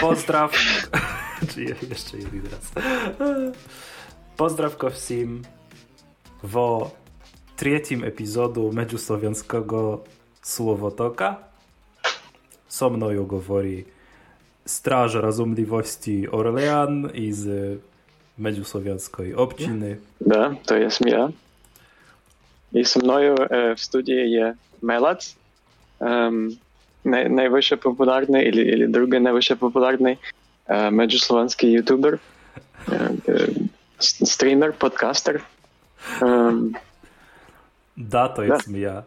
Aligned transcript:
Pozdrav. 0.00 0.52
Czy 1.54 1.64
jeszcze 1.64 2.16
jeden 2.18 2.42
raz. 2.50 2.84
Pozdrawko 4.36 4.90
всім 4.90 5.42
vo 6.42 6.90
trzecim 7.56 8.04
epizodu 8.04 8.72
Međuslovenskого 8.72 10.04
Słowotoka. 10.42 11.36
So 12.68 12.90
mną 12.90 13.26
govori 13.26 13.84
Straż 14.66 15.14
Rozumliwości 15.14 16.28
Orlean 16.32 17.10
iz 17.14 17.46
Međuslovenskoj 18.38 19.34
općiny. 19.34 19.96
Da, 20.20 20.54
to 20.66 20.76
jest 20.76 21.00
ja. 21.06 21.28
I 22.72 22.84
со 22.84 23.00
мною 23.00 23.34
e, 23.50 23.74
w 23.76 23.80
studii 23.80 24.30
jest 24.30 24.58
Melac, 24.82 25.36
um, 26.00 26.56
naj, 27.05 27.29
najwyższy 27.29 27.77
popularny, 27.77 28.43
ili, 28.43 28.67
ili 28.67 28.89
drugi 28.89 29.21
najwyższy 29.21 29.55
popularny 29.55 30.17
e, 30.67 30.91
međuslovenski 30.91 31.71
youtuber, 31.71 32.17
e, 32.91 33.09
streamer, 34.01 34.73
podcaster. 34.73 35.41
Um, 36.21 36.73
da, 37.97 38.29
to 38.29 38.43
jest 38.43 38.71
da. 38.71 38.77
ja. 38.77 39.03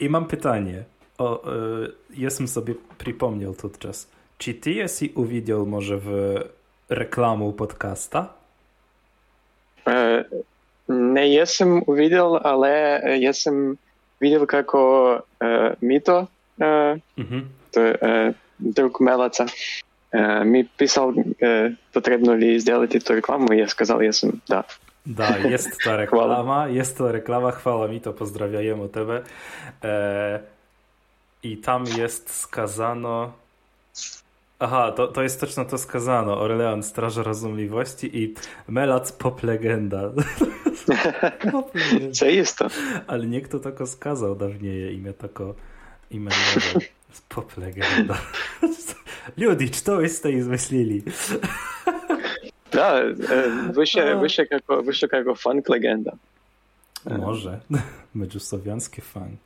I 0.00 0.08
mam 0.08 0.26
pytanie. 0.26 0.84
O, 1.18 1.42
jestem 2.10 2.48
sobie 2.48 2.74
przypomniał 2.98 3.52
podczas. 3.52 4.08
Czy 4.38 4.54
ty 4.54 4.70
jesteś 4.70 5.08
uwidział 5.14 5.66
może 5.66 5.98
w 5.98 6.34
reklamu 6.88 7.52
podcasta? 7.52 8.28
E, 9.86 10.24
nie 10.88 11.28
jestem 11.28 11.82
uwidział, 11.86 12.36
ale 12.36 13.02
jestem 13.18 13.76
widział 14.20 14.46
jako 14.52 15.22
e, 15.42 15.76
Mito, 15.82 16.26
e, 16.61 16.97
mhm. 17.17 17.49
to 17.71 17.81
e, 17.81 18.33
drug 18.59 18.99
Melaca. 18.99 19.45
E, 20.11 20.45
mi 20.45 20.65
pisał, 20.65 21.13
e, 21.41 21.75
potrzebno 21.93 22.35
li 22.35 22.59
сделать 22.59 23.03
tę 23.03 23.15
reklamę 23.15 23.55
i 23.55 23.59
ja 23.59 23.67
сказал, 23.67 24.01
jestem, 24.01 24.39
da. 24.49 24.63
Da, 25.05 25.37
jest 25.37 25.83
ta 25.83 25.97
reklama, 25.97 26.67
jest 26.67 26.97
to 26.97 27.11
reklama, 27.11 27.51
chwała 27.51 27.87
mi 27.87 28.01
to, 28.01 28.13
pozdrawiam 28.13 28.89
Tebe. 28.89 29.21
E, 29.83 30.39
I 31.43 31.57
tam 31.57 31.85
jest 31.97 32.29
skazano. 32.29 33.33
Aha, 34.59 34.91
to, 34.91 35.07
to 35.07 35.23
jest 35.23 35.39
точно 35.39 35.65
to 35.65 35.77
skazano. 35.77 36.39
Orlean, 36.41 36.83
Straża 36.83 37.23
Rozumliwości 37.23 38.23
i 38.23 38.33
Melac 38.67 39.11
Pop 39.11 39.43
Legenda. 39.43 40.11
Pop 41.51 41.75
legenda. 41.75 42.11
Co 42.11 42.25
jest 42.25 42.57
to? 42.57 42.67
Ale 43.07 43.27
nie 43.27 43.41
kto 43.41 43.59
tako 43.59 43.87
skazał 43.87 44.35
dawniej 44.35 44.95
imię 44.95 45.13
tako 45.13 45.55
imię 46.11 46.31
Pop 47.27 47.57
Legenda. 47.57 48.17
Ljudi, 49.37 49.71
to 49.85 50.01
jeste 50.01 50.31
izmislili? 50.31 51.03
Da, 52.71 53.01
više, 53.77 54.15
više, 54.21 54.45
kako, 54.45 54.75
više 54.75 55.07
kako 55.07 55.35
funk 55.35 55.69
legenda. 55.69 56.11
Może. 57.05 57.59
Međuslovijanski 58.13 59.01
funk. 59.01 59.39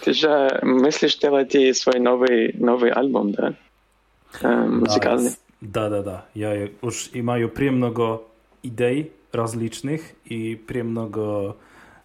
Ty, 0.00 0.14
że 0.14 0.60
myślisz 0.62 1.18
делать 1.18 1.76
свой 1.76 2.00
новый, 2.00 2.52
новый 2.58 2.90
album, 2.90 3.32
да? 3.32 3.52
Muzykalny. 4.68 5.30
Da, 5.60 5.88
da, 5.88 6.02
da. 6.02 6.26
Ja 6.34 6.68
już 6.82 7.14
imaju 7.14 7.48
prije 7.48 7.70
mnogo 7.70 8.22
idej 8.62 9.10
različnih 9.32 10.14
i 10.24 10.58
prije 10.66 10.84
mnogo 10.84 11.54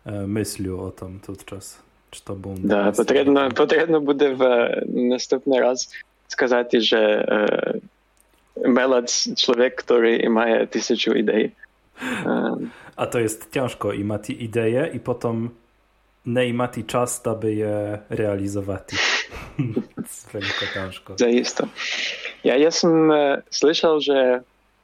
e, 0.05 0.11
myślił 0.27 0.81
o 0.81 0.91
tym 0.91 1.19
podczas 1.19 1.79
czy 2.13 2.23
to 2.23 2.33
był 2.35 2.55
Да, 2.57 2.91
потрібно, 2.91 3.51
потрібно 3.51 4.01
буде 4.01 4.29
в 4.29 4.69
наступний 4.85 5.59
раз 5.59 5.89
сказати, 6.27 6.81
що 6.81 6.97
е, 6.97 7.73
Melac 8.65 9.35
człowiek, 9.35 9.75
który 9.75 10.29
ma 10.29 10.65
tysiąc 10.67 11.07
idei. 11.07 11.51
A 12.95 13.05
to 13.05 13.19
jest 13.19 13.51
ciężko 13.53 13.93
i 13.93 14.03
ma 14.03 14.19
te 14.19 14.33
idee 14.33 14.89
i 14.93 14.99
potem 14.99 15.49
nie 16.25 16.53
ma 16.53 16.67
czas, 16.67 17.27
aby 17.27 17.53
je 17.53 17.99
realizować. 18.09 18.83
Wielko 20.33 20.65
ciężko. 20.73 21.15
Zaiste. 21.17 21.67
Ja 22.43 22.55
jestem 22.55 23.11
e, 23.11 23.41
słyszał, 23.49 24.01
że 24.01 24.41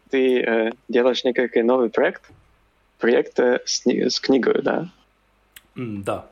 ty 0.09 0.43
e, 0.47 0.69
делаешь 0.89 1.23
некий 1.23 1.63
новый 1.63 1.89
проект. 1.89 2.31
Проект 2.99 3.39
с, 3.65 3.83
с 3.85 4.19
книгой, 4.19 4.61
да? 4.63 4.87
Mm, 5.77 6.03
da. 6.03 6.23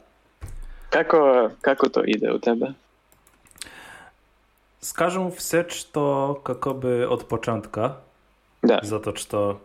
Как, 0.90 1.16
как 1.62 1.90
to 1.92 2.04
idzie 2.04 2.34
u 2.34 2.40
ciebie? 2.40 2.74
Скажем, 4.82 5.32
все, 5.32 5.70
что 5.70 6.42
как 6.44 6.76
бы 6.76 7.08
от 7.10 7.28
початка. 7.28 8.02
Да. 8.62 8.80
За 8.84 9.00
то, 9.00 9.16
что 9.16 9.60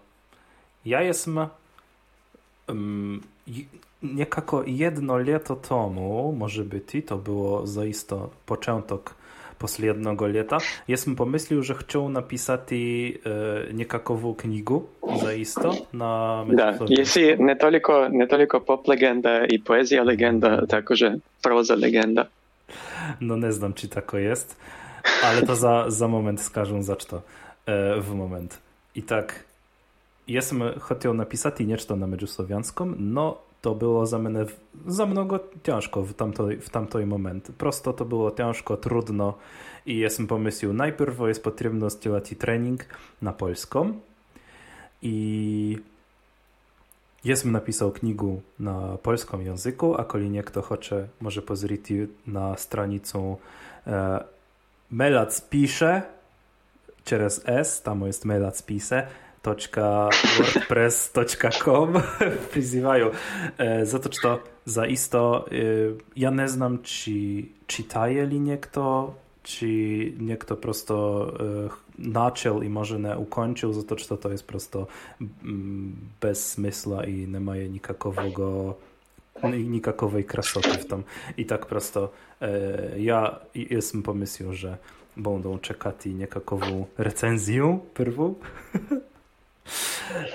ja 0.85 1.03
jestem 1.03 1.49
um, 2.69 3.23
niekako 4.03 4.63
jedno 4.67 5.17
leto 5.17 5.57
temu, 5.57 6.33
może 6.33 6.65
być, 6.65 7.07
to 7.07 7.17
było 7.17 7.67
zaisto 7.67 8.31
początek 8.47 9.15
после 9.63 9.87
jednego 9.87 10.27
lata, 10.27 10.59
jestem 10.89 11.17
pomyślał, 11.17 11.63
że 11.63 11.75
chciał 11.75 12.09
napisać 12.09 12.61
e, 12.73 13.75
niekakową 13.75 14.35
knigę 14.35 14.81
zaisto 15.23 15.75
na 15.93 16.45
Да, 16.49 16.79
jeśli 16.89 17.23
nie 17.39 17.57
tylko, 17.57 18.09
nie 18.09 18.27
tylko 18.27 18.61
pop 18.61 18.89
legenda 18.89 19.47
i 19.47 19.59
poezja 19.59 20.03
legenda, 20.03 20.67
także 20.67 21.19
proza 21.43 21.75
legenda. 21.75 22.27
No 23.21 23.37
nie 23.37 23.53
znam, 23.53 23.75
czy 23.75 23.89
tako 23.89 24.19
jest. 24.19 24.57
Ale 25.23 25.43
to 25.43 25.57
za, 25.57 25.91
za 25.91 26.09
moment 26.09 26.41
skażę 26.41 26.83
zaczto 26.83 27.23
e, 27.67 28.01
w 28.01 28.15
moment. 28.15 28.59
I 28.95 29.03
tak 29.03 29.45
jestem 30.29 30.63
chciał 30.79 31.15
napisać 31.15 31.61
niečto 31.61 31.97
na 31.97 32.07
međuslovianskom, 32.07 32.97
no 32.99 33.39
to 33.63 33.75
było 33.75 34.07
za 34.07 34.19
mnie 34.19 34.47
za 34.87 35.07
mnogo 35.07 35.41
ciężko 35.63 36.03
w 36.03 36.15
tamtoj, 36.15 36.61
w 36.61 36.71
tamtoj 36.71 37.07
moment. 37.07 37.53
Prosto 37.59 37.93
to 37.93 38.05
było 38.05 38.31
ciężko, 38.31 38.77
trudno 38.77 39.35
i 39.87 39.97
jestem 39.97 40.27
pomyślał, 40.27 40.73
najpierw 40.73 41.19
jest 41.21 41.45
potrzebno 41.45 41.91
сделать 41.91 42.39
trening 42.39 42.87
na 43.23 43.33
polską 43.33 43.93
i 45.03 45.79
jestem 47.25 47.53
napisał 47.53 47.93
knigę 47.93 48.41
na 48.59 48.99
polskim 49.03 49.43
języku, 49.43 49.95
a 50.01 50.05
koli 50.05 50.31
niekto 50.31 50.63
chce, 50.63 51.09
może 51.21 51.43
pozrieť 51.43 51.89
na 52.27 52.57
stranicę 52.57 53.37
e, 53.87 54.25
Melac 54.91 55.41
pisze 55.41 56.03
przez 57.05 57.43
S, 57.45 57.83
tam 57.83 58.07
jest 58.07 58.25
Melac 58.25 58.63
pisze, 58.63 59.07
wordpress.com 60.38 61.94
prizywają. 62.52 63.12
E, 63.58 63.86
za 63.86 64.00
to, 64.00 64.10
czy 64.10 64.22
to 64.22 64.40
zaisto 64.66 65.46
e, 65.52 65.54
ja 66.16 66.32
nie 66.32 66.48
znam, 66.48 66.82
czy 66.82 67.12
czytaje 67.68 68.26
li 68.26 68.40
niekto, 68.40 69.14
czy 69.44 69.68
niekto 70.20 70.56
prosto 70.56 71.28
e, 71.40 71.70
naciął 72.00 72.62
i 72.62 72.70
może 72.70 73.00
nie 73.00 73.18
ukończył, 73.18 73.74
za 73.74 73.84
to, 73.84 73.96
czy 73.96 74.18
to, 74.18 74.32
jest 74.32 74.48
prosto 74.48 74.88
bez 76.22 76.52
smysła 76.52 77.06
i 77.06 77.28
nie 77.28 77.40
ma 77.40 77.56
nikakowego 77.58 78.76
nikakowej 79.44 80.24
krasoty 80.26 80.70
w 80.70 80.86
tym. 80.86 81.04
I 81.38 81.46
tak 81.46 81.66
prosto 81.66 82.10
ja 82.98 83.40
jestem 83.56 84.04
pomysłu, 84.04 84.54
że 84.54 84.78
będą 85.18 85.60
czekać 85.60 85.96
niekakową 86.06 86.86
recenzję 86.98 87.80
pierwszą. 87.98 88.36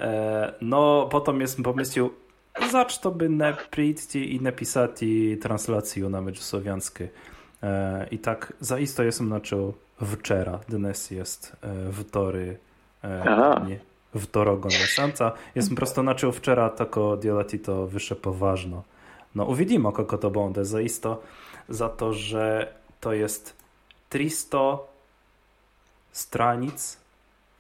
E, 0.01 0.53
no, 0.61 1.09
potom 1.11 1.41
jaz 1.41 1.55
sem 1.55 1.65
pomislil, 1.65 2.11
zašto 2.71 3.11
by 3.11 3.29
ne 3.29 3.55
i 4.15 4.39
ne 4.41 4.57
pisati 4.57 5.39
translaciju 5.43 6.09
na 6.09 6.21
međuslovjanski. 6.21 7.05
E, 7.05 8.07
I 8.11 8.19
tak 8.19 8.53
zaisto 8.61 9.03
jestem 9.03 9.27
sem 9.27 9.29
načel 9.29 9.73
včera, 10.01 10.61
danes 10.69 11.11
jest 11.11 11.53
e, 11.63 11.93
wtory, 11.93 12.57
nie, 13.67 13.81
wtorogon 14.15 14.71
samca. 14.95 15.35
Jaz 15.55 15.67
sem 15.67 15.77
prosto 15.77 16.03
načel 16.03 16.31
včera 16.31 16.69
tako 16.69 17.17
delati 17.17 17.59
to 17.59 17.85
više 17.85 18.15
poważno. 18.15 18.85
No, 19.35 19.45
uvidimo, 19.45 19.93
kako 19.93 20.17
to 20.17 20.31
będzie 20.31 20.65
zaisto, 20.65 21.23
za 21.69 21.89
to, 21.89 22.13
że 22.13 22.73
to 23.01 23.13
jest 23.13 23.55
300 24.11 24.79
stranic 26.13 26.99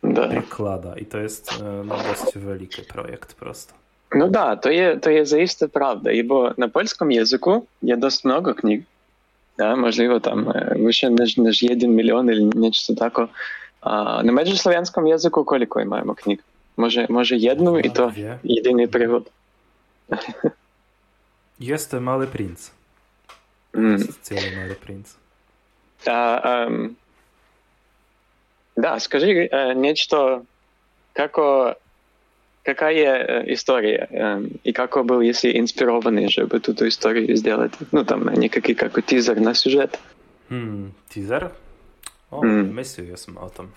да. 0.04 0.27
приклада 0.27 0.95
i 0.98 1.06
to 1.06 1.18
jest 1.18 1.63
no, 1.86 1.95
dość 1.98 2.38
wielki 2.38 2.81
projekt 2.81 3.33
prosto. 3.33 3.74
No 4.15 4.27
da, 4.27 4.56
to 4.56 4.69
jest, 4.69 5.04
to 5.04 5.10
jest 5.10 5.31
zaiste 5.31 5.69
prawda, 5.69 6.10
bo 6.25 6.54
na 6.57 6.68
polskim 6.68 7.12
języku 7.12 7.65
jest 7.81 8.01
dość 8.01 8.24
mnogo 8.24 8.56
knig. 8.56 8.83
Да, 9.57 9.75
можливо, 9.75 10.19
там 10.19 10.54
вище 10.75 11.10
ніж, 11.10 11.38
ніж 11.38 11.63
1 11.63 11.95
мільйон 11.95 12.30
или 12.30 12.51
нечто 12.56 12.95
таке. 12.95 13.27
А 13.81 14.24
на 14.24 14.31
межслов'янському 14.31 15.07
язику 15.07 15.44
коліко 15.44 15.86
маємо 15.86 16.13
книг? 16.13 16.39
Може, 16.77 17.07
може 17.10 17.38
jedną 17.38 17.77
i 17.77 17.89
to 17.89 18.13
jedyny 18.44 18.88
przewód. 18.88 19.31
Jest 21.60 21.94
Mały 21.94 22.27
Princ. 22.27 22.71
Mm. 23.74 23.92
Jest 23.92 24.21
cały 24.21 24.42
Mały 24.56 24.75
Princ. 24.75 25.15
A, 26.07 26.42
um, 26.65 26.95
Да, 28.77 29.00
скажи 29.00 29.48
э, 29.48 29.74
нечто, 29.74 30.45
како, 31.13 31.75
какая 32.63 33.44
э, 33.44 33.54
история 33.54 34.07
э, 34.10 34.42
и 34.63 34.74
как 34.74 35.06
был, 35.06 35.21
если 35.21 35.60
инспированный, 35.60 36.30
чтобы 36.30 36.57
эту 36.57 36.88
историю 36.88 37.36
сделать? 37.36 37.74
Ну, 37.92 38.04
там, 38.04 38.27
некий 38.33 38.74
как 38.74 39.06
тизер 39.06 39.39
на 39.39 39.54
сюжет. 39.54 40.00
Hmm, 40.50 40.92
teaser? 41.10 41.51
O, 42.31 42.42
mm. 42.42 42.74
myślę 42.74 43.04
jestem 43.04 43.38
o 43.38 43.50
tym. 43.50 43.68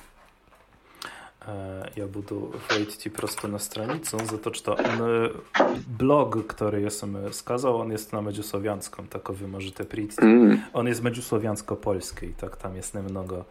Я 1.96 2.06
буду 2.06 2.54
войти 2.70 3.10
просто 3.10 3.48
на 3.48 3.58
страницу, 3.58 4.18
за 4.30 4.38
то, 4.38 4.52
что 4.54 4.72
он, 4.74 5.30
blog, 5.86 6.46
który 6.46 6.80
jestem 6.80 7.32
skazał, 7.32 7.80
on 7.80 7.92
jest 7.92 8.12
na 8.12 8.22
medziusłowianskom, 8.22 9.06
tak 9.08 9.32
wy 9.32 9.48
możecie 9.48 9.84
przyjść. 9.84 10.18
Mm. 10.18 10.60
On 10.72 10.86
jest 10.86 11.02
medziusłowiansko-polski, 11.02 12.28
tak 12.40 12.56
tam 12.56 12.76
jest 12.76 12.94
mnogo 12.94 13.36
e, 13.36 13.44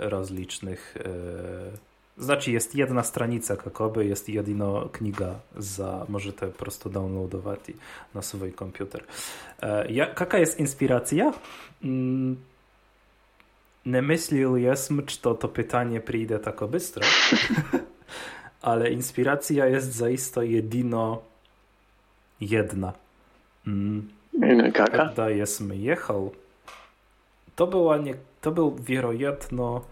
rozlicznych 0.00 0.94
e, 1.04 1.96
znaczy 2.18 2.52
jest 2.52 2.74
jedna 2.74 3.02
stranica 3.02 3.56
kakoby, 3.56 4.06
jest 4.06 4.28
jedna 4.28 4.88
kniga 4.92 5.34
za 5.56 6.06
możecie 6.08 6.46
prosto 6.46 6.90
downloadować 6.90 7.60
na 8.14 8.22
swój 8.22 8.52
komputer. 8.52 9.04
E, 9.62 9.92
jaka 9.92 10.38
jest 10.38 10.60
inspiracja? 10.60 11.32
Mm, 11.84 12.36
nie 13.86 14.02
myślał 14.02 14.56
jestem, 14.56 15.06
czy 15.06 15.20
to, 15.20 15.34
to 15.34 15.48
pytanie 15.48 16.00
przyjdzie 16.00 16.38
tak 16.38 16.64
bystro, 16.64 17.06
ale 18.62 18.90
inspiracja 18.90 19.66
jest 19.66 19.92
zaiste 19.92 20.46
jedyno 20.46 21.22
jedna. 22.40 22.92
Mm. 23.66 24.08
Kaka? 24.74 25.08
Kiedy 25.08 25.36
jestem 25.36 25.72
jechał, 25.72 26.32
to 27.56 27.66
była 27.66 27.98
nie, 27.98 28.14
to 28.46 28.52
był 28.52 28.76
wierojetno 28.78 29.82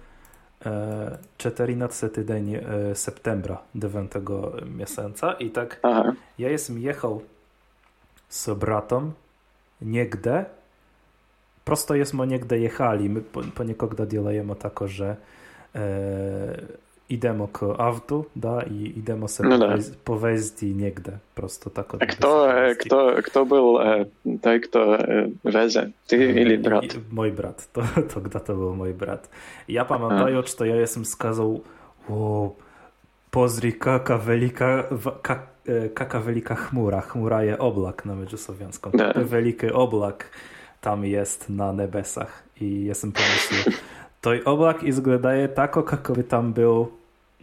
14 1.38 2.08
tydzień 2.08 2.54
e, 2.54 2.60
septembra 2.94 3.58
9 3.74 4.12
miesiąca 4.76 5.32
i 5.32 5.50
tak 5.50 5.80
Aha. 5.82 6.12
ja 6.38 6.48
jestem 6.48 6.78
jechał 6.78 7.22
z 8.28 8.58
bratem 8.58 9.12
niegde 9.82 10.44
prosto 11.64 11.94
jesmo 11.94 12.24
niekde 12.24 12.58
jechali. 12.58 13.08
My 13.08 13.20
poniekogda 13.54 14.06
djelujemo 14.06 14.54
tako, 14.54 14.88
že 14.88 15.16
e, 15.74 15.82
idemo 17.08 17.46
k 17.46 17.62
autu, 17.78 18.24
da, 18.34 18.62
i 18.70 18.92
idemo 18.96 19.28
se 19.28 19.42
no 19.42 19.78
povesti 20.04 20.74
negde, 20.74 21.18
prosto 21.34 21.70
tako. 21.70 21.96
A 22.00 22.06
kto, 22.06 22.48
kto, 22.80 22.98
kto 23.24 23.44
byl 23.44 23.66
e, 23.82 24.04
taj, 24.40 24.60
kto 24.60 24.94
e, 24.94 25.28
veze? 25.44 25.90
Ty 26.06 26.16
e, 26.16 26.40
ili 26.40 26.56
brat? 26.56 26.96
Moj 27.10 27.30
brat, 27.30 27.68
to, 27.72 27.82
to 28.14 28.20
kda 28.20 28.38
to 28.38 28.54
byl 28.54 28.74
moj 28.74 28.92
brat. 28.92 29.30
Ja 29.68 29.84
pamiętaję, 29.84 30.42
što 30.46 30.64
ja 30.64 30.76
jesam 30.76 31.04
skazał, 31.04 31.60
wow, 32.08 32.50
pozri 33.30 33.72
kaka 33.72 34.16
velika, 34.16 34.84
kak, 35.22 35.40
kaka 35.94 36.18
velika 36.18 36.54
chmura. 36.54 37.00
Chmura 37.00 37.42
je 37.42 37.58
oblak 37.58 38.04
na 38.04 38.14
međusłowianskom. 38.14 38.92
Da. 38.92 39.12
Veliki 39.16 39.70
oblak 39.72 40.30
tam 40.80 41.04
jest 41.04 41.48
na 41.48 41.72
nebesach 41.72 42.44
i 42.60 42.84
jestem 42.84 43.12
pomysł. 43.12 43.70
To 44.24 44.32
oblak 44.44 44.82
izgledaje 44.82 45.54
tako 45.54 45.82
kako 45.82 46.14
by 46.14 46.22
tam 46.24 46.52
był 46.52 46.88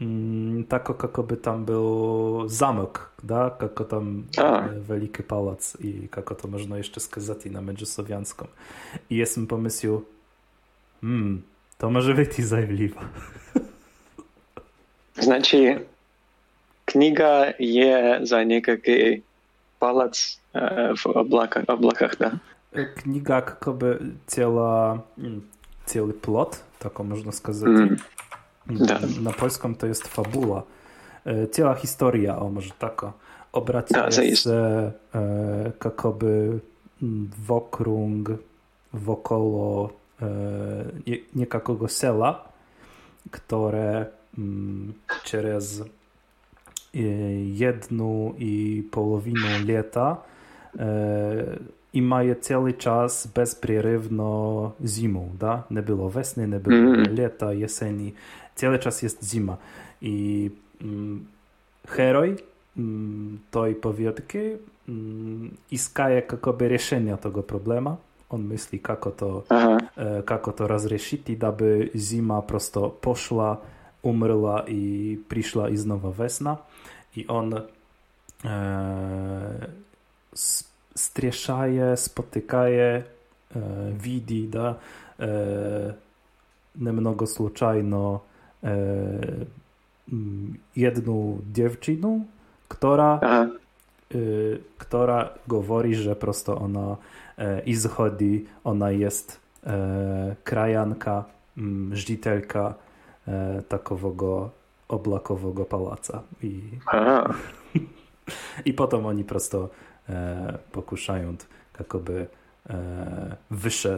mm, 0.01 0.63
tako 0.63 0.93
kako 0.93 1.23
tam 1.37 1.65
był 1.65 2.49
zamek, 2.49 2.99
da? 3.23 3.49
kako 3.59 3.83
tam 3.83 4.25
A. 4.37 4.67
veliki 4.87 5.23
pałac 5.23 5.77
i 5.79 6.07
kako 6.07 6.35
to 6.35 6.47
można 6.47 6.77
jeszcze 6.77 6.99
skazać 6.99 7.45
na 7.45 7.61
međusłowianskom. 7.61 8.47
I 9.09 9.15
jestem 9.15 9.47
pomysł, 9.47 10.01
hmm, 11.01 11.41
to 11.77 11.89
może 11.89 12.13
być 12.13 12.39
i. 12.39 12.89
Znaczy, 15.13 15.85
kniga 16.85 17.53
je 17.59 18.19
za 18.23 18.43
niekaký 18.43 19.21
palac 19.79 20.39
e, 20.53 20.93
w 20.97 21.05
oblakach, 21.05 21.69
oblakach 21.69 22.17
da? 22.17 22.31
kniga 22.95 23.35
jakby 23.35 23.99
ciała, 24.27 25.01
cały 25.85 26.13
plot, 26.13 26.63
taką 26.79 27.03
można 27.03 27.31
skazać. 27.31 27.69
Mm. 27.69 27.97
Na, 28.67 28.85
tak. 28.85 29.01
na 29.21 29.31
polską 29.31 29.75
to 29.75 29.87
jest 29.87 30.07
fabuła. 30.07 30.63
E, 31.25 31.47
cała 31.47 31.75
historia, 31.75 32.39
o 32.39 32.49
może 32.49 32.71
taka. 32.79 33.13
Obraca 33.51 34.01
tak, 34.01 34.15
da, 34.15 34.23
jest 34.23 34.47
e, 34.47 34.91
jakoby 35.85 36.59
mm, 37.03 37.29
wokrung, 37.47 38.29
wokoło 38.93 39.93
e, 40.21 40.27
niejakiego 41.35 41.87
sela, 41.87 42.49
które 43.31 44.05
m, 44.37 44.93
przez 45.23 45.81
e, 45.81 46.97
jedną 47.43 48.33
i 48.37 48.83
połowinę 48.91 49.59
lata 49.67 50.17
e, 50.79 51.71
i 51.92 52.02
mają 52.02 52.34
cały 52.40 52.72
czas 52.72 53.26
bezprzerywno 53.26 54.72
zimą, 54.84 55.30
da? 55.38 55.62
Nie 55.70 55.82
było 55.82 56.10
wesny, 56.10 56.48
nie 56.48 56.60
było 56.60 56.76
mm. 56.76 57.16
lata, 57.18 57.52
jesieni, 57.52 58.12
cały 58.54 58.78
czas 58.78 59.02
jest 59.02 59.24
zima. 59.30 59.56
I 60.02 60.50
mm, 60.82 61.26
heroj 61.88 62.36
mm, 62.76 63.38
tej 63.50 63.74
powiedzki 63.74 64.38
mm, 64.88 65.50
iskaje 65.70 66.14
jakoby 66.16 66.68
решения 66.68 67.16
tego 67.16 67.42
problemu. 67.42 67.96
On 68.30 68.44
myśli, 68.44 68.80
jak 68.88 69.06
to, 69.16 69.44
e, 69.96 70.22
jak 70.30 70.54
to 70.56 70.68
rozrzešić, 70.68 71.44
aby 71.44 71.90
zima 71.94 72.42
prosto 72.42 72.90
poszła, 72.90 73.56
umrla 74.02 74.64
i 74.68 75.18
przyszła 75.28 75.68
i 75.68 75.76
znowu 75.76 76.12
wesna. 76.12 76.56
I 77.16 77.26
on 77.26 77.54
e, 78.44 79.66
strzeszaje, 80.94 81.96
spotykaje, 81.96 83.02
e, 83.56 83.60
widzi, 83.92 84.48
da, 84.48 84.74
e, 85.20 85.94
немного 86.76 87.26
случайно 87.26 88.20
e, 88.64 88.76
jedną 90.76 91.38
dziewczynę, 91.52 92.24
która, 92.68 93.20
e, 93.22 93.48
która 94.78 95.30
mówi, 95.48 95.94
że 95.94 96.16
prosto 96.16 96.58
ona 96.58 96.96
e, 97.38 97.60
izchodzi, 97.60 98.46
ona 98.64 98.90
jest 98.90 99.40
e, 99.66 100.36
krajanka, 100.44 101.24
m, 101.58 101.90
żitelka 101.94 102.74
e, 103.28 103.62
takowego 103.68 104.50
oblakowego 104.88 105.64
pałaca. 105.64 106.22
I, 106.42 106.60
i 108.64 108.72
potem 108.72 109.06
oni 109.06 109.24
prosto 109.24 109.68
E, 110.09 110.13
pokušajući 110.71 111.45
kako 111.71 111.99
bi 111.99 112.13
e, 112.13 112.27
više 113.49 113.97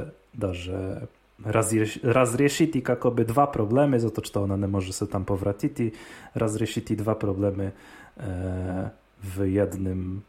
raz 1.46 1.68
razriješiti 2.04 2.84
kako 2.84 3.12
bi 3.12 3.26
dva 3.26 3.52
problemy, 3.54 3.98
zato 3.98 4.22
to 4.22 4.44
ona 4.44 4.58
ne 4.58 4.68
može 4.68 4.94
se 4.94 5.10
tam 5.10 5.26
powratiti, 5.26 5.92
razriješiti 6.34 6.96
dwa 6.96 7.16
problemy 7.16 7.70
e, 7.70 8.90
w 9.24 9.54
jednym 9.54 10.24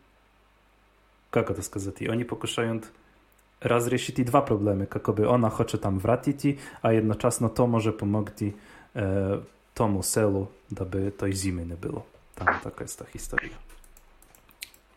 kako 1.30 1.54
to 1.54 1.62
skazati, 1.62 2.08
oni 2.08 2.26
pokušają 2.26 2.80
razriješiti 3.60 4.24
dwa 4.24 4.42
problemy, 4.46 4.86
jakoby 4.94 5.26
ona 5.28 5.48
hoće 5.48 5.78
tam 5.78 5.98
vratiti, 5.98 6.58
a 6.82 6.92
jednoczasno 6.92 7.48
to 7.48 7.66
może 7.66 7.92
pomogti 7.92 8.52
e, 8.94 9.38
tomu 9.74 10.02
selu, 10.02 10.46
da 10.70 10.84
by 10.84 11.10
tej 11.10 11.32
zimy 11.32 11.66
nie 11.66 11.76
było. 11.76 12.06
Tam 12.34 12.46
taka 12.62 12.84
jest 12.84 12.98
ta 12.98 13.04
historia. 13.04 13.63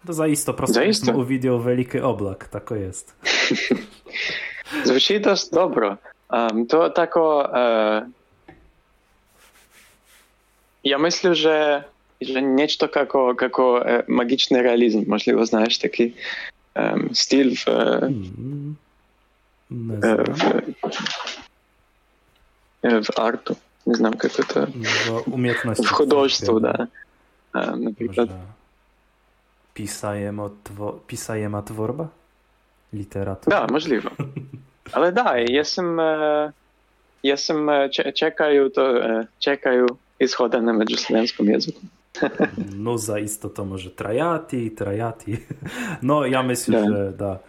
To 0.06 0.12
zaisto 0.12 0.54
prosto 0.54 0.74
zaisto. 0.74 1.12
uwidział 1.12 1.62
wielki 1.62 2.00
oblak, 2.00 2.48
tako 2.48 2.74
jest. 2.74 3.14
Звучит 4.84 5.22
dość 5.22 5.50
dobro. 5.50 5.96
Um, 6.30 6.66
to 6.66 6.90
tako... 6.90 7.50
Uh, 7.50 8.10
ja 10.84 10.98
myślę, 10.98 11.34
że, 11.34 11.84
że 12.20 12.42
niečo 12.42 12.88
kako, 12.88 13.34
kako 13.34 13.72
uh, 13.72 14.08
magiczny 14.08 14.62
realizm, 14.62 15.04
możliwe 15.06 15.46
znasz 15.46 15.78
taki 15.78 16.14
um, 16.74 17.10
styl 17.14 17.56
w, 17.56 17.68
mm, 17.68 18.76
w, 19.70 20.02
w 23.04 23.18
artu. 23.18 23.56
Nie 23.86 23.94
znam, 23.94 24.12
jak 24.22 24.46
to... 24.46 24.66
W 24.66 25.32
umiejętności. 25.32 25.84
W 25.84 25.90
художеству, 25.90 26.60
да. 26.60 26.86
Um, 27.54 27.84
na 27.84 27.92
przykład. 27.92 28.28
Może 28.28 28.55
pisajema 31.07 31.61
tworba? 31.61 32.07
Literatura? 32.93 33.59
Da, 33.59 33.67
możliwe. 33.73 34.09
Ale 34.93 35.11
da, 35.11 35.37
jestem, 35.37 36.01
jestem 37.23 37.69
czekaju, 38.15 38.69
to 38.69 38.93
czekaju 39.39 39.85
ishoda 40.19 40.61
na 40.61 40.73
međuslovenskom 40.73 41.47
jeziku. 41.47 41.81
no 42.75 42.97
za 42.97 43.19
isto 43.19 43.49
to 43.49 43.65
może 43.65 43.89
trajati, 43.91 44.71
trajati. 44.71 45.37
No 46.01 46.25
ja 46.25 46.43
myślę, 46.43 46.81
da. 46.81 46.87
że 46.87 47.11
da. 47.11 47.39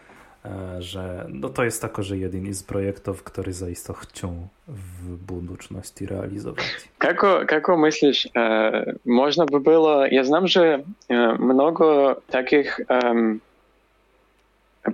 że 0.80 1.26
no 1.30 1.50
to 1.50 1.64
jest 1.64 1.82
tako, 1.82 2.04
że 2.04 2.18
jeden 2.18 2.54
z 2.54 2.64
projektów, 2.64 3.24
który 3.24 3.54
zaisto 3.54 3.94
chcą 3.94 4.48
w 4.68 5.16
budućności 5.16 6.06
realizować. 6.06 6.66
Kako, 6.98 7.46
kako 7.48 7.78
myślisz, 7.78 8.28
e, 8.36 8.94
można 9.06 9.46
by 9.46 9.60
było, 9.60 10.06
ja 10.06 10.24
znam, 10.24 10.48
że 10.48 10.84
e, 11.10 11.38
mnogo 11.40 12.16
takich 12.28 12.80
um, 12.90 13.40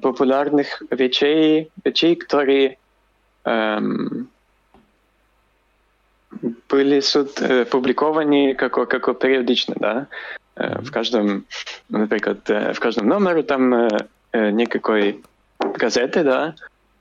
popularnych 0.01 0.83
rzeczy, 0.91 1.65
rzeczy 1.85 2.15
które 2.15 2.75
um, 3.45 4.27
были 6.69 6.99
суд, 7.01 7.41
э, 7.41 7.65
публикованы 7.65 8.55
как, 8.55 8.73
как 8.73 9.19
периодично, 9.19 9.75
да, 9.79 10.07
э, 10.55 10.81
в 10.81 10.91
каждом, 10.91 11.45
например, 11.89 12.37
э, 12.47 12.73
в 12.73 12.79
каждом 12.79 13.07
номере 13.07 13.43
там 13.43 13.87
никакой 14.33 15.23
газеты, 15.72 16.24
да, 16.24 16.54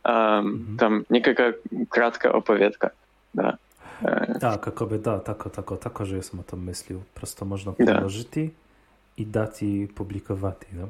mm-hmm. 0.04 0.78
там 0.78 1.06
некая 1.10 1.56
краткая 1.90 2.34
оповедка, 2.34 2.92
да. 3.34 3.58
Da, 4.40 4.58
kako 4.58 4.86
bi, 4.86 4.98
da, 4.98 5.20
tako, 5.20 5.50
tako, 5.50 5.76
tako 5.76 6.06
že 6.06 6.22
sem 6.22 6.40
o 6.40 6.44
tom 6.44 6.66
mislil. 6.66 7.00
Prosto 7.14 7.46
možno 7.46 7.74
priložiti 7.74 8.44
da. 8.44 8.54
i 9.18 9.26
dati 9.26 9.88
publikovati. 9.96 10.68
Da, 10.76 10.88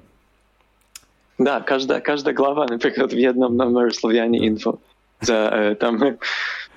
da 1.40 1.62
każda, 1.62 2.02
każda 2.02 2.34
glava, 2.34 2.66
na 2.66 2.78
przykład 2.78 3.14
w 3.14 3.18
jednym 3.18 3.58
numeru 3.58 3.92
Słowianie 3.92 4.40
Info. 4.40 4.78
Za, 5.22 5.50
e, 5.54 5.76
tam 5.76 6.00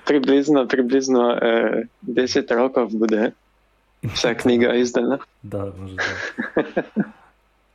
приблизно, 0.05 0.67
приблизно 0.67 1.31
е, 1.31 1.87
10 2.01 2.51
років 2.51 2.89
буде 2.89 3.31
вся 4.13 4.35
книга 4.35 4.73
izdana. 4.75 5.19
Да, 5.43 5.73
може, 5.79 5.95
да. 5.95 7.03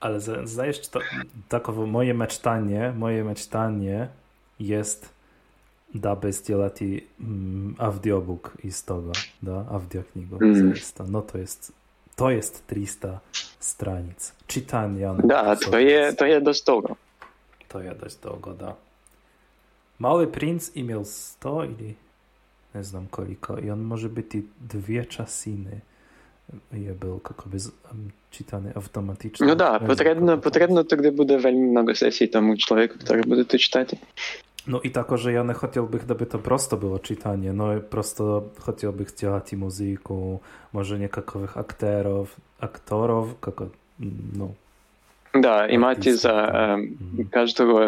Ale 0.02 0.20
zdajesz, 0.44 0.88
to 0.88 1.00
takowo 1.48 1.86
moje 1.86 2.14
mecztanie, 2.14 2.92
moje 2.98 3.24
mecztanie 3.24 4.08
jest 4.60 5.08
da 5.94 6.16
bez 6.16 6.42
dělati 6.42 7.06
mm, 7.20 7.74
audiobook 7.78 8.52
z 8.70 8.84
tego, 8.84 9.12
da, 9.42 9.64
audioknigu. 9.70 10.38
Mm. 10.42 10.74
No 11.08 11.22
to 11.22 11.38
jest, 11.38 11.72
to 12.16 12.30
jest 12.30 12.66
300 12.66 13.20
stranic. 13.60 14.32
Czytania. 14.46 15.14
Da, 15.14 15.56
to 15.56 15.78
je, 15.78 16.12
to 16.12 16.26
je 16.26 16.40
dość 16.40 16.64
długo. 16.64 16.96
To 17.68 17.80
je 17.80 17.94
dość 17.94 18.16
długo, 18.16 18.54
da. 18.54 18.74
Mały 19.98 20.26
princ 20.26 20.76
miał 20.76 21.04
100 21.04 21.64
ili 21.64 21.94
ne 22.74 22.84
znam 22.84 23.06
koliko. 23.06 23.58
I 23.58 23.70
on 23.70 23.80
može 23.80 24.08
biti 24.08 24.42
dvije 24.60 25.04
časine 25.04 25.70
je 25.70 25.91
jabełko, 26.72 27.34
koje 27.34 27.58
automatycznie. 28.74 29.46
No 29.46 29.56
da, 29.56 29.80
potrzebno, 29.80 30.38
potrzebno 30.38 30.84
to, 30.84 30.96
gdy 30.96 31.12
będzie 31.12 31.38
bardzo 31.38 31.58
mnogo 31.58 31.94
sesji 31.94 32.28
temu 32.28 32.56
człowieku, 32.56 32.98
który 32.98 33.20
będzie 33.22 33.44
to 33.44 33.58
czytać. 33.58 33.88
No 34.66 34.80
i 34.80 34.90
tako, 34.90 35.18
że 35.18 35.32
ja 35.32 35.42
nie 35.42 35.54
chciałbym, 35.54 36.00
gdyby 36.00 36.26
to 36.26 36.38
prosto 36.38 36.76
było 36.76 36.98
czytanie, 36.98 37.52
no 37.52 37.66
prosto 37.90 38.42
chciałbym 38.76 39.06
chcieć 39.06 39.52
muzyku, 39.52 40.40
może 40.72 40.98
niekakowych 40.98 41.58
aktorów, 41.58 42.36
aktorów, 42.60 43.40
kako, 43.40 43.66
no. 44.38 44.48
Da, 45.40 45.66
i 45.66 45.78
macie 45.78 46.16
za 46.16 46.32
eh, 46.32 46.54
mhm. 46.54 46.90
um, 47.18 47.28
każdego 47.30 47.80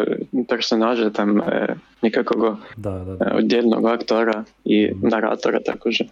personaża 0.47 1.11
tam 1.11 1.41
eh, 1.41 1.47
e, 1.47 1.75
nikakogo 2.03 2.57
da, 2.77 3.05
da, 3.05 3.35
oddzielnego 3.35 3.91
aktora 3.91 4.43
i 4.65 4.85
mhm. 4.85 5.09
narratora 5.09 5.59
także 5.59 6.05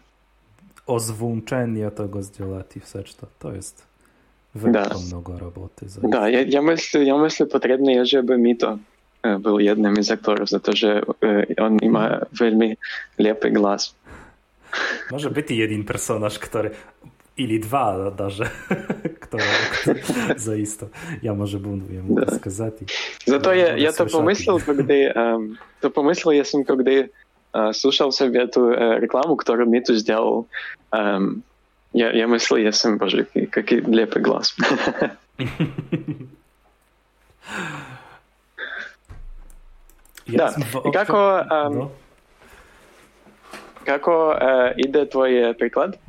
Озвучення 0.87 1.91
того 1.91 2.23
зробити 2.23 2.81
все 2.85 3.05
що. 3.05 3.27
То 3.39 3.53
есть 3.55 3.85
велико 4.55 4.89
да. 4.89 4.99
много 4.99 5.39
роботи. 5.39 5.89
За 5.89 6.01
да, 6.01 6.29
я, 6.29 6.41
я 6.41 6.63
myślę, 6.63 7.05
я 7.05 7.17
myślę 7.17 7.47
потрібно, 7.47 7.91
я 7.91 8.05
żeby 8.05 8.39
Mito 8.39 8.79
był 9.41 9.59
jednym 9.59 10.03
z 10.03 10.11
aktorów, 10.11 10.49
za 10.49 10.61
to, 10.61 10.73
że 10.77 11.03
on 11.59 11.79
ma 11.83 12.21
veľmi 12.33 12.77
lepszy 13.19 13.51
głos. 13.51 13.95
Może 15.11 15.31
być 15.31 15.51
jeden 15.51 15.85
personaż, 15.85 16.39
który 16.39 16.71
или 17.39 17.59
два 17.59 18.11
даже, 18.11 18.51
кто 19.21 19.39
заисто. 20.37 20.89
Я 21.23 21.35
може 21.35 21.59
буду 21.59 21.93
ему 21.93 22.15
да. 22.15 22.35
сказать. 22.35 22.75
Зато 23.27 23.53
я, 23.53 23.77
я 23.77 23.93
то 23.93 24.07
помыслил, 24.07 24.59
когда, 24.59 24.95
эм, 24.95 25.59
то 25.81 25.91
помыслил, 25.91 26.33
если 26.33 26.65
когда 26.65 26.91
э, 27.54 27.74
слушал 27.74 28.12
себе 28.12 28.42
эту 28.44 28.72
э, 28.72 29.00
рекламу, 29.00 29.36
которую 29.36 29.70
Миту 29.70 29.96
сделал, 29.96 30.48
эм, 30.92 31.44
я, 31.94 32.12
я 32.12 32.28
мыслил, 32.28 32.58
если, 32.58 32.96
боже, 32.96 33.28
какой 33.52 33.82
лепый 33.82 34.22
глаз. 34.22 34.56
Да, 40.26 40.54
како, 40.94 41.20
эм, 41.52 41.90
како 43.84 44.32
э, 44.32 44.74
иде 44.78 45.06
твой 45.06 45.54
приклад 45.54 46.00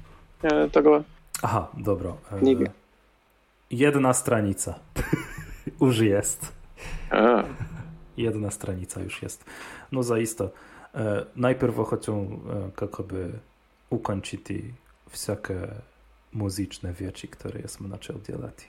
э, 0.42 0.68
того? 0.68 1.04
Aha, 1.42 1.68
dobra. 1.74 2.14
E, 2.30 2.70
jedna 3.70 4.12
stranica. 4.14 4.78
już 5.80 5.98
jest. 5.98 6.52
A. 7.10 7.44
Jedna 8.16 8.50
stranica 8.50 9.00
już 9.00 9.22
jest. 9.22 9.44
No 9.92 10.02
zaisto. 10.02 10.50
E, 10.95 11.25
najpierw 11.35 11.75
chcą 11.93 12.39
e, 12.81 12.81
jakoby 12.81 13.29
ukończyć 13.89 14.41
wszelkie 15.09 15.67
muzyczne 16.33 16.93
rzeczy, 17.01 17.27
które 17.27 17.59
jestem 17.59 17.89
zaczął 17.89 18.15
делать. 18.17 18.67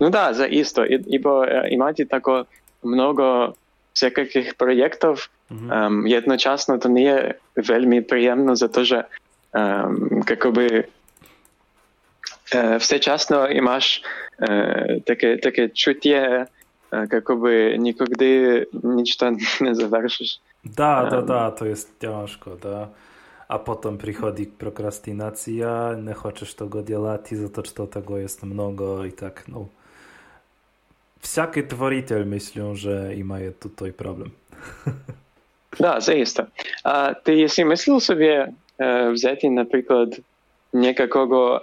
No 0.00 0.10
da, 0.10 0.34
zaisto. 0.34 0.86
I, 0.86 1.04
i 1.06 1.20
bo 1.20 1.48
e, 1.48 1.68
i 1.68 1.78
macie 1.78 2.06
tako 2.06 2.46
mnogo 2.84 3.54
всяких 3.94 4.54
projektów, 4.54 5.30
mhm. 5.50 5.82
um, 5.82 6.06
jednocześnie 6.06 6.78
to 6.78 6.88
nie 6.88 7.02
jest 7.02 7.40
veľmi 7.56 8.02
przyjemne 8.02 8.56
za 8.56 8.68
to, 8.68 8.84
że 8.84 9.04
kako 10.26 10.52
by 10.52 10.84
всечасно 12.80 13.46
имаш 13.46 14.02
таке, 15.06 15.38
таке 15.38 15.70
чуття, 15.70 16.46
kako 17.10 17.36
by 17.36 17.76
nikdy 17.78 18.66
niczego 18.84 19.36
nie 19.60 19.74
zaвершиш. 19.74 20.40
Da, 20.64 21.06
da, 21.10 21.22
da, 21.22 21.50
to 21.50 21.66
jest 21.66 22.00
ciężko, 22.00 22.56
da. 22.56 22.88
A 23.48 23.58
potem 23.58 23.98
przychodzi 23.98 24.46
prokrastynacja, 24.46 25.94
nie 26.04 26.14
chcesz 26.14 26.54
tego 26.54 26.82
делать, 26.82 27.34
za 27.34 27.48
to, 27.48 27.62
że 27.64 27.86
tego 27.86 28.18
jest 28.18 28.42
mnogo 28.42 29.04
i 29.04 29.12
tak, 29.12 29.48
no. 29.48 29.66
Всякий 31.20 31.62
творитель 31.62 32.24
myślą, 32.24 32.74
że 32.74 33.14
i 33.14 33.24
mają 33.24 33.52
tutaj 33.52 33.92
problem. 33.92 34.30
Да, 35.80 36.00
заїсто. 36.00 36.46
А 36.84 37.14
ти, 37.14 37.36
якщо 37.36 37.66
мислив 37.66 38.02
собі 38.02 38.46
взяти, 39.12 39.50
наприклад, 39.50 40.20
ніякого 40.72 41.60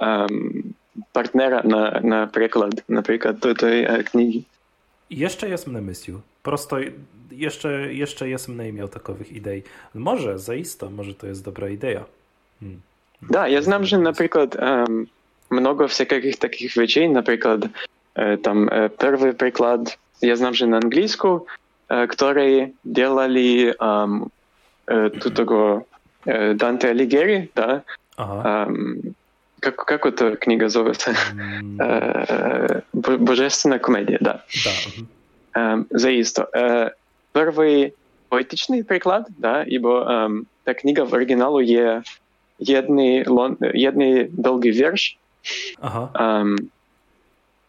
партнера 1.12 1.62
на, 1.63 2.01
на 2.03 2.27
переклад, 2.27 2.84
наприклад, 2.88 3.39
до 3.39 3.53
тої 3.53 4.03
книги. 4.12 4.44
Jeszcze 5.10 5.50
jestem 5.50 5.74
na 5.74 5.82
myśli. 5.82 6.13
Prosto 6.44 6.77
jeszcze, 7.32 7.94
jeszcze 7.94 8.30
jestem 8.30 8.58
nie 8.58 8.74
miał 8.74 8.88
takowych 8.88 9.32
idei. 9.32 9.63
Może, 9.96 10.39
zaisto, 10.39 10.89
może 10.89 11.13
to 11.13 11.27
jest 11.27 11.44
dobra 11.44 11.70
idea. 11.70 12.06
Hmm. 12.60 12.82
Да, 13.30 13.48
я 13.48 13.62
знам, 13.62 13.86
że 13.86 13.98
na 13.98 14.13
przykład 14.13 14.56
um, 14.56 15.08
много 15.50 15.88
всяких 15.88 16.38
таких 16.38 16.75
вещей, 16.75 17.10
например, 17.10 17.70
там 18.44 18.70
первый 18.98 19.34
приклад, 19.34 19.98
я 20.22 20.36
знам, 20.36 20.53
że 20.53 20.68
na 20.68 20.77
английску, 20.77 21.46
которые 21.88 22.72
делали 22.84 23.74
um, 23.80 24.30
тут 25.22 25.36
того 25.36 25.86
Данте 26.56 26.89
Алигери, 26.89 27.50
да. 27.56 27.84
Ага. 28.18 28.68
Как, 29.60 29.75
как 29.75 30.06
эта 30.06 30.36
книга 30.36 30.70
зовется? 30.70 31.13
Mm. 31.34 32.84
Божественная 32.94 33.80
комедия, 33.80 34.18
да. 34.20 34.44
да. 35.53 35.86
Заисто. 35.89 36.94
Первый 37.34 37.94
поетичный 38.30 38.84
приклад, 38.84 39.27
да, 39.38 39.63
ибо 39.63 40.30
та 40.63 40.74
книга 40.74 41.03
в 41.03 41.13
оригиналу 41.13 41.62
є 41.62 42.03
єдний, 42.60 43.25
єдний 43.74 44.24
довгий 44.24 44.72
вірш. 44.72 45.18
Ага. 45.82 46.46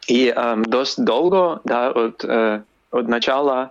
И 0.06 0.32
um, 0.32 0.68
досить 0.68 1.04
долго, 1.04 1.61
да, 1.64 1.90
от, 1.90 2.25
uh, 2.25 2.61
от 2.90 3.08
начала, 3.08 3.70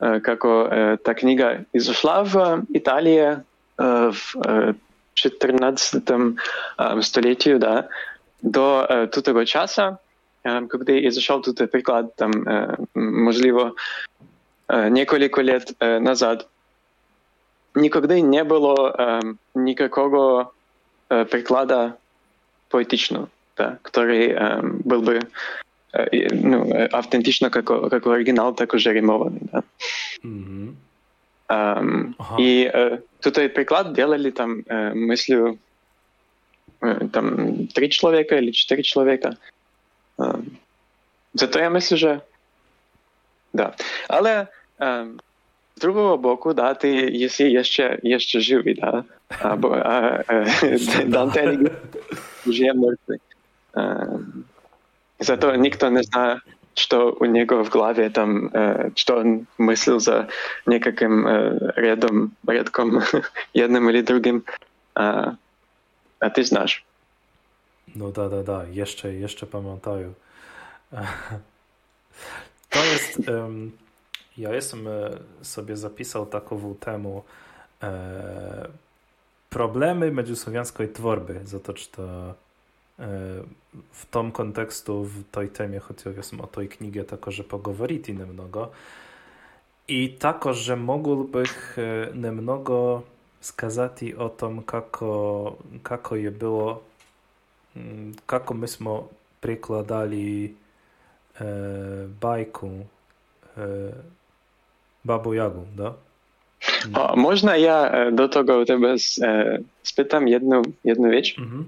uh, 0.00 0.20
как 0.20 0.44
uh, 0.44 0.96
та 0.96 1.14
книга 1.14 1.64
изошла 1.72 2.22
в 2.22 2.62
Италии, 2.74 3.36
в 3.78 4.34
XIV 5.15 7.01
столетию, 7.01 7.59
да, 7.59 7.87
до 8.41 9.07
того 9.07 9.45
часу, 9.45 9.97
когда 10.43 10.93
я 10.93 11.11
зашел 11.11 11.41
тут 11.41 11.57
приклад, 11.71 12.15
там, 12.15 12.31
можливо, 12.95 13.73
несколько 14.69 15.41
лет 15.41 15.71
назад, 15.79 16.47
никогда 17.75 18.19
не 18.19 18.43
было 18.43 19.21
никакого 19.53 20.51
приклада 21.07 21.97
поэтичного, 22.69 23.29
да, 23.57 23.77
который 23.83 24.35
был 24.83 25.01
бы 25.01 25.19
ну, 25.93 26.87
автентично 26.91 27.49
како, 27.49 27.89
како 27.89 28.11
оригинал, 28.11 28.55
тако 28.55 28.77
же 28.77 28.93
римовани. 28.93 29.39
Да? 29.51 29.63
Мгм. 30.23 30.77
Um, 31.49 32.15
Ага. 32.17 32.35
и 32.39 32.71
э, 33.20 33.20
тут 33.20 33.38
и 33.38 33.48
приклад 33.48 33.92
делали 33.92 34.30
там, 34.30 34.62
э, 34.66 34.94
мыслю, 34.94 35.58
э, 36.80 37.08
там 37.12 37.66
три 37.68 37.90
человека 37.90 38.36
или 38.36 38.50
четыре 38.52 38.82
человека. 38.82 39.36
Эм, 40.18 40.58
зато 41.34 41.58
я 41.58 41.70
мислю, 41.70 41.96
що 41.96 42.20
да. 43.52 43.74
Але 44.08 44.46
ем, 44.78 45.20
з 45.76 45.80
другого 45.80 46.16
боку, 46.16 46.54
да, 46.54 46.74
ти 46.74 46.88
єси 47.12 47.48
є 47.48 47.64
ще, 47.64 47.98
є 48.02 48.18
ще 48.18 48.40
живий, 48.40 48.74
да. 48.74 49.04
Або 49.38 49.68
а, 49.68 50.22
е, 50.30 50.78
Данте 51.06 51.40
Аліг'єрі 51.40 51.72
вже 52.46 52.64
є 52.64 52.74
мертвий. 52.74 53.18
Ем, 53.74 54.44
зато 55.20 55.54
ніхто 55.54 55.90
не 55.90 56.02
знає, 56.02 56.40
что 56.74 57.16
у 57.20 57.24
него 57.24 57.64
в 57.64 57.70
голове 57.70 58.10
там, 58.10 58.48
э, 58.48 58.90
что 58.94 59.16
он 59.16 59.46
мыслил 59.58 59.98
за 59.98 60.28
некаким 60.66 61.26
э, 61.26 61.72
рядом, 61.76 62.32
рядком 62.46 63.02
jednym 63.54 63.90
или 63.90 64.02
другим. 64.02 64.44
А, 64.94 65.36
а 66.20 66.30
ty 66.30 66.44
znasz. 66.44 66.84
No 67.94 68.12
da, 68.12 68.28
da, 68.28 68.42
da, 68.42 68.64
jeszcze, 68.64 69.14
jeszcze 69.14 69.46
pamiętają. 69.46 70.12
To 72.70 72.84
jest, 72.84 73.28
em, 73.28 73.72
ja 74.38 74.54
jestem 74.54 74.88
e, 74.88 75.10
sobie 75.42 75.76
zapisał 75.76 76.26
takową 76.26 76.74
temu 76.74 77.22
e, 77.82 78.68
problemy 79.50 80.12
međusłowiańskiej 80.12 80.88
tworby, 80.88 81.40
zato 81.44 81.76
što 81.76 82.02
e, 82.02 82.34
w 83.91 84.05
tom 84.11 84.31
kontekstu, 84.31 85.03
w 85.03 85.23
tej 85.31 85.49
temie, 85.49 85.81
sam 86.21 86.41
o 86.41 86.47
tej 86.47 86.69
knjige 86.69 87.03
tako, 87.03 87.31
że 87.31 87.43
pogovoriti 87.43 88.13
nemnogo. 88.13 88.71
I 89.87 90.09
tako, 90.19 90.53
że 90.53 90.75
mógłbych 90.75 91.77
e, 91.77 92.09
nemnogo 92.13 93.01
skazati 93.41 94.15
o 94.15 94.29
tom 94.29 94.63
kako, 94.63 95.55
kako 95.83 96.15
je 96.15 96.31
bilo 96.31 96.81
Mm, 97.75 98.13
kako 98.25 98.53
my 98.53 98.67
smo 98.67 99.07
prikladali 99.39 100.55
e, 101.39 101.45
bajku 102.21 102.69
e, 103.57 103.91
Babu 105.03 105.33
Jagu, 105.33 105.65
da? 105.75 105.93
A 106.93 107.15
można 107.15 107.55
ja 107.55 107.87
e, 107.91 108.11
do 108.11 108.27
tego 108.27 108.59
u 108.59 108.65
tebe 108.65 108.95
e, 109.21 109.59
spytam 109.83 110.27
jedną, 110.27 110.61
jedną 110.83 111.11
rzecz? 111.11 111.37
Mhm. 111.37 111.65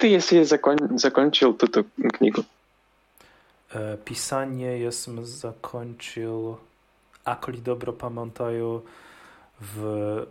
Ty 0.00 0.08
jeśli 0.08 0.44
zakoń, 0.44 0.76
zakończył 0.94 1.54
tę 1.54 1.82
knigę? 2.12 2.42
E, 3.74 3.96
pisanie 3.96 4.78
jestem 4.78 5.26
zakończył, 5.26 6.56
akoli 7.24 7.62
dobro 7.62 7.92
pamiętają, 7.92 8.80
w 9.60 10.26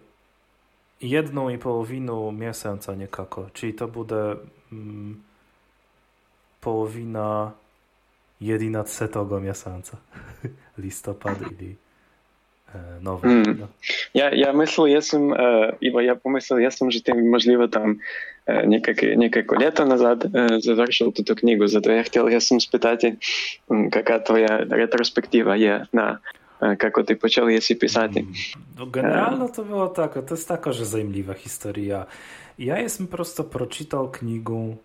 jedną 1.01 1.49
i 1.49 1.57
połowinu 1.57 2.31
miesiąca 2.31 2.95
niekako, 2.95 3.49
czyli 3.53 3.73
to 3.73 3.87
będzie 3.87 4.15
mm, 4.71 5.23
połowina 6.61 7.51
11 8.41 9.09
miesiąca, 9.41 9.97
listopad 10.77 11.37
ili 11.51 11.75
nowy. 13.01 13.27
Mm. 13.27 13.67
Ja, 14.13 14.35
ja 14.35 14.53
myślę, 14.53 14.89
jestem, 14.89 15.33
e, 15.33 15.75
Iwo, 15.81 16.01
ja 16.01 16.15
pomyślał, 16.15 16.59
jestem, 16.59 16.91
że 16.91 17.01
ty 17.01 17.23
możliwe 17.23 17.67
tam 17.67 17.95
e, 18.45 18.67
niekako, 18.67 19.05
niekako 19.17 19.55
lata 19.55 19.85
nazad 19.85 20.25
e, 20.25 20.29
završil 20.61 21.13
tę 21.13 21.35
knigę, 21.35 21.67
zato 21.67 21.91
ja 21.91 22.03
chciał, 22.03 22.29
jestem 22.29 22.61
spytać, 22.61 23.05
m, 23.71 23.89
jaka 23.95 24.19
twoja 24.19 24.57
retrospektywa 24.57 25.55
jest 25.55 25.93
na 25.93 26.17
e, 26.61 26.75
kako 26.75 27.03
ty 27.03 27.15
począł 27.15 27.49
jeśli 27.49 27.75
pisać. 27.75 28.11
No 28.77 28.85
generalno 28.85 29.49
to 29.49 29.63
było 29.63 29.87
tak, 29.87 30.13
to 30.13 30.35
jest 30.35 30.47
taka, 30.47 30.73
że 30.73 30.85
zajmliwa 30.85 31.33
historia. 31.33 32.05
Ja 32.59 32.79
jestem 32.79 33.07
prosto 33.07 33.43
proczytał 33.43 34.11
knigę, 34.11 34.75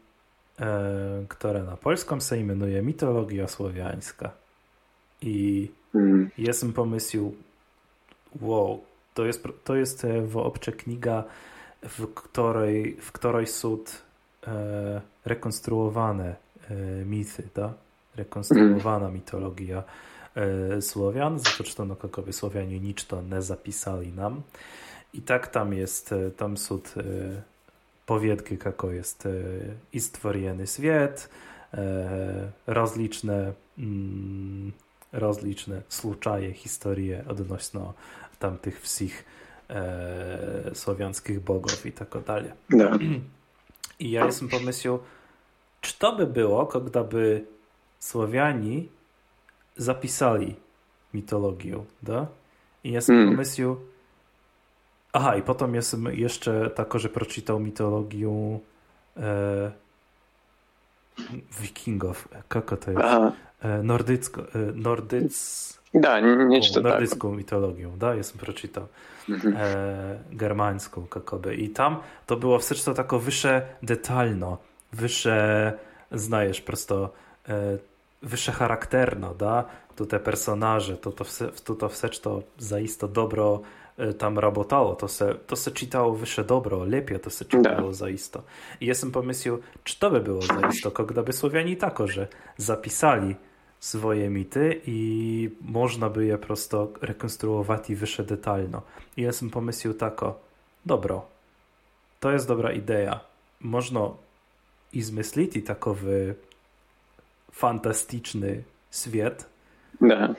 e, 0.60 1.24
która 1.28 1.62
na 1.62 1.76
polską 1.76 2.20
się 2.20 2.36
imenuje 2.36 2.82
Mitologia 2.82 3.48
Słowiańska. 3.48 4.30
I 5.22 5.68
Mm. 5.94 6.30
jestem 6.38 6.72
pomyślał, 6.72 7.34
wow, 8.40 8.80
to 9.14 9.24
jest, 9.24 9.48
to 9.64 9.76
jest 9.76 10.04
e, 10.04 10.22
w 10.22 10.36
obcze 10.36 10.72
kniga, 10.72 11.24
w 11.82 12.14
której, 12.14 12.96
w 13.00 13.12
której 13.12 13.46
są 13.46 13.78
e, 14.46 15.00
rekonstruowane 15.24 16.36
e, 16.70 16.74
mity, 17.04 17.48
da? 17.54 17.72
rekonstruowana 18.16 19.08
mitologia 19.08 19.82
e, 20.34 20.82
Słowian, 20.82 21.38
zresztą 21.38 21.84
no 21.84 21.96
kakowie 21.96 22.32
Słowianie 22.32 22.80
nic 22.80 23.06
to 23.06 23.22
nie 23.22 23.42
zapisali 23.42 24.12
nam. 24.12 24.42
I 25.14 25.22
tak 25.22 25.46
tam 25.46 25.72
jest, 25.72 26.12
e, 26.12 26.30
tam 26.30 26.56
są 26.56 26.74
e, 26.74 26.80
powiedki, 28.06 28.58
kako 28.58 28.90
jest 28.90 29.26
e, 29.26 29.30
i 29.92 30.00
stworzony 30.00 30.66
świat, 30.66 31.28
rozliczne 32.66 33.52
mm, 33.78 34.72
rozliczne 35.12 35.82
historie 36.54 37.24
odnośnie 37.28 37.80
tamtych 38.44 38.80
wsich 38.80 39.24
e, 39.70 40.70
słowiańskich 40.74 41.40
bogów 41.40 41.86
i 41.86 41.92
tak 41.92 42.08
dalej. 42.26 42.50
Da. 42.70 42.90
I 43.98 44.10
ja 44.10 44.26
jestem 44.26 44.48
pomyślał, 44.48 44.98
czy 45.80 45.98
to 45.98 46.16
by 46.16 46.26
było, 46.26 46.66
gdyby 46.66 47.44
Słowiani 47.98 48.88
zapisali 49.76 50.54
mitologię, 51.14 51.84
da? 52.02 52.26
I 52.84 52.88
ja 52.90 52.94
jestem 52.94 53.16
Mm. 53.16 53.28
pomyślał, 53.30 53.76
aha, 55.12 55.36
i 55.36 55.42
potem 55.42 55.74
jestem 55.74 56.04
jeszcze 56.04 56.70
tako, 56.70 56.98
że 56.98 57.08
przeczytał 57.08 57.60
mitologię 57.60 58.58
e, 59.16 59.72
wikingów. 61.60 62.28
Kako 62.48 62.76
to 62.76 62.90
jest? 62.90 63.02
Aha. 63.04 63.32
E, 63.62 63.82
nordycko, 63.82 64.42
e, 64.42 64.58
nordyc, 64.74 65.34
Da, 65.94 66.20
niečo 66.20 66.74
tak. 66.74 66.82
nordycką 66.82 67.32
mitologię, 67.32 67.88
da? 67.98 68.14
Jestem 68.14 68.40
przeczytał 68.40 68.86
Mhm. 69.28 69.56
e, 69.56 70.18
germańską 70.32 71.06
kakoby. 71.06 71.54
I 71.54 71.68
tam 71.70 71.96
to 72.26 72.36
było 72.36 72.58
wszystko 72.58 72.94
tako 72.94 73.18
wyższe 73.18 73.62
detalno, 73.82 74.58
wyższe, 74.92 75.72
znajesz 76.12 76.60
prosto, 76.60 77.12
e, 77.48 77.78
wyższe 78.22 78.52
charakterno, 78.52 79.34
da? 79.34 79.64
Tu 79.96 80.06
te 80.06 80.20
personaże, 80.20 80.96
to 80.96 81.12
to, 81.12 81.24
to, 81.64 81.74
to 81.74 81.88
wsecz 81.88 82.18
to 82.20 82.42
zaisto 82.58 83.08
dobro 83.08 83.60
e, 83.98 84.12
tam 84.12 84.38
robotało, 84.38 84.94
to 84.94 85.08
se, 85.08 85.34
to 85.34 85.56
se 85.56 85.70
czytało 85.70 86.14
wyższe 86.14 86.44
dobro, 86.44 86.84
lepiej 86.84 87.20
to 87.20 87.30
se 87.30 87.44
czytało 87.44 87.92
zaisto. 87.92 88.42
I 88.80 88.86
jestem 88.86 89.10
pomyślał, 89.10 89.58
czy 89.84 89.98
to 89.98 90.10
by 90.10 90.20
było 90.20 90.42
zaisto, 90.42 90.90
gdyby 90.90 91.32
Słowiani 91.32 91.76
tako, 91.76 92.08
że 92.08 92.28
zapisali 92.56 93.36
swoje 93.84 94.30
mity 94.30 94.80
i 94.86 95.50
można 95.60 96.10
by 96.10 96.26
je 96.26 96.38
prosto 96.38 96.88
rekonstruować 97.00 97.90
i 97.90 97.94
wyższe 97.96 98.24
detalno. 98.24 98.82
I 99.16 99.22
ja 99.22 99.32
sam 99.32 99.50
pomyślał 99.50 99.94
tako, 99.94 100.40
dobro, 100.86 101.26
to 102.20 102.32
jest 102.32 102.48
dobra 102.48 102.72
idea. 102.72 103.20
Można 103.60 104.10
i 104.92 105.02
zmyślić 105.02 105.56
i 105.56 105.62
takowy 105.62 106.34
fantastyczny 107.52 108.62
świat, 108.90 109.48
Da. 110.00 110.34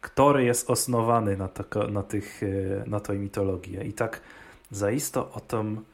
który 0.00 0.44
jest 0.44 0.70
osnowany 0.70 1.36
na, 1.36 1.48
tako, 1.48 1.88
na, 1.88 2.02
tych, 2.02 2.42
e, 2.42 2.46
na 2.86 3.00
tej 3.00 3.18
mitologii. 3.18 3.88
I 3.88 3.92
tak 3.92 4.20
zaisto 4.70 5.30
o 5.32 5.40
tom, 5.40 5.84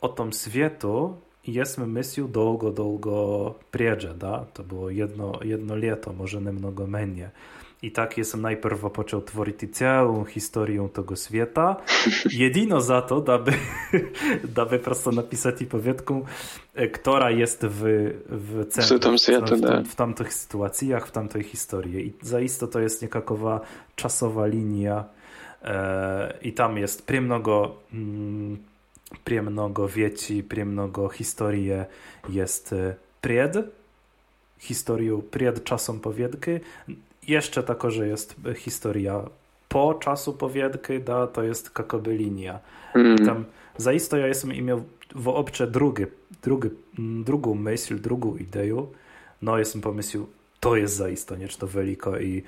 o 0.00 0.08
tom 0.08 0.32
światu 0.32 1.16
jesmy 1.46 1.86
myślał 1.86 2.28
długo, 2.28 2.70
długo 2.70 3.54
priedzie, 3.70 4.14
da? 4.14 4.46
To 4.54 4.62
było 4.62 4.90
jedno, 4.90 5.32
jedno 5.42 5.76
lato, 5.76 6.12
może 6.12 6.40
nie 6.40 6.52
mnogo 6.52 6.86
mniej. 6.86 7.28
I 7.82 7.90
tak 7.92 8.18
jestem 8.18 8.42
najpierw 8.42 8.80
począł 8.92 9.22
tworzyć 9.22 9.56
całą 9.72 10.24
historię 10.24 10.88
tego 10.92 11.16
świata, 11.16 11.76
jedyno 12.44 12.80
za 12.80 13.02
to, 13.02 13.20
daby, 13.20 13.52
daby 14.56 14.78
prosto 14.78 15.10
napisać 15.10 15.62
i 15.62 15.66
powiedzką, 15.66 16.24
e, 16.74 16.88
która 16.88 17.30
jest 17.30 17.66
w, 17.66 17.82
w 18.28 18.66
centrum, 18.68 19.00
tym 19.00 19.18
światu, 19.18 19.56
w, 19.56 19.60
da. 19.60 19.82
w 19.82 19.94
tamtych 19.94 20.34
sytuacjach, 20.34 21.06
w 21.06 21.10
tamtej 21.10 21.42
historii. 21.42 22.06
I 22.06 22.12
zaisto 22.22 22.66
to 22.66 22.80
jest 22.80 23.02
niekakowa 23.02 23.60
czasowa 23.96 24.46
linia 24.46 25.04
e, 25.62 26.34
i 26.42 26.52
tam 26.52 26.78
jest 26.78 27.06
premnogo 27.06 27.76
mm, 27.92 28.58
premnogo 29.24 29.88
wieci, 29.88 30.42
premnogo 30.42 31.08
historie 31.08 31.86
jest 32.28 32.72
e, 32.72 32.94
pred 33.20 33.56
historią 34.58 35.22
przed 35.30 35.64
czasem 35.64 36.00
powiedki. 36.00 36.50
Jeszcze 37.28 37.62
tako, 37.62 37.90
że 37.90 38.08
jest 38.08 38.34
historia 38.56 39.22
po 39.68 39.94
czasu 39.94 40.32
powiedki, 40.32 41.00
da, 41.00 41.26
to 41.26 41.42
jest 41.42 41.70
kakoby 41.70 42.16
linia. 42.16 42.58
I 42.94 42.98
Mm. 42.98 43.26
tam 43.26 43.44
Zaisto 43.76 44.16
ja 44.16 44.26
jestem 44.26 44.50
miał 44.50 44.84
w 45.14 45.28
obcze 45.28 45.66
drugi, 45.66 46.04
drugi, 46.42 46.68
drugą 46.98 47.54
myśl, 47.54 48.00
drugą 48.00 48.36
ideę. 48.36 48.86
No 49.42 49.58
jestem 49.58 49.80
pomyślał, 49.80 50.26
to 50.60 50.76
jest 50.76 50.96
zaisto 50.96 51.36
niečo 51.36 51.66
veliko 51.66 52.18
i 52.18 52.42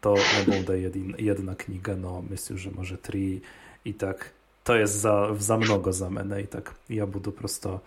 to 0.00 0.14
nebude 0.46 0.80
jedin, 0.80 1.14
jedna 1.18 1.54
kniga, 1.54 1.96
no 1.96 2.22
myślę, 2.30 2.58
że 2.58 2.70
może 2.70 2.98
trzy 2.98 3.40
i 3.84 3.94
tak 3.94 4.30
to 4.64 4.74
jest 4.74 4.94
za, 4.94 5.28
za 5.38 5.56
mnogo 5.56 5.92
za 5.92 6.10
mene 6.10 6.42
i 6.42 6.46
tak 6.46 6.74
ja 6.88 7.06
budu 7.06 7.32
prosto 7.32 7.80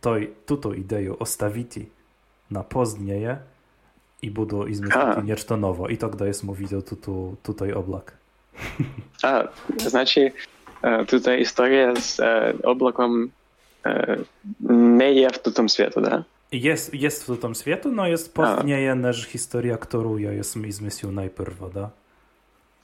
toj, 0.00 0.30
tuto 0.46 0.74
ideju 0.74 1.16
ostaviti 1.20 1.88
na 2.50 2.62
pozdnieje 2.62 3.38
i 4.22 4.30
budu 4.30 4.66
izmisliti 4.66 5.22
niečo 5.24 5.56
novo 5.56 5.88
i 5.90 5.96
tak 5.96 6.16
da 6.16 6.26
jesmo 6.26 6.52
vidjeli 6.52 6.82
tuto, 6.82 7.34
tutaj 7.42 7.72
oblak. 7.72 8.12
A, 9.22 9.44
znači 9.78 10.30
tutaj 11.06 11.38
historia 11.38 11.96
z 11.96 12.20
oblakom 12.64 13.30
nie 14.70 15.12
je 15.12 15.30
w 15.30 15.38
tutom 15.38 15.68
svijetu, 15.68 16.00
da? 16.00 16.24
Jest, 16.52 16.94
jest 16.94 17.22
w 17.22 17.26
tutom 17.26 17.54
svijetu, 17.54 17.92
no 17.92 18.06
jest 18.06 18.34
pozdnieje 18.34 18.94
než 18.94 19.26
historia, 19.26 19.76
którą 19.76 20.16
ja 20.16 20.32
jesam 20.32 20.66
izmislil 20.66 21.12
najprvo, 21.12 21.68
da? 21.68 21.90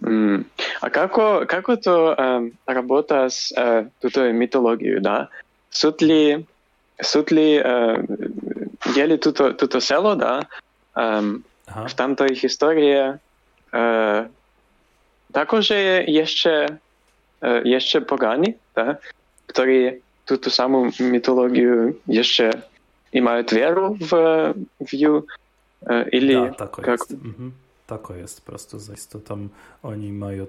А 0.03 0.91
како, 0.91 1.47
како 1.49 1.77
то 1.77 2.13
э, 2.13 2.23
эм, 2.23 2.53
работа 2.67 3.29
с 3.29 3.53
э, 3.57 3.89
тутой 4.01 4.31
э, 4.31 4.33
митологией, 4.33 5.01
да? 5.01 5.29
Сут 5.71 6.03
ли, 6.03 6.47
сут 7.01 7.33
ли, 7.33 7.57
э, 7.57 8.05
ели 8.95 9.17
туто, 9.17 9.51
э, 9.51 9.55
туто 9.55 9.81
село, 9.81 10.15
да? 10.15 10.47
Эм, 10.95 11.45
ага. 11.67 11.89
В 11.89 11.95
там 11.95 12.17
той 12.17 12.39
истории. 12.45 13.19
Э, 13.73 14.27
також 15.33 15.71
є 15.71 16.27
ще, 16.27 16.79
е, 17.43 17.63
є 17.65 17.81
ще 17.81 18.01
да? 18.75 18.99
Которые 19.49 20.01
ту, 20.25 20.37
ту 20.37 20.51
саму 20.51 20.93
мітологію 21.01 21.95
є 22.07 22.51
имеют 23.13 23.53
веру 23.53 23.97
в, 24.01 24.13
в, 24.81 24.95
ю 24.95 25.25
в, 25.81 26.05
в, 26.05 26.51
в, 26.61 26.97
в, 26.97 27.07
в, 27.09 27.53
Tako 27.87 28.15
jest, 28.15 28.45
prosto 28.45 28.79
zaiste 28.79 29.21
tam 29.21 29.49
oni 29.83 30.13
mają 30.13 30.47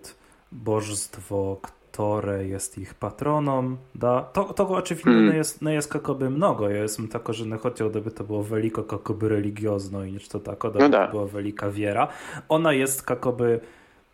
bożstwo, 0.51 1.57
które 1.61 2.47
jest 2.47 2.77
ich 2.77 2.93
patronom, 2.93 3.77
da. 3.95 4.21
To, 4.21 4.53
to 4.53 4.69
oczywiście 4.69 5.09
mm. 5.09 5.29
nie 5.29 5.37
jest, 5.37 5.61
nie 5.61 5.73
jest 5.73 5.91
kakoby 5.91 6.29
mnogo, 6.29 6.69
ja 6.69 6.81
jestem 6.81 7.07
tako, 7.07 7.33
że 7.33 7.45
nie 7.45 7.57
chciał, 7.57 7.89
to 7.89 8.23
było 8.23 8.43
veliko 8.43 8.83
kakoby 8.83 9.29
religiozno 9.29 10.03
i 10.05 10.11
niż 10.11 10.27
to 10.27 10.39
tako, 10.39 10.71
da, 10.71 10.79
no 10.79 10.89
da. 10.89 11.05
to 11.05 11.11
była 11.11 11.25
velika 11.25 11.69
wiera. 11.71 12.07
Ona 12.49 12.73
jest 12.73 13.03
kakoby 13.03 13.59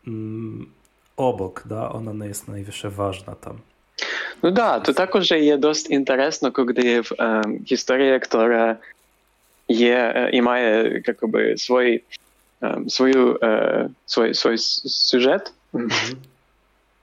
mm, 0.07 0.65
obok, 1.17 1.63
da, 1.65 1.91
ona 1.91 2.13
nie 2.13 2.27
jest 2.27 2.47
najwyższe 2.47 2.89
ważna 2.89 3.35
tam. 3.35 3.57
No 4.43 4.51
da, 4.51 4.79
to 4.79 4.93
tako, 4.93 5.21
że 5.21 5.39
jest 5.39 5.61
dość 5.61 5.87
interesno, 5.87 6.51
kiedy 6.51 7.01
um, 7.19 7.65
historia, 7.65 8.19
która 8.19 8.75
je, 9.69 10.29
i 10.31 10.41
ma 10.41 10.59
jakoby 11.07 11.53
swój 11.57 12.03
sužet, 14.87 15.53
mm-hmm. 15.73 16.15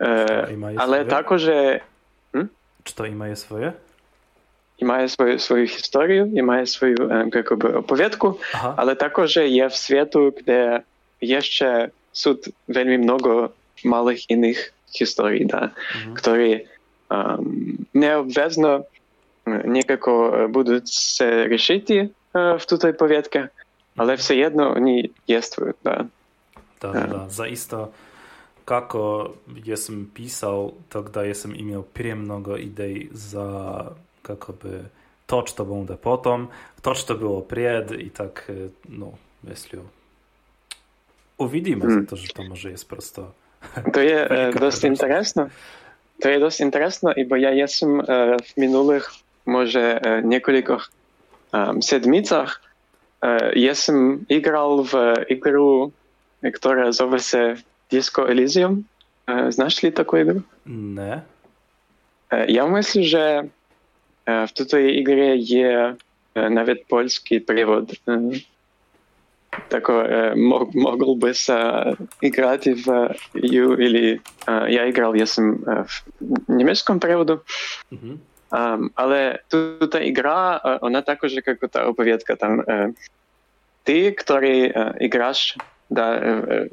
uh, 0.00 0.80
ale 0.80 1.04
takože... 1.04 1.80
Hm? 2.32 2.48
Czy 2.84 2.92
to 2.94 3.04
ima 3.04 3.28
je 3.28 3.36
svoje? 3.36 3.72
I 4.78 4.84
mają 4.84 5.08
swoją, 5.08 5.38
swoją 5.38 5.66
historię, 5.66 6.26
i 6.32 6.42
mają 6.42 6.66
swoją 6.66 6.94
jakby 7.34 7.76
opowiadku, 7.76 8.38
Aha. 8.54 8.74
ale 8.76 8.96
takože 8.96 9.48
je 9.48 9.70
w 9.70 9.76
świecie, 9.76 10.32
gdzie 10.40 10.82
jeszcze 11.20 11.90
są 12.12 12.34
veľmi 12.68 12.98
mnogo 12.98 13.52
małych 13.84 14.30
innych 14.30 14.72
historii, 14.88 15.46
da, 15.46 15.70
mm-hmm. 15.70 16.14
które 16.16 16.60
um, 17.10 17.86
neobvezno 17.94 18.84
niekako 19.46 20.46
budú 20.48 20.80
se 20.84 21.48
rešiti 21.48 22.08
uh, 22.08 22.56
v 22.58 22.64
tutej 22.66 22.92
poviedke, 22.94 23.48
ale 23.95 24.17
все 24.17 24.35
jedno 24.35 24.75
oni 24.75 25.09
jestvujú. 25.27 25.73
Da. 25.83 26.05
Da, 26.81 26.91
da, 26.91 27.07
da. 27.07 27.29
Zaisto, 27.29 27.91
kako 28.65 29.33
jesam 29.63 30.11
pisao, 30.13 30.71
тогда 30.89 31.23
jesam 31.23 31.55
imao 31.55 31.81
prije 31.81 32.15
mnogo 32.15 32.57
idej 32.57 33.07
za 33.11 33.81
kako 34.21 34.53
by 34.53 34.83
to, 35.25 35.43
što 35.45 35.65
bude 35.65 35.95
potom, 35.95 36.47
to, 36.81 36.95
što 36.95 37.15
było 37.15 37.41
prijed 37.41 37.91
i 37.91 38.09
tak, 38.09 38.51
no, 38.89 39.11
myślę, 39.43 39.79
uvidíme 41.37 41.85
hmm. 41.85 42.01
za 42.01 42.09
to, 42.09 42.15
že 42.15 42.27
to 42.33 42.43
może 42.43 42.71
jest 42.71 42.89
prosto... 42.89 43.31
To 43.93 44.01
je 44.01 44.27
dość 44.59 44.83
interesno. 44.83 45.49
To 46.21 46.29
je 46.29 46.39
dość 46.39 46.59
interesno, 46.61 47.13
bo 47.27 47.35
ja 47.35 47.51
jestem 47.51 48.01
w 48.45 48.57
minulych 48.57 49.09
może 49.45 50.01
niekolikich 50.23 50.89
sedmicach 51.81 52.61
Jesam 53.54 54.24
igral 54.28 54.84
v 54.88 54.92
igru, 55.28 55.92
która 56.40 56.92
zove 56.92 57.18
se 57.18 57.56
Disco 57.90 58.24
Elysium. 58.26 58.84
Znaš 59.48 59.82
li 59.82 59.90
takvu 59.92 60.16
igru? 60.18 60.40
Ne. 60.66 61.22
Ja 62.48 62.66
myslím, 62.66 63.04
že 63.04 63.24
v 64.24 64.50
této 64.54 64.78
igre 64.78 65.36
je 65.36 65.96
nawet 66.34 66.86
polski 66.88 67.40
przewód. 67.42 67.92
Tako 69.50 69.92
mogol 70.78 71.18
by 71.18 71.34
sa 71.34 71.90
igrati 72.22 72.78
v 72.78 72.86
ju 73.34 73.74
ili 73.74 74.22
ja 74.46 74.86
igral, 74.86 75.18
ja 75.18 75.26
som 75.26 75.58
v 75.66 75.94
nemeckom 76.46 77.02
prevodu. 77.02 77.42
Mm-hmm. 77.90 78.14
Um, 78.51 78.93
ale 78.95 79.41
tuta 79.49 79.99
igra, 79.99 80.61
ona 80.81 81.01
takože 81.01 81.41
kako 81.41 81.67
ta 81.67 81.89
opoviedka 81.89 82.37
tam 82.37 82.61
uh, 82.61 82.93
ty, 83.83 84.13
ktorý 84.13 84.69
uh, 84.69 84.93
igraš 85.01 85.57
da, 85.89 86.05
uh, 86.15 86.69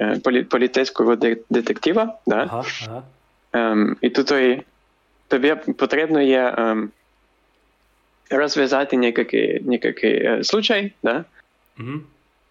uh, 0.00 0.16
politejskого 0.24 1.14
de- 1.14 1.44
detektiva, 1.52 2.18
da? 2.26 2.48
Aha, 2.48 2.62
aha. 2.88 3.00
Um, 3.54 3.96
і 4.00 4.10
тут 4.10 4.32
тобі 5.28 5.54
потрібно 5.54 6.20
є 6.20 6.54
um, 6.58 6.88
розв'язати 8.30 8.96
некакий, 8.96 9.60
некакий 9.60 10.28
uh, 10.28 10.44
случай, 10.44 10.92
да? 11.02 11.24
Mm-hmm. 11.78 12.00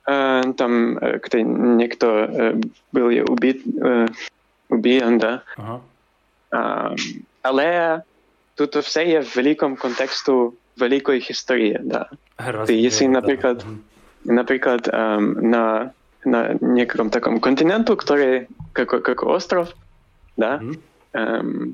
Uh, 0.08 0.54
там, 0.54 0.98
uh, 0.98 1.20
где 1.24 1.44
некто 1.44 2.08
uh, 2.08 2.72
был 2.94 3.08
убит, 3.32 3.66
uh, 3.68 4.08
убиен, 4.70 5.18
да? 5.18 5.42
Ага. 5.58 5.80
Um, 6.52 6.96
але 7.42 8.02
тут 8.58 8.76
все 8.76 9.06
є 9.06 9.20
в 9.20 9.34
великому 9.36 9.76
контексту 9.76 10.54
великої 10.78 11.20
історії. 11.20 11.80
Да. 11.84 12.10
Ти, 12.66 12.76
якщо, 12.76 13.10
наприклад, 13.10 13.66
наприклад 14.26 14.88
um, 14.94 15.42
на, 15.42 15.92
на 16.26 16.58
некому 16.62 17.10
такому 17.10 17.40
континенту, 17.40 17.96
который 17.96 18.48
как, 18.74 19.04
как 19.04 19.24
остров, 19.24 19.74
да, 20.38 20.58
mm-hmm. 20.58 20.78
um, 21.14 21.74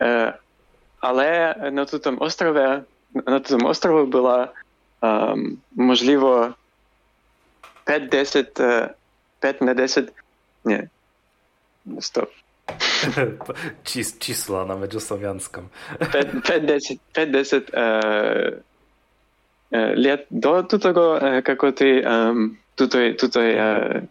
uh, 0.00 0.32
але 1.00 1.54
на 1.72 1.84
тому 1.84 2.18
острові 2.20 2.82
на 3.26 3.40
тому 3.40 3.68
острові 3.68 4.06
була 4.06 4.48
um, 5.02 5.56
можливо 5.74 6.54
5-10 7.86 8.90
5 9.40 9.62
на 9.62 9.74
10 9.74 10.12
ні, 10.64 10.88
стоп 12.00 12.30
Čísla 14.19 14.65
na 14.65 14.75
međuslovianskom. 14.75 15.69
5-10 15.99 16.97
uh, 17.73 18.57
лет 19.95 20.27
до 20.29 20.63
того, 20.63 21.19
как 21.43 21.75
ты 21.75 22.01
туто 22.75 22.97
uh, 22.97 24.07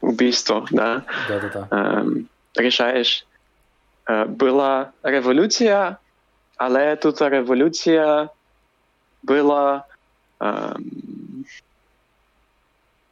убийство, 0.00 0.66
да, 0.70 1.02
да, 1.28 1.40
да, 1.40 1.48
да. 1.70 2.04
Решаешь. 2.58 3.26
Была 4.28 4.92
революция, 5.02 5.98
але 6.56 6.96
тут 6.96 7.20
революция 7.20 8.30
была 9.22 9.84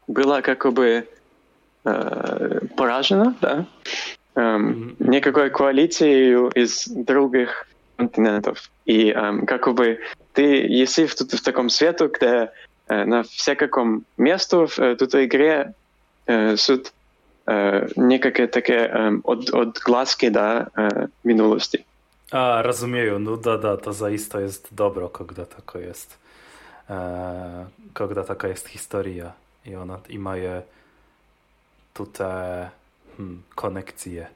была 0.06 0.42
как 0.42 0.72
бы 0.72 1.08
поражена, 2.76 3.34
да, 3.40 3.66
um, 4.35 4.95
никакой 4.99 5.49
коалиции 5.49 6.33
из 6.55 6.87
других 6.87 7.67
континентов. 7.97 8.69
И 8.85 9.11
um, 9.11 9.45
как 9.45 9.73
бы 9.73 9.99
ты, 10.33 10.43
если 10.67 11.05
в, 11.05 11.15
в 11.15 11.41
таком 11.41 11.69
свету, 11.69 12.09
где 12.09 12.51
uh, 12.87 13.05
на 13.05 13.23
всяком 13.23 14.05
месту 14.17 14.67
в 14.67 14.79
uh, 14.79 14.95
той 14.95 15.25
игре 15.25 15.73
uh, 16.27 16.55
суд 16.57 16.93
uh, 17.47 17.91
некое 17.95 18.47
такое 18.47 18.87
um, 18.87 19.21
od, 19.23 19.49
odglaski 19.53 20.29
da 20.29 20.67
uh, 20.77 21.07
minulosti. 21.23 21.85
A, 22.31 22.61
rozumieją. 22.61 23.19
No 23.19 23.37
da, 23.37 23.57
da, 23.57 23.77
to 23.77 23.93
zaiste 23.93 24.41
jest 24.41 24.67
dobro, 24.71 25.09
когда 25.09 25.45
tako 25.45 25.79
jest. 25.79 26.17
E, 26.89 27.65
когда 27.93 28.23
taka 28.23 28.47
jest 28.47 28.67
historia 28.67 29.31
i 29.65 29.75
ona 29.75 29.99
i 30.09 30.19
ma 30.19 30.35
je 30.35 30.61
tutaj 31.93 32.69
hmm, 33.17 33.43
konekcje. 33.55 34.27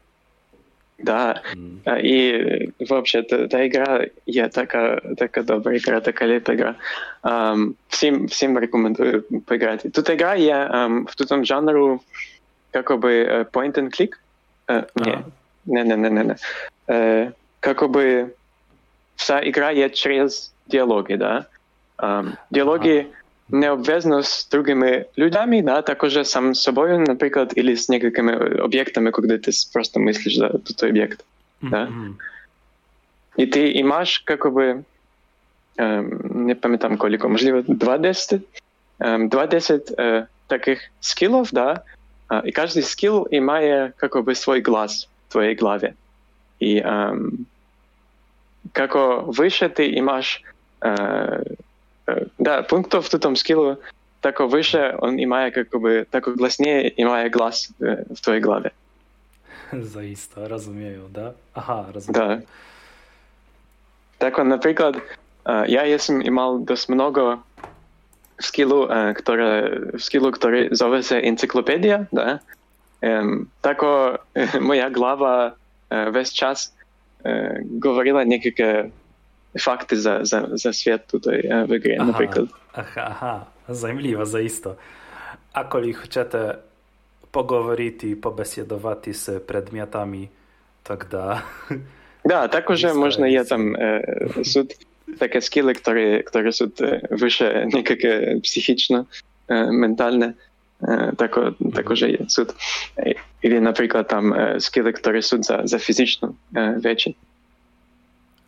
Да, 0.99 1.41
mm. 1.55 1.99
и 1.99 2.73
вообще 2.89 3.23
та, 3.23 3.47
та 3.47 3.63
игра 3.63 4.07
є 4.25 4.47
така, 4.47 5.01
така 5.17 5.41
добра 5.41 5.75
игра, 5.75 5.99
така 5.99 6.27
лепа 6.27 6.53
игра. 6.53 6.75
Um, 7.23 7.73
всім, 7.87 8.25
всім 8.25 8.57
рекомендую 8.57 9.23
поиграти. 9.45 9.89
Тут 9.89 10.09
игра 10.09 10.35
є 10.35 10.55
um, 10.55 11.03
в 11.11 11.15
тутом 11.15 11.45
жанру 11.45 11.99
как 12.71 12.91
бы 12.91 13.43
point 13.51 13.77
and 13.77 13.89
click. 13.99 14.13
Uh, 14.67 14.83
не, 14.95 15.23
не, 15.65 15.83
не, 15.83 15.97
не, 15.97 16.09
не, 16.09 16.23
не. 16.23 16.35
Uh, 16.87 17.31
как 17.59 17.83
бы 17.83 18.29
вся 19.15 19.41
игра 19.43 19.71
є 19.71 19.89
через 19.89 20.53
диалоги, 20.67 21.17
да. 21.17 21.45
Um, 21.97 22.37
диалоги 22.51 22.99
ага 22.99 23.16
необв'язано 23.49 24.23
з 24.23 24.49
другими 24.49 25.05
людьми, 25.17 25.61
да, 25.61 25.81
також 25.81 26.27
сам 26.27 26.55
з 26.55 26.61
собою, 26.61 26.99
наприклад, 26.99 27.53
або 27.57 27.75
з 27.75 27.89
некількими 27.89 28.37
об'єктами, 28.37 29.11
коли 29.11 29.37
ти 29.37 29.51
просто 29.73 29.99
мислиш 29.99 30.37
за 30.37 30.49
той 30.49 30.89
об'єкт. 30.89 31.25
Mm-hmm. 31.63 31.69
Да? 31.69 31.89
І 33.37 33.47
ти 33.47 33.71
і 33.71 33.83
маєш, 33.83 34.23
як 34.29 34.53
би, 34.53 34.83
ем, 35.77 36.21
не 36.23 36.55
пам'ятаю 36.55 36.97
коліко, 36.97 37.29
можливо, 37.29 37.59
2-10, 37.59 38.39
ем, 38.99 39.29
2-10 39.29 40.01
е, 40.01 40.27
таких 40.47 40.91
скілів, 40.99 41.49
да, 41.53 41.81
е, 42.31 42.41
і 42.45 42.51
кожен 42.51 42.83
скіл 42.83 43.27
і 43.31 43.41
має, 43.41 43.91
як 44.01 44.23
би, 44.23 44.35
свій 44.35 44.61
глаз 44.61 45.09
в 45.27 45.31
твоїй 45.31 45.55
главі. 45.55 45.93
І 46.59 46.77
ем, 46.85 47.45
як 48.77 48.95
вище 49.27 49.69
ти 49.69 49.87
і 49.87 50.01
маєш 50.01 50.43
е, 50.83 51.43
da, 52.38 52.62
punktów 52.62 53.06
w 53.06 53.18
tym 53.18 53.36
skilu 53.36 53.76
tako 54.20 54.48
wyższe 54.48 55.00
on 55.00 55.18
ima 55.18 55.42
jakby 55.42 56.06
tako 56.10 56.32
glasniej 56.32 56.94
ima 56.96 57.28
głos 57.28 57.72
w 58.16 58.20
twojej 58.20 58.40
głowie. 58.40 58.70
Zaista, 59.82 60.48
rozumiem, 60.48 61.12
da? 61.12 61.32
Aha, 61.54 61.84
rozumiem. 61.94 62.20
Da. 62.20 62.38
Tak, 64.18 64.44
na 64.44 64.58
przykład 64.58 64.96
ja 65.68 65.84
jestem 65.84 66.22
imal 66.22 66.58
dość 66.64 66.88
mnogo 66.88 67.38
w 68.42 68.44
skillu, 68.46 68.88
które, 69.16 69.70
w 69.98 70.02
skillu, 70.02 70.30
który 70.30 70.68
zove 70.72 71.02
się 71.02 71.16
encyklopedia, 71.16 72.04
da? 72.12 72.38
Tako 73.62 74.18
moja 74.60 74.90
głowa 74.90 75.52
весь 76.12 76.32
час 76.32 76.74
говорила 77.64 78.24
некие 78.24 78.90
fakty 79.59 79.97
za, 79.97 80.25
za, 80.25 80.47
za 80.53 80.73
świat 80.73 81.07
tutaj 81.07 81.47
e, 81.47 81.65
w 81.65 81.79
grze, 81.79 81.95
na 81.95 82.13
przykład. 82.13 82.49
Aha, 82.73 83.05
aha, 83.05 83.45
zajmljivo, 83.69 84.25
zaisto. 84.25 84.75
Ako 85.53 85.79
li 85.79 85.93
chcete 85.93 86.57
pogovoriti, 87.31 88.15
pobesjedovati 88.15 89.13
se 89.13 89.39
predmiotami, 89.39 90.29
tak 90.83 91.07
da... 91.09 91.41
Да, 92.25 92.47
також 92.47 92.83
можна 92.83 93.27
є 93.27 93.43
там 93.43 93.75
е, 93.75 94.03
суд 94.43 94.73
таке 95.19 95.41
скіли, 95.41 95.73
які, 95.85 96.23
які 96.35 96.51
суд 96.51 96.71
вище 97.11 97.67
ніяке 97.73 98.39
психічно, 98.43 99.05
е, 99.49 99.71
ментальне, 99.71 100.33
е, 100.83 101.11
тако, 101.17 101.55
також 101.75 102.03
є 102.03 102.17
суд. 102.27 102.55
Или, 103.45 103.59
наприклад, 103.59 104.07
там 104.07 104.55
скіли, 104.59 104.93
які 105.05 105.21
суд 105.21 105.45
за, 105.45 105.61
за 105.63 105.79
фізичну 105.79 106.35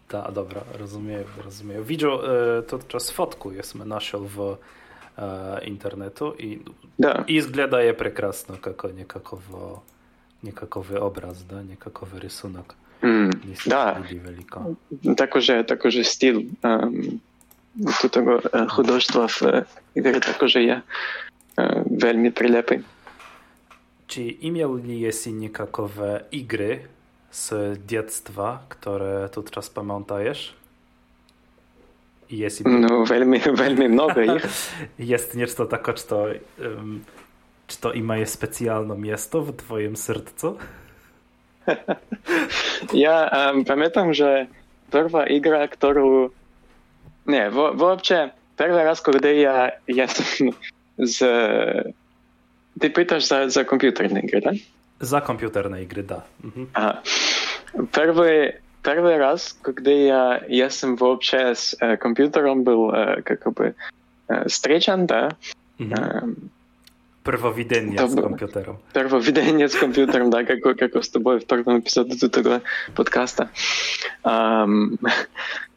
е, 0.10 0.18
речі. 0.18 0.26
Tak, 0.26 0.32
dobra, 0.32 0.62
rozumiem, 0.80 1.24
rozumiem. 1.46 1.84
Widział 1.84 2.14
e, 2.58 2.62
to 2.62 2.80
czas 2.88 3.12
fotku 3.12 3.52
jesmy 3.52 3.86
našel 3.86 4.22
w 4.22 4.58
e, 5.18 5.66
internetu 5.66 6.34
i, 6.40 6.60
da. 7.00 7.24
i 7.28 7.42
wygląda 7.42 7.94
прекрасно, 7.94 8.58
како 8.58 8.88
некаково 8.88 9.84
некаковый 10.44 11.00
образ, 11.00 11.44
да, 11.44 11.64
некаковый 11.64 12.20
рисунок. 12.20 12.76
Mm, 13.02 13.32
да. 13.66 14.04
Велико. 14.12 14.76
Також, 15.18 15.52
також 15.68 16.08
стиль 16.08 16.50
um, 16.62 17.20
того 18.12 18.42
художества 18.70 19.26
в 19.26 19.66
ігри 19.96 20.20
також 20.20 20.56
є 20.56 20.82
uh, 21.58 21.84
вельми 22.00 22.32
прилепий. 22.32 22.80
Czy 24.08 24.22
imieli 24.22 25.02
jesi 25.02 25.34
niekakove 25.34 26.30
igry, 26.32 26.80
z 27.31 27.79
dziecka, 27.87 28.59
które 28.69 29.29
tu 29.29 29.43
teraz 29.43 29.71
pamiętajesz? 29.71 30.61
Jest 32.31 32.63
no, 32.63 33.03
veľmi, 33.03 33.43
veľmi 33.43 33.89
mnogo 33.91 34.23
ich. 34.23 34.47
Jest 34.99 35.35
něco 35.35 35.67
tako, 35.67 35.93
czy 35.93 36.07
to, 36.07 36.27
um, 36.63 37.05
czy 37.67 37.81
to 37.81 37.93
ima 37.93 38.27
specjalne 38.27 38.97
miejsce 38.97 39.41
w 39.41 39.57
twoim 39.57 39.97
sercu? 39.97 40.59
ja 42.95 43.31
um, 43.33 43.65
pamiętam, 43.65 44.15
że 44.15 44.47
pierwsza 44.93 45.27
igra, 45.27 45.69
którą... 45.69 46.29
Nie, 47.27 47.51
w, 47.51 47.55
w 47.55 47.83
ogóle 47.83 47.97
pierwszy 48.59 48.85
raz, 48.85 49.03
kiedy 49.03 49.35
ja 49.35 49.71
jestem 49.89 50.51
z... 50.99 51.19
Ty 52.81 52.91
pytasz 52.91 53.25
za, 53.25 53.49
za 53.49 53.65
komputerne 53.65 54.23
gry, 54.23 54.43
tak? 54.43 54.55
За 55.00 55.22
компьютерные 55.22 55.84
игры, 55.84 56.04
да. 56.04 56.24
Угу. 56.44 56.68
Ага. 56.74 57.02
Первый, 57.92 58.56
первый 58.82 59.18
раз, 59.18 59.58
когда 59.62 59.92
я, 59.92 60.44
если 60.48 60.96
вообще 60.96 61.54
с 61.54 61.76
э, 61.80 61.98
компьютером 61.98 62.64
был 62.64 62.92
э, 62.94 63.22
как 63.22 63.54
бы 63.54 63.76
э, 64.28 64.48
встречен, 64.48 65.06
да. 65.06 65.36
Угу. 65.80 65.94
Э, 65.94 66.22
Первовидение 67.24 68.08
с 68.08 68.16
компьютером. 68.16 68.78
Первовидение 68.94 69.68
с 69.68 69.76
компьютером, 69.76 70.30
да, 70.30 70.44
как, 70.44 70.62
как 70.78 70.96
с 70.96 71.10
тобой 71.10 71.40
в 71.40 71.46
первом 71.46 71.80
эпизоде 71.80 72.28
этого 72.28 72.62
подкаста. 72.96 73.50
Um, 74.24 74.98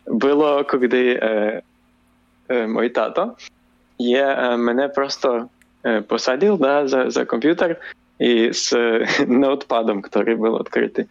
было, 0.08 0.62
когда 0.64 0.96
э, 0.96 1.62
э, 2.48 2.66
мой 2.66 2.88
тато 2.90 3.36
я, 3.98 4.52
э, 4.52 4.56
мене 4.56 4.88
просто 4.88 5.48
э, 5.82 6.02
посадил, 6.02 6.58
да, 6.58 6.86
за, 6.86 7.10
за 7.10 7.24
компьютер, 7.24 7.78
i 8.19 8.53
z 8.53 8.73
notepadem, 9.27 10.01
który 10.01 10.37
był 10.37 10.55
odkryty. 10.55 11.05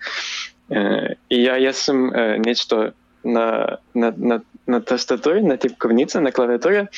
I 1.30 1.42
ja 1.42 1.58
jestem 1.58 2.12
nieco 2.46 2.92
на 3.24 3.78
на 3.94 4.12
на 4.16 4.40
na 4.66 4.80
tastaturze, 4.80 5.42
na 5.42 5.56
typkownicy, 5.56 6.20
на 6.20 6.32
клавиатуре 6.32 6.88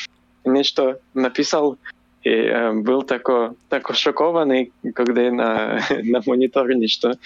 нечто 0.45 0.99
написал 1.15 1.79
и 2.23 2.31
э, 2.31 2.73
был 2.73 3.03
такой, 3.03 3.51
такой 3.69 3.97
шокованный, 3.97 4.73
когда 4.95 5.31
на, 5.31 5.81
на 6.03 6.23
мониторе 6.27 6.75
нечто 6.75 7.19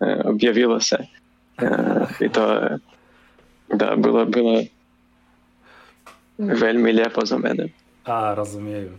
э, 0.00 0.04
объявилось. 0.04 0.92
Э, 1.58 2.06
и 2.20 2.28
то, 2.28 2.80
да, 3.68 3.96
было, 3.96 4.24
было 4.24 4.64
вельми 6.38 6.92
лепо 6.92 7.26
за 7.26 7.38
мене. 7.38 7.72
А, 8.04 8.34
разумею. 8.36 8.98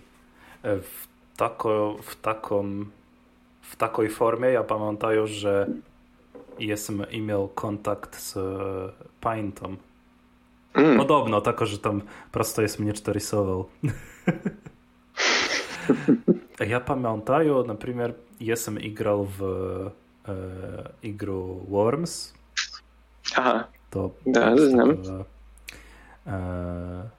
Э, 0.64 0.80
в, 0.80 1.38
тако, 1.38 1.98
в 2.06 2.16
таком 2.16 2.92
w 3.68 3.76
takiej 3.76 4.10
formie. 4.10 4.48
Ja 4.48 4.64
pamiętam, 4.64 5.28
że 5.28 5.68
jestem 6.60 7.06
miał 7.22 7.48
kontakt 7.48 8.20
z 8.20 8.36
Paintą. 9.22 9.76
Mm. 10.74 10.98
Podobno, 10.98 11.42
tako, 11.42 11.66
że 11.66 11.78
tam 11.78 12.02
prosto 12.32 12.62
jest 12.62 12.80
mnie 12.80 12.94
rysował. 13.08 13.66
ja 16.70 16.80
pamiętam, 16.80 17.42
na 17.68 17.76
przykład, 17.76 18.12
jestem 18.40 18.78
grał 18.94 19.26
w 19.26 19.42
e, 19.44 20.34
igru 21.04 21.66
Worms. 21.70 22.34
Aha. 23.36 23.68
To, 23.90 24.10
da, 24.26 24.56
to, 24.56 24.70
znam. 24.70 24.98
e, 26.28 27.10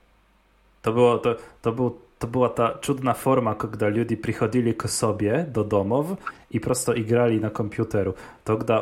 to 0.83 0.93
było, 0.93 1.19
to, 1.19 1.37
to 1.63 1.73
był 1.73 1.99
to 2.19 2.27
była 2.27 2.49
ta 2.49 2.79
czudna 2.81 3.15
forma, 3.15 3.55
kiedy 3.55 3.91
ludzie 3.91 4.17
przychodzili 4.17 4.75
k 4.75 4.89
sobie 4.89 5.47
do 5.53 5.65
domów 5.65 6.07
i 6.51 6.61
prosto 6.61 6.95
igrali 6.95 7.41
na 7.41 7.51
komputeru. 7.51 8.15
To 8.45 8.57
gdy 8.57 8.75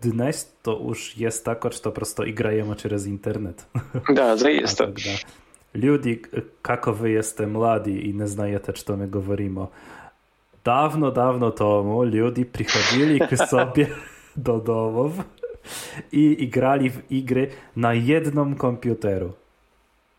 dnes 0.00 0.56
to 0.62 0.80
już 0.88 1.16
jest 1.16 1.44
tak, 1.44 1.64
że 1.72 1.80
to 1.80 1.92
prosto 1.92 2.24
igrajemy 2.24 2.76
przez 2.76 3.06
internet. 3.06 3.66
Da, 4.14 4.36
zaista. 4.36 4.86
Ludzie, 5.74 6.16
kako 6.62 6.92
wy 6.94 7.10
jeste 7.10 7.46
mladi 7.46 8.08
i 8.08 8.14
ne 8.14 8.28
znajete 8.28 8.72
što 8.76 8.96
my 8.96 9.08
govorimo. 9.08 9.68
Dawno, 10.64 11.10
dawno 11.10 11.50
temu 11.50 12.02
ludzie 12.02 12.44
przychodzili 12.44 13.20
k 13.20 13.36
sobie 13.50 13.86
do 14.36 14.58
domów 14.58 15.12
i 16.12 16.42
igrali 16.42 16.90
w 16.90 17.12
igry 17.12 17.50
na 17.76 17.94
jednym 17.94 18.54
komputeru 18.54 19.32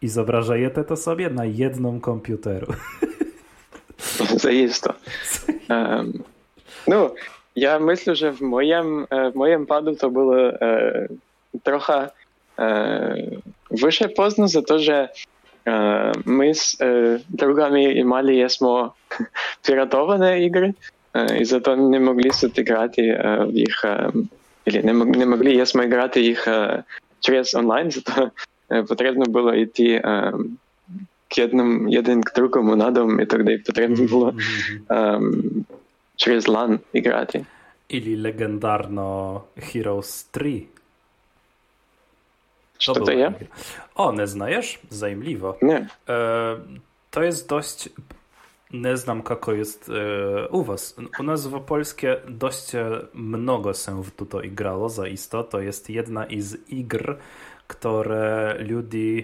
i 0.03 0.09
zobrażajecie 0.09 0.85
to 0.85 0.97
sobie 0.97 1.31
na 1.31 1.45
jedną 1.45 2.01
komputeru. 2.01 2.73
Zajesto. 4.37 4.95
Um, 5.71 6.23
no, 6.87 7.15
ja 7.57 7.79
myślę, 7.79 8.17
że 8.17 8.33
w 8.33 8.41
moim, 8.41 9.07
w 9.33 9.35
moim 9.35 9.67
padu 9.67 9.97
to 9.97 10.11
było 10.11 10.49
e, 10.49 11.09
trochę 11.63 12.11
e, 12.59 13.17
wyższe 13.71 14.09
poznać 14.09 14.51
za 14.51 14.63
to, 14.63 14.79
że 14.79 15.09
e, 15.67 16.13
my 16.27 16.55
z 16.55 16.77
e, 16.81 16.85
drugami 17.29 18.05
mali 18.05 18.39
jesmo 18.39 18.95
piratowane 19.67 20.41
igry 20.41 20.75
e, 21.15 21.39
i 21.41 21.45
za 21.45 21.61
to 21.61 21.77
nie 21.77 22.01
mogli 22.01 22.33
sobie 22.33 22.65
grać 22.65 22.97
w 23.49 23.57
ich, 23.57 23.83
или 24.67 24.83
не, 24.83 24.95
мог- 24.95 25.17
не 25.17 25.27
могли 25.27 25.55
ясмо 25.55 25.83
грати 25.83 26.21
їх 26.21 26.49
е, 26.49 26.83
через 27.21 27.55
онлайн, 27.55 27.91
зато 27.91 28.23
е, 28.23 28.31
потрібно 28.89 29.25
було 29.25 29.55
йти 29.55 30.03
е, 30.05 30.33
к 31.29 31.45
одному, 31.45 31.99
один 31.99 32.23
к 32.23 32.33
другому 32.37 32.77
на 32.77 32.91
дом, 32.91 33.21
і 33.21 33.27
тоді 33.27 33.59
потрібно 33.59 34.07
було 34.07 34.35
е, 34.91 35.21
через 36.17 36.49
LAN 36.49 36.79
грати. 36.95 37.45
Ili 37.89 38.17
legendarno 38.17 39.43
Heroes 39.57 40.29
3. 40.31 40.67
Що 42.79 42.93
była 42.93 43.07
то 43.07 43.13
є? 43.13 43.29
gra. 43.29 43.47
O, 43.95 44.13
nie 44.13 44.27
znajesz? 44.27 44.79
Zajmliwo. 44.91 45.57
Не. 45.63 45.89
E, 46.09 46.57
to 47.11 47.23
jest 47.23 47.49
dość. 47.49 47.89
Nie 48.71 48.97
znam, 48.97 49.23
kako 49.23 49.53
jest 49.53 49.89
e, 49.89 50.49
u 50.49 50.63
was. 50.63 50.97
U 51.21 51.23
nas 51.23 51.47
w 51.47 51.61
Polskie 51.61 52.17
dość 52.29 52.75
e, 52.75 53.01
mnogo 53.15 53.75
się 53.75 54.03
w 54.03 54.11
to 54.11 54.43
igrało, 54.43 54.89
zaisto. 54.89 55.45
To 55.45 55.61
jest 55.61 55.91
jedna 55.91 56.27
z 56.39 56.59
igr, 56.69 57.17
które 57.70 58.56
ludzie 58.60 59.24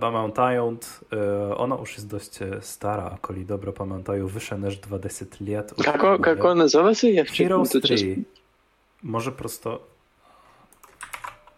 pamiętają. 0.00 0.76
E, 1.12 1.56
ona 1.56 1.76
już 1.76 1.92
jest 1.92 2.08
dość 2.08 2.42
e, 2.42 2.62
stara, 2.62 3.18
koli 3.20 3.44
dobro 3.44 3.72
pamiętają, 3.72 4.26
wyższe 4.26 4.58
niż 4.58 4.76
20 4.76 5.24
lat. 5.40 5.74
Jak 6.26 6.44
ona 6.44 6.54
nazywa 6.54 6.94
się? 6.94 7.10
Ja 7.10 7.24
Heroes 7.24 7.70
3. 7.82 8.16
Może 9.02 9.32
prosto... 9.32 9.80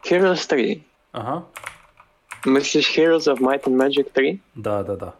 Heroes 0.05 0.47
3. 0.47 0.81
Aha. 1.13 1.43
Myślisz 2.47 2.89
Heroes 2.89 3.29
of 3.29 3.41
Might 3.41 3.67
and 3.69 3.77
Magic 3.77 4.07
3? 4.13 4.39
Da, 4.57 4.85
da, 4.85 4.97
da. 4.97 5.13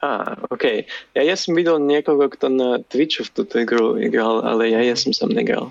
A, 0.00 0.36
okej. 0.50 0.80
Okay. 0.80 0.84
Ja 1.14 1.22
jestem 1.22 1.54
widział 1.54 1.78
niekogo, 1.78 2.28
kto 2.28 2.48
na 2.48 2.78
Twitchu 2.88 3.24
w 3.24 3.30
tę 3.30 3.64
grę 3.64 4.10
grał, 4.10 4.38
ale 4.38 4.70
ja 4.70 4.82
jestem 4.82 5.14
sam 5.14 5.28
nie 5.28 5.44
grał. 5.44 5.70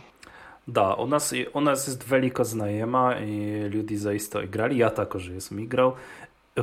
Da, 0.68 0.94
u 0.94 1.08
nas, 1.08 1.34
u 1.54 1.62
nas 1.62 1.88
jest 1.88 2.04
veliko 2.04 2.44
znajema 2.44 3.20
i 3.20 3.60
ljudi 3.70 3.98
zaista 3.98 4.44
igrali, 4.44 4.78
ja 4.78 4.90
takože 4.90 5.34
jesam 5.34 5.60
igrao. 5.60 5.96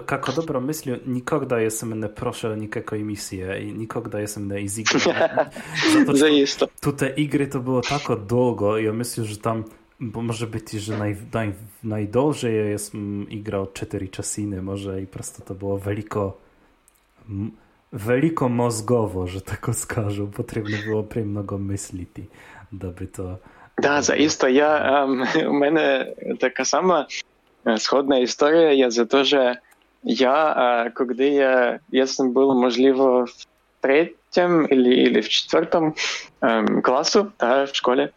Kako 0.06 0.32
dobro 0.32 0.60
myślę, 0.60 0.98
nikogo 1.06 1.58
jestem 1.58 2.00
nie 2.00 2.08
proszę 2.08 2.50
o 2.50 2.54
nikakoj 2.54 3.04
misji 3.04 3.40
i 3.62 3.74
nikogo 3.74 4.18
jestem 4.18 4.52
nie 4.52 4.60
iz 4.60 4.78
igry. 4.78 5.00
Zato 5.92 6.16
że. 6.16 6.26
Tu 6.80 6.92
te 6.92 7.08
igry 7.10 7.46
to 7.46 7.60
było 7.60 7.80
tako 7.80 8.16
długo, 8.16 8.78
ja 8.78 8.92
myślę, 8.92 9.24
że 9.24 9.36
tam 9.36 9.64
bo 10.00 10.22
może 10.22 10.46
być, 10.46 10.70
że 10.70 10.98
naj, 10.98 11.16
naj, 11.32 11.52
najdłużej 11.84 12.70
jest 12.70 12.92
igrał 13.28 13.66
4 13.72 14.08
czasiny, 14.08 14.62
może 14.62 15.02
i 15.02 15.06
prosto 15.06 15.42
to 15.42 15.54
było 15.54 15.78
veliko 15.78 16.36
veliko 17.92 18.48
mozgowo, 18.48 19.26
że 19.26 19.40
tak 19.40 19.70
skażę. 19.82 20.26
Potrzebne 20.26 20.78
było 20.86 21.02
premnogo 21.02 21.58
myśliti, 21.58 22.26
da 22.72 22.90
by 22.90 23.06
to 23.06 23.38
Да, 23.80 24.02
заїсто. 24.02 24.48
Я, 24.48 25.02
ем, 25.04 25.26
у 25.48 25.52
мене 25.52 26.12
така 26.40 26.64
сама 26.64 27.06
е, 27.66 27.78
сходна 27.78 28.18
історія 28.18 28.72
є 28.72 28.90
за 28.90 29.04
те, 29.04 29.24
що 29.24 29.54
я, 30.02 30.52
е, 30.86 30.90
коли 30.90 31.28
я, 31.28 31.78
jesam 31.92 32.32
был, 32.32 32.54
можливо, 32.54 33.24
в 33.24 33.46
третьем 33.80 34.66
или, 34.66 34.94
или 34.94 35.20
в 35.20 35.28
четвертом 35.28 35.94
ем, 36.42 36.82
класу, 36.82 37.32
да, 37.40 37.64
в 37.64 37.74
школі, 37.74 38.08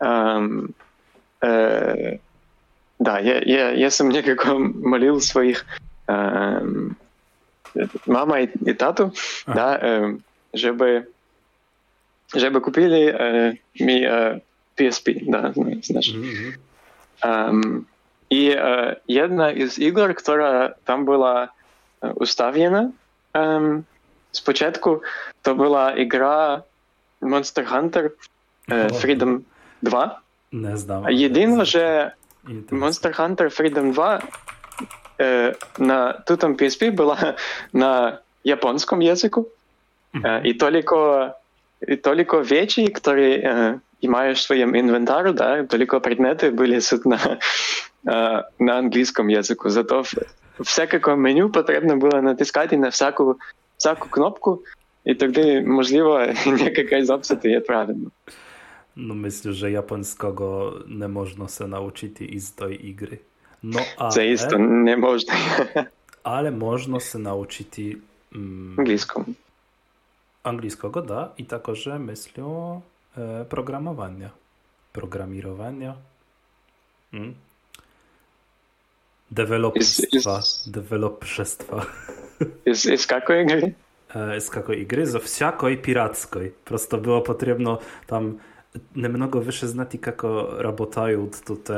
ем, 0.00 0.68
е, 1.44 2.18
да, 3.00 3.20
я, 3.20 3.42
я, 3.46 3.72
я 3.72 3.90
сам 3.90 4.08
некако 4.08 4.58
молил 4.84 5.20
своих 5.20 5.66
ем, 6.08 6.96
мама 8.06 8.40
и, 8.40 8.48
и 8.66 8.74
тату, 8.74 9.12
Ага. 9.46 9.54
да, 9.54 10.12
żeby 12.34 12.60
kupili 12.60 13.10
e, 13.10 13.52
mi 13.80 14.06
e, 14.06 14.40
PSP, 14.76 15.30
да, 15.30 15.52
ну, 15.56 15.80
знаешь. 15.82 16.14
Mm-hmm. 16.14 17.84
И 18.28 18.48
э, 18.50 18.96
одна 19.24 19.52
из 19.52 19.78
игр, 19.78 20.12
которая 20.14 20.74
там 20.84 21.04
была 21.04 21.50
э, 22.00 22.12
уставлена 22.12 22.92
э, 23.34 23.82
спочатку, 24.32 25.02
то 25.42 25.54
была 25.54 25.94
игра 26.02 26.64
Monster 27.20 27.64
Hunter 27.64 28.12
э, 28.68 28.88
Freedom 28.88 29.42
2. 29.82 30.20
Не 30.52 30.76
знав. 30.76 31.10
Єдине 31.10 31.62
вже 31.62 32.12
Monster 32.70 33.16
Hunter 33.16 33.60
Freedom 33.60 33.92
2 33.92 34.22
е, 35.20 35.54
на 35.78 36.12
тутом 36.12 36.54
PSP 36.54 36.90
була 36.92 37.34
на 37.72 38.18
японському 38.44 39.02
язику. 39.02 39.46
Е, 40.24 40.40
і 40.44 40.54
тільки 40.54 41.30
і 41.87 41.95
только 41.95 42.37
вещи, 42.41 42.81
которые 42.81 43.33
е, 43.43 43.79
і 44.01 44.09
маєш 44.09 44.39
в 44.39 44.43
своєму 44.43 44.75
інвентару, 44.75 45.33
да, 45.33 45.63
только 45.63 46.01
предмети 46.01 46.49
були 46.49 46.81
суд 46.81 47.05
на, 47.05 47.37
е, 48.07 48.43
на 48.59 48.73
англійському 48.73 49.29
язику. 49.29 49.69
Зато 49.69 50.01
в- 50.01 50.13
всяке 50.59 51.15
меню 51.15 51.49
потрібно 51.49 51.95
було 51.97 52.21
натискати 52.21 52.77
на 52.77 52.87
всяку, 52.89 53.35
всяку 53.77 54.07
кнопку, 54.09 54.63
і 55.05 55.15
тоді, 55.15 55.61
можливо, 55.67 56.21
якась 56.75 57.05
записати 57.05 57.49
є 57.49 57.59
правильно. 57.59 58.11
No 58.97 59.13
myślę, 59.15 59.53
że 59.53 59.71
japońskiego 59.71 60.73
nie 60.89 61.07
można 61.07 61.47
się 61.47 61.67
nauczyć 61.67 62.21
i 62.21 62.39
z 62.39 62.51
tej 62.51 62.85
igry. 62.89 63.17
No 63.63 64.09
Це 64.11 64.27
істо 64.27 64.55
ale, 64.55 64.67
не 64.67 64.97
можна 64.97 65.33
ale 66.23 66.51
można 66.51 66.99
się 66.99 67.19
nauczyć 67.19 67.79
mm, 68.35 68.75
англійському. 68.77 69.25
angielskiego, 70.45 71.01
da, 71.01 71.29
i 71.37 71.45
także 71.45 71.99
myślę 71.99 72.81
e, 73.17 73.45
programowania. 73.45 74.29
Programirowania. 74.93 75.95
Mm. 77.13 77.33
Deweloperstwa. 79.31 80.39
Is- 80.39 80.41
is- 80.41 80.71
Deweloperstwa. 80.71 81.85
Із, 82.65 82.85
із 82.85 83.07
якої 83.11 83.45
гри? 83.45 83.73
e, 84.15 84.39
z 84.41 84.49
какой 84.49 84.85
игры, 84.85 85.05
за 85.05 85.17
всякой 85.19 85.77
пиратской. 85.77 86.51
Просто 86.63 86.97
было 86.97 87.21
потребно 87.23 87.79
там 88.07 88.39
немного 88.95 89.39
выше 89.39 89.67
знать, 89.67 89.99
как 90.01 90.23
работают 90.59 91.43
тут 91.45 91.69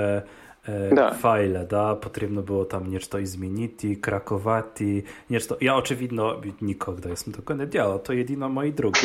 E, 0.68 0.94
da. 0.94 1.14
fajle, 1.20 1.64
da, 1.64 1.98
potrebno 2.02 2.42
było 2.42 2.64
tam 2.64 2.90
nešto 2.90 3.18
izmeniti, 3.18 4.00
krakovati, 4.00 5.04
nešto, 5.28 5.56
ja 5.60 5.76
očevidno 5.76 6.42
nikogdaj 6.60 7.16
sem 7.16 7.32
tako 7.32 7.54
ne 7.54 7.66
delal, 7.66 7.98
to 7.98 8.12
je 8.12 8.20
edino 8.20 8.48
drugi. 8.76 9.00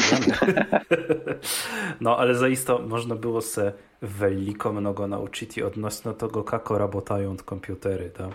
no, 2.03 2.15
ale 2.15 2.33
zaisto 2.33 2.81
można 2.87 3.15
było 3.15 3.41
se 3.41 3.73
veliko 4.01 4.73
mnogo 4.73 5.07
naučiti 5.07 5.63
odnosno 5.63 6.13
tego, 6.13 6.43
kako 6.43 6.77
rabotają 6.77 7.37
komputery, 7.45 8.09
da. 8.17 8.29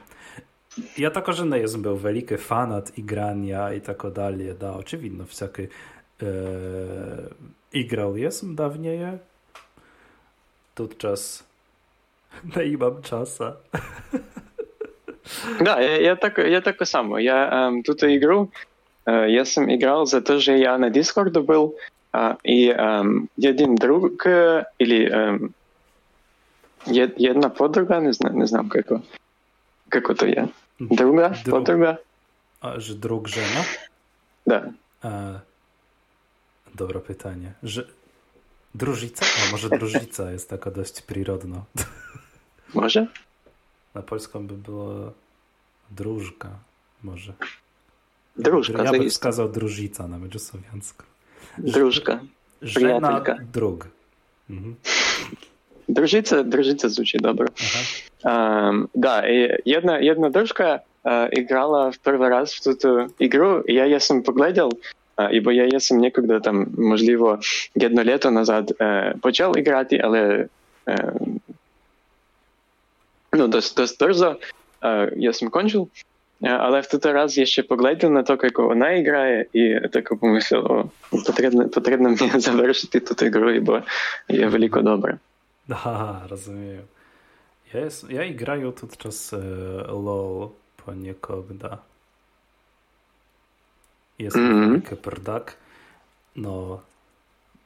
Ja 0.96 1.10
tako 1.10 1.32
že 1.32 1.44
ne 1.44 1.62
no, 1.62 1.78
był 1.78 1.96
veliki 1.96 2.36
fanat 2.36 2.98
igrania 2.98 3.72
i 3.72 3.80
tako 3.80 4.10
dalej, 4.10 4.54
da, 4.60 4.72
oczywiście 4.72 5.24
vsaki 5.24 5.62
e, 5.62 6.26
igral 7.72 8.16
jesam 8.18 8.56
dawniej, 8.56 9.18
tutczas 10.74 11.47
час 12.43 12.55
не 12.55 12.63
imam 12.65 13.01
czasa. 13.01 13.53
Да, 15.61 15.81
я, 15.81 15.97
я, 16.01 16.15
так, 16.15 16.37
я 16.37 16.61
так 16.61 16.87
само. 16.87 17.19
Я 17.19 17.67
ем, 17.67 17.83
тут 17.83 18.03
игру, 18.03 18.49
е, 19.05 19.31
я 19.31 19.45
сам 19.45 19.69
играл 19.69 20.05
за 20.05 20.21
то, 20.21 20.39
что 20.41 20.51
я 20.51 20.77
на 20.77 20.89
Discord 20.89 21.31
был, 21.45 21.75
а, 22.11 22.35
и 22.43 22.67
ем, 22.67 23.29
один 23.37 23.75
друг, 23.75 24.25
е, 24.25 24.65
или 24.81 25.09
ем, 25.11 25.53
є- 26.85 27.31
одна 27.31 27.49
подруга, 27.49 27.99
не 28.01 28.13
знаю, 28.13 28.35
не 28.35 28.47
знаю, 28.47 28.69
как, 28.69 28.91
как 29.89 30.09
это 30.09 30.25
я. 30.27 30.47
Друга, 30.79 31.29
Друг. 31.45 31.57
подруга, 31.59 31.97
A, 32.61 32.79
że 32.79 32.95
drug 32.95 33.27
żena? 33.27 33.63
да. 34.45 34.73
E, 35.03 35.39
dobre 36.75 36.99
pytanie. 36.99 37.53
Że 37.63 37.83
drużyca? 38.75 39.25
A 39.25 39.51
może 39.51 39.69
drużyca 39.69 40.31
jest 40.31 40.49
taka 40.49 40.71
dość 40.71 41.01
przyrodna. 41.01 41.63
Może? 42.73 43.07
Na 43.95 44.01
polską 44.01 44.47
by 44.47 44.53
było 44.53 45.11
drużka. 45.91 46.49
Może. 47.03 47.33
Дружка, 48.37 48.83
Ja 48.83 48.91
bym 48.91 49.01
заїзд. 49.01 49.15
wskazał 49.15 49.49
drużyca 49.49 50.07
na 50.07 50.17
meczu 50.17 50.39
słowiańsku. 50.39 51.03
Дружка. 51.57 52.19
Żena 52.61 52.99
Приятелька. 53.07 53.37
drug. 53.53 53.87
Mhm. 54.49 54.75
Дружиться, 55.87 56.43
дружиться 56.43 56.89
звучит 56.89 57.21
добре. 57.21 57.47
Aha. 58.23 58.69
Ем, 58.69 58.89
да, 58.93 59.27
и 59.65 59.73
одна, 59.77 59.99
одна 60.11 60.29
дружка 60.29 60.81
е, 61.05 61.29
играла 61.31 61.91
в 61.91 61.99
первый 61.99 62.29
раз 62.29 62.53
в 62.53 62.67
эту 62.67 63.09
игру, 63.19 63.59
и 63.61 63.73
я 63.73 63.85
я 63.85 63.99
сам 63.99 64.23
поглядел, 64.23 64.71
е, 65.19 65.29
ібо 65.31 65.51
я 65.51 65.65
я 65.65 65.79
сам 65.79 65.97
некогда 65.97 66.39
там, 66.39 66.67
можливо, 66.77 67.39
одно 67.75 68.03
літо 68.03 68.31
назад 68.31 68.75
е, 68.81 69.15
почав 69.21 69.53
грати, 69.53 70.01
але 70.03 70.47
no 73.32 73.48
to 73.48 73.60
też 73.98 74.16
za, 74.16 74.36
e, 74.82 75.10
ja 75.16 75.32
sam 75.32 75.50
kończył, 75.50 75.88
e, 76.42 76.58
ale 76.58 76.82
w 76.82 76.88
ten 76.88 77.00
raz 77.14 77.36
ja 77.36 77.46
się 77.46 77.62
na 78.10 78.22
to, 78.22 78.38
jak 78.42 78.58
ona 78.58 79.02
graje 79.02 79.44
i 79.54 79.74
tak 79.92 80.08
pomyślał, 80.20 80.64
o, 80.64 80.88
potrzebne, 81.10 81.68
potrzebne 81.68 82.08
mnie 82.08 82.40
završiti 82.40 83.00
tę 83.00 83.30
grę, 83.30 83.60
bo 83.60 83.82
jest 84.28 84.56
wielko 84.56 84.82
dobra. 84.82 85.18
Aha, 85.70 86.20
rozumiem. 86.28 86.82
Ja, 87.74 87.80
jest, 87.80 88.10
ja 88.10 88.24
i 88.24 88.34
graję 88.34 88.72
tu 88.72 88.88
czas 88.98 89.32
e, 89.32 89.38
LOL 89.86 90.48
poniekogda. 90.84 91.78
Jestem 94.18 94.42
mhm. 94.42 94.64
mm 94.64 94.80
-hmm. 94.80 95.52
no 96.36 96.80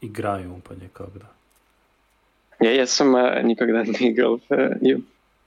i 0.03 0.11
grają 0.11 0.61
poniekogda. 0.61 1.27
Ja 2.61 2.71
jestem 2.71 3.17
nigdy 3.45 3.85
nie 4.01 4.15
grał 4.15 4.39
w 4.39 4.49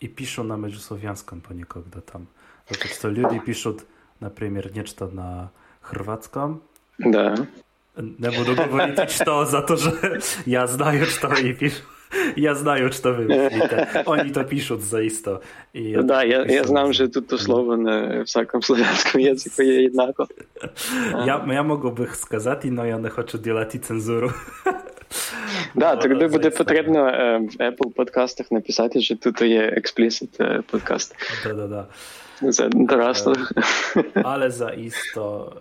И 0.00 0.08
пишу 0.08 0.42
на 0.42 0.56
междусловянском 0.56 1.40
poniekogda 1.40 2.00
tam. 2.00 2.26
Zato 2.70 2.88
что 2.88 3.08
люди 3.08 3.38
пишут, 3.38 3.84
например, 4.20 4.70
нечто 4.74 5.08
на 5.08 5.50
хорватском. 5.80 6.62
Да. 6.98 7.34
Не 7.96 8.30
буду 8.30 8.54
говорить, 8.54 9.10
что 9.10 9.44
за 9.44 9.62
то, 9.62 9.76
что 9.76 10.18
я 10.46 10.66
знаю, 10.66 11.06
что 11.06 11.34
и 11.34 11.52
пишу. 11.52 11.82
Я 12.36 12.54
знаю, 12.54 12.92
что 12.92 13.12
вы 13.12 13.26
мыслите. 13.26 14.04
Они 14.06 14.32
то 14.32 14.44
пишут 14.44 14.82
заисто. 14.82 15.42
И 15.72 15.94
да, 15.94 16.22
я, 16.22 16.44
я 16.44 16.64
знам, 16.64 16.92
że 16.92 17.08
tu 17.08 17.22
to 17.22 17.38
słowo 17.38 17.76
na 17.76 18.24
всяком 18.24 18.62
славянском 18.62 19.20
języku 19.20 19.62
je 19.62 19.82
jednako. 19.82 20.26
Ja, 21.26 21.46
ja 21.46 21.62
mogę 21.62 21.94
bych 21.94 22.16
сказать, 22.16 22.64
но 22.64 22.84
я 22.84 22.98
не 22.98 23.10
хочу 23.10 23.38
делать 23.38 23.84
цензуру. 23.84 24.32
Да, 25.74 25.96
тоді 25.96 26.26
буде 26.26 26.50
потрібно 26.50 27.02
в 27.40 27.62
Apple 27.62 27.92
подкастах 27.94 28.52
написати, 28.52 29.00
що 29.00 29.16
тут 29.16 29.42
є 29.42 29.70
explicit 29.70 30.62
подкаст. 30.62 31.14
Да-да-да. 31.44 31.86
Це 32.52 32.68
доросло. 32.68 33.36
Але 34.14 34.50
заисто 34.50 35.52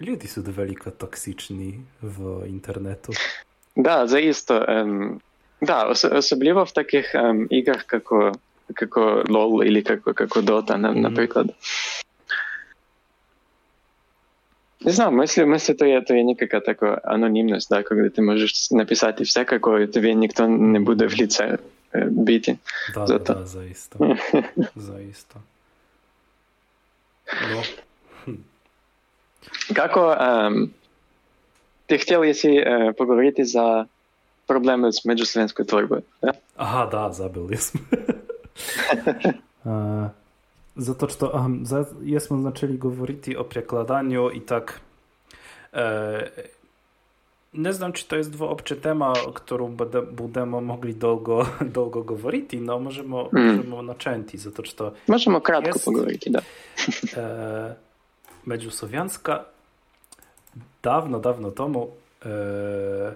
люди 0.00 0.26
są 0.26 0.42
велико 0.42 0.90
toksyczni 0.90 1.80
w 2.02 2.46
internetu. 2.46 3.12
Да, 3.76 4.06
заисто. 4.06 4.66
Да, 5.60 5.84
особливо 5.84 6.64
в 6.64 6.72
таких 6.72 7.14
ем, 7.14 7.46
іграх, 7.50 7.86
як, 7.92 8.12
як 8.80 8.96
LOL 9.28 9.64
или 9.64 9.84
як, 9.88 10.00
як 10.06 10.36
Dota, 10.36 10.76
наприклад. 10.76 11.46
Mm-hmm. 14.80 14.86
Не 14.86 14.92
знаю, 14.92 15.12
мысли, 15.12 15.44
мысли 15.44 15.74
то 15.74 15.86
є, 15.86 16.00
то 16.00 16.14
є 16.14 16.24
некая 16.24 16.60
такая 16.60 17.00
анонимность, 17.04 17.70
да, 17.70 17.82
когда 17.82 18.08
ты 18.08 18.22
можешь 18.22 18.70
написать 18.70 19.20
и 19.20 19.24
все 19.24 19.44
какое, 19.44 19.86
тебе 19.86 20.14
никто 20.14 20.46
не 20.46 20.80
будет 20.80 21.12
в 21.12 21.16
лице 21.16 21.58
э, 21.92 22.08
бить. 22.10 22.58
Да, 22.94 23.06
за 23.06 23.18
да, 23.18 23.34
да, 23.34 23.46
заисто. 23.46 24.16
заисто. 24.76 25.40
Ну. 27.50 27.62
Како, 29.74 30.16
ем, 30.20 30.70
ти 31.86 31.98
хотів, 31.98 32.24
якщо 32.24 32.48
е, 32.48 32.92
поговорити 32.98 33.44
за 33.44 33.86
problemy 34.48 34.92
z 34.92 35.04
međuslovanskoj 35.04 35.64
tvorbe. 35.66 36.00
Ja? 36.22 36.32
Aha, 36.56 36.86
da, 36.86 37.12
zabil 37.12 37.48
jesmo. 40.79 40.93
Zato 40.93 41.07
što 41.07 41.31
um, 41.33 41.65
za, 41.65 41.85
jesmo 42.03 42.41
začeli 42.41 42.77
govoriti 42.77 43.35
o 43.35 43.43
prekladanju 43.43 44.31
i 44.33 44.39
tak 44.39 44.81
e, 45.73 46.29
ne 47.53 47.73
znam, 47.73 47.93
czy 47.93 48.07
to 48.07 48.15
jest 48.15 48.31
dwoopće 48.31 48.75
tema, 48.75 49.13
o 49.27 49.33
którą 49.33 49.75
budemo 50.11 50.61
mogli 50.61 50.93
dolgo, 50.93 51.45
dolgo 51.75 52.03
govoriti, 52.03 52.61
no 52.61 52.79
možemo, 52.79 53.29
mm. 53.33 53.55
možemo 53.55 53.81
načenti, 53.81 54.37
zato 54.37 54.63
što 54.63 54.93
Možemo 55.07 55.39
kratko 55.39 55.69
jest, 55.69 55.85
pogovoriti, 55.85 56.29
da. 56.29 56.41
e, 57.17 57.75
dawno, 60.83 61.19
dawno 61.19 61.51
temu 61.51 61.87
e, 62.25 63.15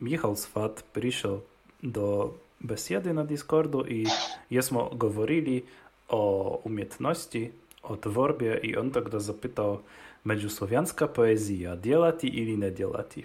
Michał 0.00 0.36
Swat 0.36 0.82
przyszedł 0.92 1.40
do 1.82 2.34
besiedy 2.60 3.14
na 3.14 3.24
Discordu 3.24 3.84
i 3.88 4.06
jesmo 4.50 4.90
govorili 4.92 5.62
o 6.09 6.61
umiejętności, 6.63 7.51
o 7.83 7.97
tworbie 7.97 8.59
i 8.63 8.77
on 8.77 8.91
тогда 8.91 9.19
zapytał 9.19 9.79
međusłowiańska 10.25 11.07
poezja, 11.07 11.75
делати 11.75 12.27
или 12.27 12.57
не 12.57 12.71
делати? 12.71 13.23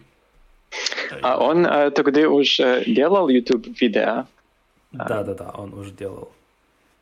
A 1.23 1.39
on 1.39 1.69
тогда 1.95 2.21
już 2.21 2.61
делал 2.87 3.29
YouTube 3.29 3.69
wideo? 3.81 4.25
Да, 4.93 5.23
да, 5.23 5.35
да, 5.35 5.51
он 5.55 5.75
уже 5.75 5.93
делал. 5.93 6.29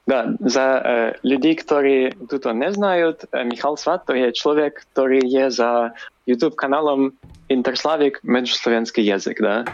Да, 0.06 0.34
за 0.40 0.82
е, 0.86 1.18
людей, 1.24 1.50
які 1.50 2.16
тут 2.30 2.44
не 2.44 2.72
знають, 2.72 3.16
Михайло 3.32 3.76
Сват 3.76 4.00
то 4.06 4.16
є 4.16 4.32
чоловік, 4.32 4.86
який 4.96 5.28
є 5.28 5.50
за 5.50 5.92
YouTube 6.28 6.54
каналом 6.54 7.12
Interslavic 7.50 8.20
Межслов'янський 8.22 9.04
язик, 9.04 9.42
да? 9.42 9.64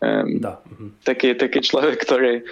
Um, 0.00 0.40
да. 0.40 0.58
Такий, 1.02 1.34
такий 1.34 1.62
чоловік, 1.62 2.10
який 2.10 2.40
um, 2.40 2.42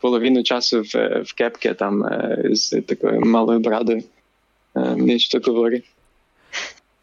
половину 0.00 0.42
часу 0.42 0.82
в, 0.82 1.22
в 1.22 1.32
кепці 1.34 1.74
там 1.74 2.04
з 2.52 2.80
такою 2.80 3.20
малою 3.20 3.60
брадою 3.60 4.02
um, 4.78 4.96
нечто 4.96 5.40
говорить. 5.40 5.84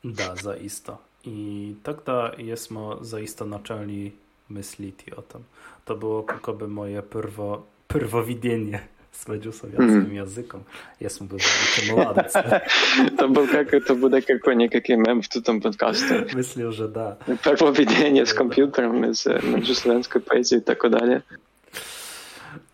Да, 0.03 0.35
zaista. 0.35 0.97
I 1.25 1.75
тогда 1.83 2.31
jesmo 2.37 3.03
zaista 3.03 3.45
zaczęli 3.45 4.11
myśleć 4.49 4.95
o 5.17 5.21
tym. 5.21 5.43
To 5.85 5.95
było 5.95 6.25
jakoby 6.29 6.67
moje 6.67 7.01
prwo, 7.01 7.63
prwowidzenie 7.87 8.79
с 9.11 9.29
радиославянским 9.29 10.11
mm. 10.11 10.15
языком. 10.15 10.63
Я 10.99 11.09
смогу 11.09 11.37
забыть 11.37 11.91
молодец. 11.91 12.35
Это 13.07 13.27
был 13.27 13.47
как 13.47 13.73
это 13.73 13.95
будет 13.95 14.25
какой-никакой 14.25 14.97
мем 14.97 15.21
в 15.21 15.41
том 15.41 15.61
подкасте. 15.61 16.27
Myślę, 16.33 16.67
уже 16.67 16.87
да. 16.87 17.17
Первоведение 17.43 18.25
с 18.25 18.33
компьютером, 18.33 19.03
с 19.13 19.25
радиославянской 19.25 20.21
поэзией 20.21 20.61
и 20.61 20.63
так 20.63 20.91
далее. 20.91 21.21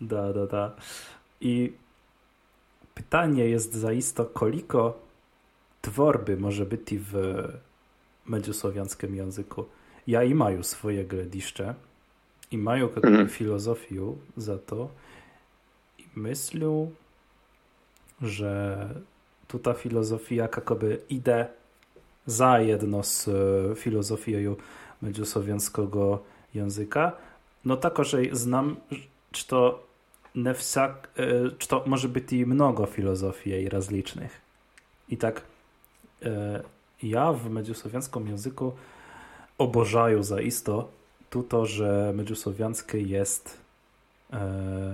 Da, 0.01 0.33
da, 0.33 0.47
da. 0.47 0.77
I 1.41 1.73
pytanie 2.95 3.49
jest 3.49 3.75
zaisto, 3.75 4.25
koliko 4.25 4.99
tworby 5.83 6.37
może 6.37 6.67
być 6.67 6.83
w 6.99 7.15
medziosłowianskim 8.27 9.15
języku. 9.15 9.65
Ja 10.07 10.25
i 10.25 10.35
mają 10.35 10.63
swoje 10.63 11.05
glediszcze 11.05 11.75
i 12.51 12.59
mają 12.59 12.89
jakąś 12.89 13.05
mm. 13.05 13.29
filozofię 13.29 14.15
za 14.37 14.59
to 14.59 14.89
i 15.99 16.05
myślę, 16.17 16.91
że 18.23 18.89
tu 19.49 19.59
ta 19.59 19.75
filozofia 19.75 20.35
jakoby 20.35 21.01
idę 21.09 21.47
za 22.27 22.61
jedno 22.61 23.03
z 23.03 23.29
e, 23.29 23.33
filozofią 23.75 24.57
medziosłowiańskiego 25.03 26.23
języka. 26.55 27.13
No 27.65 27.77
takożej 27.77 28.31
znam 28.33 28.77
czy 29.37 29.47
to 29.47 29.83
e, 31.17 31.51
czy 31.59 31.69
to 31.69 31.83
może 31.87 32.09
być 32.09 32.33
i 32.33 32.47
mnogo 32.47 32.87
filozofii 32.87 33.69
rozlicznych. 33.69 34.41
I 35.09 35.17
tak 35.17 35.43
e, 36.23 36.63
ja 37.03 37.33
w 37.33 37.51
medziosłowiańskim 37.51 38.29
języku 38.29 38.73
obożają 39.59 40.23
zaisto 40.23 40.89
tu 41.31 41.43
to, 41.43 41.67
że 41.67 42.13
medziosłowiańskie 42.15 43.01
jest 43.01 43.67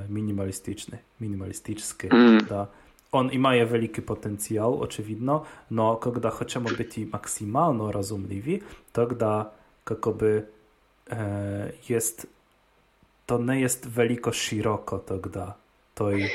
minimalistyczny, 0.09 0.99
minimalistyczny. 1.20 2.09
Mm. 2.11 2.45
Da. 2.49 2.66
On 3.12 3.30
ima 3.30 3.55
je 3.55 3.66
veliki 3.66 4.03
potencijal, 4.03 4.74
očividno, 4.80 5.45
no 5.70 5.97
kada 5.97 6.30
hoćemo 6.30 6.68
biti 6.78 7.07
maksimalno 7.07 7.93
razumljivi, 7.93 8.61
tak 8.93 9.14
da 9.14 9.51
kako 9.84 10.12
by 10.12 10.47
e, 11.11 11.72
jest 11.88 12.26
to 13.25 13.38
nie 13.38 13.59
jest 13.59 13.88
veliko 13.88 14.32
široko, 14.32 14.99
tak 14.99 15.28
da 15.28 15.53
toj, 15.95 16.30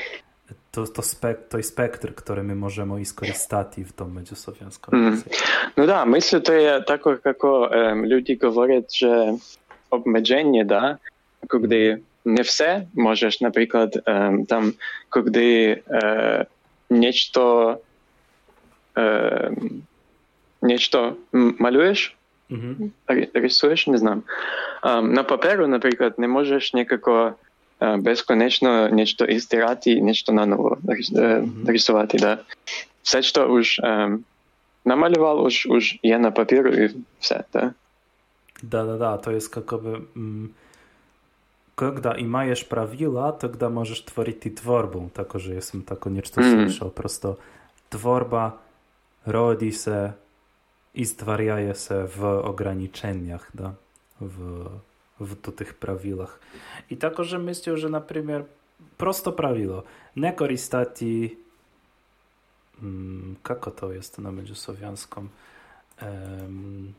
to, 0.71 0.87
to 0.87 1.01
spek, 1.01 1.47
toj 1.49 1.63
spektr, 1.63 2.15
który 2.15 2.43
my 2.43 2.55
możemy 2.55 3.01
iskorzystati 3.01 3.83
w 3.83 3.93
tom 3.93 4.13
međuslovjanskom 4.13 4.95
mm. 4.95 5.23
No 5.77 5.87
da, 5.87 6.05
myślę, 6.05 6.41
to 6.41 6.53
je 6.53 6.83
tako 6.87 7.17
kako 7.23 7.69
um, 7.69 8.05
ljudi 8.05 8.37
govorять, 8.37 8.97
że 8.97 9.37
obmedzenie, 9.89 10.65
da, 10.65 10.97
ako 11.43 11.59
gdy 11.59 12.01
не 12.25 12.43
все. 12.43 12.87
Можеш, 22.49 22.63
наприклад, 22.63 22.91
там, 23.05 23.09
коли 23.09 23.09
нечто, 23.09 23.09
нечто 23.09 23.09
малюєш, 23.09 23.29
mm 23.29 23.41
рисуєш, 23.41 23.87
не 23.87 23.97
знаю. 23.97 24.21
На 25.03 25.23
паперу, 25.23 25.67
наприклад, 25.67 26.13
не 26.17 26.27
можеш 26.27 26.73
ніякого 26.73 27.33
безконечно 27.97 28.89
нечто 28.89 29.25
істирати, 29.25 30.01
нечто 30.01 30.33
наново 30.33 30.77
рисувати. 31.67 32.17
Да? 32.17 32.37
Все, 33.01 33.21
що 33.21 33.47
уж 33.47 33.81
намалював, 34.85 35.43
уж, 35.43 35.65
уж 35.65 35.99
є 36.03 36.19
на 36.19 36.31
папіру 36.31 36.69
і 36.69 36.95
все. 37.19 37.43
Да? 37.53 37.73
Да, 38.63 38.83
да, 38.85 38.97
да, 38.97 39.17
to 39.17 39.31
jest 39.31 39.57
jakoby 39.57 40.01
когда 41.75 42.15
имаешь 42.19 42.65
правила, 42.65 43.31
тогда 43.31 43.69
можешь 43.69 43.99
творить 44.01 44.45
и 44.45 44.49
творбу. 44.49 45.09
Також 45.13 45.47
я 45.47 45.61
сам 45.61 45.81
тако 45.81 46.09
нечто 46.09 46.41
mm. 46.41 46.67
слышал. 46.67 46.91
Просто 46.91 47.37
творба 47.89 48.53
роди 49.25 49.71
се 49.71 50.13
i 50.98 51.06
stvarjaje 51.06 51.74
se 51.74 52.06
w 52.06 52.24
ograniczeniach, 52.24 53.50
da, 53.54 53.74
w 54.20 54.66
v 55.20 55.34
tih 55.34 55.74
pravilih. 55.74 56.38
I 56.90 56.96
tako 56.96 57.24
že 57.24 57.38
że 57.38 57.76
že 57.76 57.88
naprimer, 57.88 58.44
prosto 58.96 59.32
pravilo, 59.32 59.84
ne 60.14 60.36
koristati, 60.36 61.36
mm, 62.82 63.36
kako 63.42 63.70
to 63.70 63.92
jest 63.92 64.18
na 64.18 64.30
međusłowianskom, 64.30 65.28
um, 66.02 66.94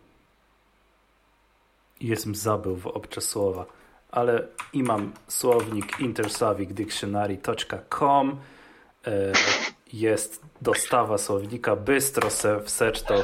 jestem 1.99 2.35
zabył 2.35 2.79
obcze 2.83 3.21
słowa, 3.21 3.65
ale 4.11 4.47
i 4.73 4.83
mam 4.83 5.13
słownik 5.27 5.99
intersavicdictionary.com 5.99 8.39
e, 9.05 9.33
jest 9.93 10.41
dostawa 10.61 11.17
słownika, 11.17 11.75
bystro 11.75 12.29
se 12.29 12.61
wsecz 12.61 13.03
to 13.03 13.23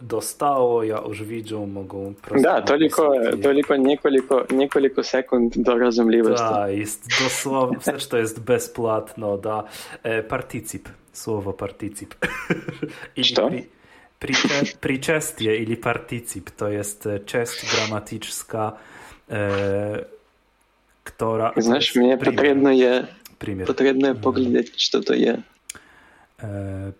dostalo, 0.00 0.82
ja 0.82 1.00
už 1.00 1.20
vidim, 1.20 1.72
mogu 1.72 2.14
prosto... 2.22 2.42
Da, 2.42 2.60
toliko, 2.60 3.14
toliko 3.42 3.76
nekoliko, 3.76 4.44
nekoliko 4.50 5.02
sekund 5.02 5.52
do 5.56 5.74
razumljivosti. 5.74 6.46
Da, 6.54 6.66
jest 6.66 7.06
doslovno, 7.22 7.80
sve 7.80 7.98
što 7.98 8.16
jest 8.16 8.40
besplatno, 8.40 9.36
da. 9.36 9.66
E, 10.04 10.22
słowo 11.16 11.52
particip. 11.52 12.14
što? 13.22 13.48
Pri, 13.48 13.64
priče, 14.18 14.76
pričestje 14.80 15.62
ili 15.62 15.76
particip, 15.76 16.50
to 16.50 16.68
jest 16.68 17.08
čest 17.26 17.64
gramatyczna, 17.74 18.72
e, 19.30 20.04
która... 21.04 21.52
Znaš, 21.56 21.94
mnie 21.94 22.18
potrzebno 22.18 22.70
je, 22.70 23.06
primjer. 23.38 23.66
potrzebno 23.66 24.08
je 24.08 24.14
pogledati 24.14 24.72
što 24.76 25.00
to 25.00 25.14
je. 25.14 25.36
E, 26.38 26.92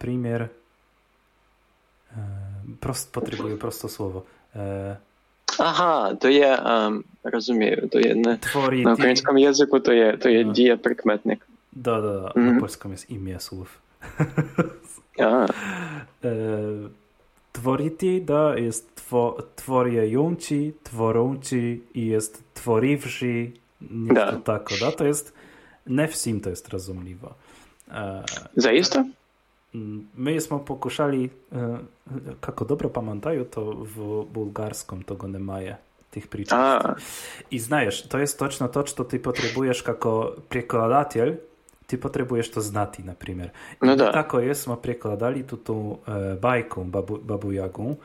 Prost, 2.80 3.12
potrzebuję 3.12 3.56
prosto 3.56 3.88
słowo. 3.88 4.22
Aha, 5.58 6.12
to 6.20 6.28
je, 6.28 6.58
um, 6.60 7.04
rozumiem, 7.24 7.88
to 7.88 7.98
je 7.98 8.14
na, 8.14 8.36
Tworiti. 8.36 8.84
na 8.84 8.92
ukraińskim 8.92 9.38
języku 9.38 9.80
to 9.80 9.92
je, 9.92 10.18
to 10.18 10.28
je 10.28 10.44
no. 10.44 10.52
diaprytmetnik. 10.52 11.46
Da, 11.72 12.00
da, 12.02 12.20
da. 12.20 12.32
Mm. 12.36 12.54
Na 12.54 12.60
polskim 12.60 12.90
jest 12.92 13.10
imię 13.10 13.40
słów. 13.40 13.82
A. 15.18 15.46
Tworiti, 17.52 18.22
da, 18.22 18.58
jest 18.58 19.08
two, 19.08 19.42
tworiejąci, 19.56 20.72
tworąci 20.82 21.82
i 21.94 22.06
jest 22.06 22.42
tworiwszy, 22.54 23.50
da. 23.80 24.32
to 24.32 24.38
tako, 24.38 24.74
da, 24.80 24.92
to 24.92 25.04
jest 25.06 25.32
nefsim, 25.86 26.40
to 26.40 26.50
jest 26.50 26.68
rozumliwa. 26.68 27.34
E, 27.90 28.24
Zaiste? 28.56 29.04
My 30.16 30.32
jesmo 30.32 30.58
pokušali, 30.58 31.30
kako 32.40 32.64
e, 32.64 32.68
dobro 32.68 32.88
pamiętają, 32.88 33.44
to 33.44 33.74
w 33.74 34.24
bułgarskom 34.32 35.02
tego 35.02 35.28
nie 35.28 35.38
maje 35.38 35.76
tych 36.10 36.28
pričasti. 36.28 36.88
I 37.50 37.58
znajesz, 37.58 38.08
to 38.08 38.18
jest 38.18 38.38
točno 38.38 38.68
to, 38.68 38.82
co 38.82 39.04
ty 39.04 39.18
potrzebujesz 39.18 39.84
jako 39.86 40.32
prekladatelj, 40.48 41.36
ty 41.86 41.98
potrzebujesz 41.98 42.50
to 42.50 42.60
znati, 42.60 43.04
na 43.04 43.14
przykład. 43.14 43.50
No 43.82 43.96
da. 43.96 44.04
Tak. 44.04 44.14
Tako 44.14 44.40
jesmo 44.40 44.76
prekladali 44.76 45.44
tu 45.44 45.56
tą 45.56 45.98
e, 46.08 46.36
bajkę 46.36 46.84
babu, 46.84 47.18
babu 47.18 47.52
Jagą, 47.52 47.96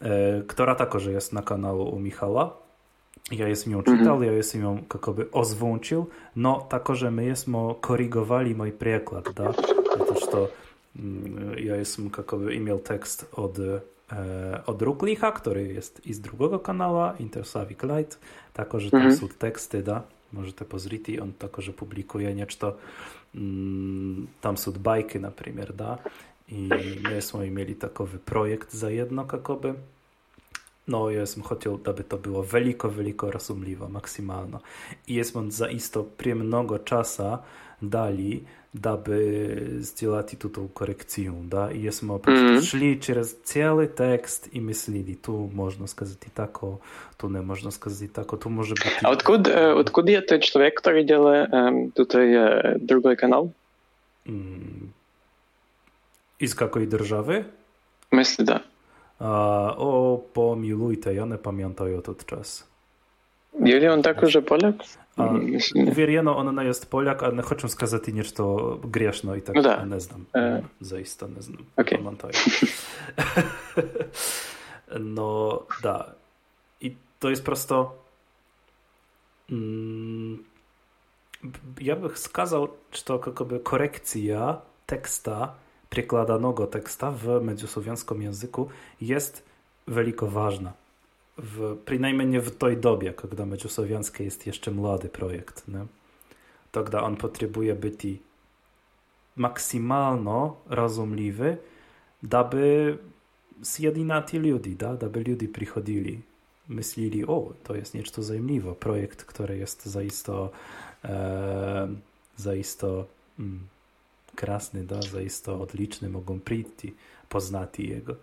e, 0.00 0.42
która 0.46 0.74
także 0.74 1.12
jest 1.12 1.32
na 1.32 1.42
kanale 1.42 1.82
u 1.82 1.98
Michała. 1.98 2.56
Ja 3.30 3.48
jestem 3.48 3.72
ją 3.72 3.78
mhm. 3.78 3.98
czytał, 3.98 4.16
mm 4.16 4.28
-hmm. 4.28 4.32
ja 4.32 4.36
jestem 4.36 4.62
ją 4.62 4.76
jakoby 4.94 5.30
ozwłączył, 5.32 6.06
no 6.36 6.66
tako, 6.68 6.94
że 6.94 7.10
my 7.10 7.24
jesmo 7.24 7.74
korygowali 7.74 8.54
mój 8.54 8.72
przekład, 8.72 9.32
da? 9.34 9.52
To 10.30 10.48
ja 11.56 11.76
jestem 11.76 12.10
kakowy 12.10 12.52
e-mail 12.52 12.78
tekst 12.78 13.30
od, 13.32 13.58
e, 13.58 13.80
od 14.66 14.82
Ruklicha, 14.82 15.32
który 15.32 15.72
jest 15.72 16.06
i 16.06 16.14
z 16.14 16.20
drugiego 16.20 16.58
kanału, 16.58 17.16
Intersavic 17.18 17.82
Light, 17.82 18.18
także 18.52 18.90
tam 18.90 19.00
mm 19.00 19.12
-hmm. 19.12 19.20
są 19.20 19.28
teksty, 19.28 19.82
da, 19.82 20.02
możecie 20.32 20.64
pozriti, 20.64 21.20
on 21.20 21.32
także 21.32 21.72
publikuje 21.72 22.34
niečto, 22.34 22.76
mm, 23.34 24.26
tam 24.40 24.56
są 24.56 24.72
bajki, 24.72 25.20
na 25.20 25.30
przykład, 25.30 25.76
da, 25.76 25.98
i 26.48 26.68
my 27.02 27.22
jsme 27.22 27.50
mieli 27.50 27.74
takowy 27.74 28.18
projekt 28.18 28.74
za 28.74 28.90
jedno 28.90 29.24
kakoby, 29.24 29.74
no, 30.90 31.10
ja 31.10 31.26
sam 31.26 31.42
chciał, 31.42 31.78
aby 31.86 32.04
to 32.04 32.18
było 32.18 32.42
veliko, 32.42 32.90
veliko 32.90 33.30
razumljivo, 33.30 33.88
maksymalno. 33.88 34.60
I 35.06 35.14
jesmo 35.14 35.44
zaisto 35.50 36.02
prije 36.02 36.34
mnogo 36.34 36.78
časa 36.78 37.42
dali 37.81 38.45
дабы 38.75 39.79
сделать 39.79 40.33
эту 40.33 40.67
коррекцию, 40.67 41.35
да, 41.43 41.71
и 41.71 41.79
если 41.79 42.05
мы 42.05 42.17
mm-hmm. 42.17 42.61
шли 42.61 42.99
через 42.99 43.33
целый 43.43 43.87
текст 43.87 44.49
и 44.51 44.59
мыслили, 44.59 45.13
tu 45.13 45.49
можно 45.53 45.87
сказать 45.87 46.17
и 46.27 46.29
тако, 46.29 46.81
tu 47.17 47.29
не 47.29 47.41
можно 47.41 47.71
сказать 47.71 48.01
и 48.01 48.07
тако, 48.07 48.37
tu 48.37 48.49
może 48.49 48.75
być... 48.75 49.03
A 49.03 49.09
odkud, 49.09 49.47
odkud 49.75 50.09
je 50.09 50.21
ten 50.21 50.41
człowiek, 50.41 50.81
który 50.81 51.05
działa 51.05 51.45
um, 51.51 51.91
tutaj 51.91 52.37
uh, 52.37 52.77
drugi 52.79 53.17
kanał? 53.17 53.51
Mm. 54.27 54.91
I 56.39 56.47
z 56.47 56.61
jakiej 56.61 56.87
держави? 56.87 57.45
Myślę, 58.11 58.45
da. 58.45 58.59
A, 59.19 59.75
o, 59.77 60.21
pomilujte, 60.33 61.13
ja 61.13 61.25
nie 61.25 61.37
pamiętam 61.37 61.87
od 61.95 62.25
czas. 62.25 62.67
Je 63.58 63.80
li 63.80 63.88
on 63.88 64.02
także 64.02 64.42
Polak? 64.42 64.74
A, 65.16 65.34
Uvjereno, 65.88 66.36
on 66.36 66.54
ne 66.54 66.64
jest 66.64 66.90
Poljak, 66.90 67.22
a 67.22 67.30
ne 67.30 67.42
hoćem 67.42 67.68
skazati 67.68 68.12
nešto 68.12 68.78
griješno 68.84 69.36
i 69.36 69.40
tako, 69.40 69.56
no 69.56 69.62
da. 69.62 69.84
ne 69.84 70.00
znam. 70.00 70.26
E... 70.34 70.62
Zaista 70.80 71.26
ne 71.26 71.42
znam. 71.42 71.58
Okay. 71.76 71.98
no, 75.16 75.60
da. 75.82 76.14
I 76.80 76.94
to 77.18 77.30
jest 77.30 77.44
prosto... 77.44 77.94
Mm, 79.50 80.44
ja 81.80 81.96
bih 81.96 82.18
skazał, 82.18 82.68
što 82.90 83.18
kako 83.18 83.44
by 83.44 83.62
korekcja 83.62 84.60
teksta, 84.86 85.54
przekładanego 85.90 86.66
teksta 86.66 87.10
w 87.10 87.42
međusłowianskom 87.42 88.22
języku 88.22 88.68
jest 89.00 89.42
veliko 89.86 90.26
ważna 90.26 90.72
w, 91.38 91.76
przynajmniej 91.86 92.40
w 92.40 92.56
tej 92.56 92.76
dobie, 92.76 93.14
kiedy 93.22 93.46
Medziusłowiańskie 93.46 94.24
jest 94.24 94.46
jeszcze 94.46 94.70
młody 94.70 95.08
projekt, 95.08 95.68
nie? 95.68 95.86
to 96.72 96.84
gdy 96.84 96.98
on 97.00 97.16
potrzebuje 97.16 97.74
być 97.74 98.06
maksymalnie 99.36 100.50
rozumliwy, 100.66 101.56
aby 102.30 102.98
zjedinati 103.62 104.38
ludzi, 104.38 104.76
da? 104.76 104.90
aby 104.90 105.24
ludzie 105.24 105.48
przychodzili, 105.48 106.20
myśleli, 106.68 107.26
o, 107.26 107.52
to 107.64 107.74
jest 107.74 107.94
něco 107.94 108.22
zajmliwe, 108.22 108.74
projekt, 108.74 109.24
który 109.24 109.58
jest 109.58 109.86
zaisto, 109.86 110.50
e, 111.04 111.88
zaisto 112.36 113.06
mm, 113.38 113.60
krasny, 114.34 114.84
da? 114.84 115.02
zaisto 115.02 115.60
odliczny, 115.60 116.08
mogą 116.08 116.40
przyjść, 116.40 116.94
poznać 117.28 117.78
jego. 117.78 118.14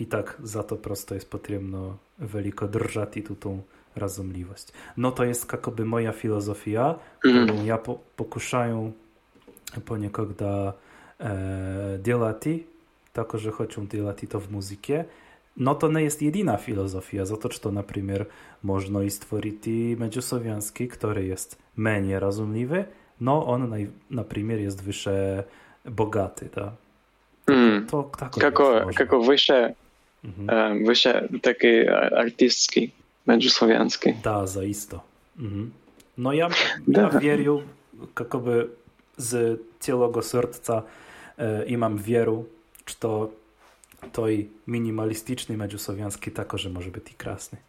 I 0.00 0.06
tak 0.06 0.36
za 0.42 0.62
to 0.62 0.76
prosto 0.76 1.14
jest 1.14 1.30
potrzebno 1.30 1.96
veliko 2.18 2.68
i 3.16 3.22
tu 3.22 3.34
tą 3.34 3.62
razumliwość. 3.96 4.68
No 4.96 5.12
to 5.12 5.24
jest 5.24 5.52
jakoby 5.52 5.84
moja 5.84 6.12
filozofia, 6.12 6.94
którą 7.18 7.40
mhm. 7.40 7.66
ja 7.66 7.78
po, 7.78 7.98
pokuszaję 8.16 8.92
poniekąd 9.84 10.32
da 10.32 10.72
e, 11.20 11.98
tako, 13.12 13.38
że 13.38 13.52
chcą 13.52 13.86
delati 13.86 14.28
to 14.28 14.40
w 14.40 14.50
muzyce, 14.50 15.04
no 15.56 15.74
to 15.74 15.88
nie 15.88 16.02
jest 16.02 16.22
jedyna 16.22 16.56
filozofia, 16.56 17.24
za 17.24 17.36
to, 17.36 17.48
czy 17.48 17.60
to 17.60 17.72
na 17.72 17.82
przykład 17.82 18.28
można 18.62 19.02
i 19.02 19.10
stworzyć 19.10 19.54
medziusłowiański, 19.98 20.88
który 20.88 21.26
jest 21.26 21.58
mniej 21.76 22.18
rozumliwy, 22.18 22.84
no 23.20 23.46
on 23.46 23.68
na, 23.70 23.76
na 24.10 24.24
przykład 24.24 24.58
jest 24.58 24.82
wyższe 24.82 25.44
bogaty, 25.84 26.48
tak? 26.48 26.70
Mm. 27.46 27.86
To, 27.86 28.10
tako 28.98 29.20
wyższe 29.20 29.74
Mhm. 30.23 30.85
Wyście 30.85 31.27
taki 31.41 31.87
artystski, 32.15 32.91
međusłowiański. 33.25 34.13
Da, 34.23 34.47
zaisto. 34.47 35.01
Mhm. 35.39 35.71
No 36.17 36.33
ja, 36.33 36.49
ja 36.87 37.09
wierzę, 37.09 37.61
jakoby 38.19 38.67
z 39.17 39.59
całego 39.79 40.21
serca 40.21 40.83
e, 41.37 41.65
i 41.65 41.77
mam 41.77 41.97
wieru, 41.97 42.45
że 42.87 42.95
to 42.99 43.29
той 44.11 44.47
мінімалістичний 44.67 45.57
меджусов'янський 45.57 46.33
також 46.33 46.67
може 46.67 46.89
бути 46.89 47.11
і 47.11 47.13
красний. 47.17 47.61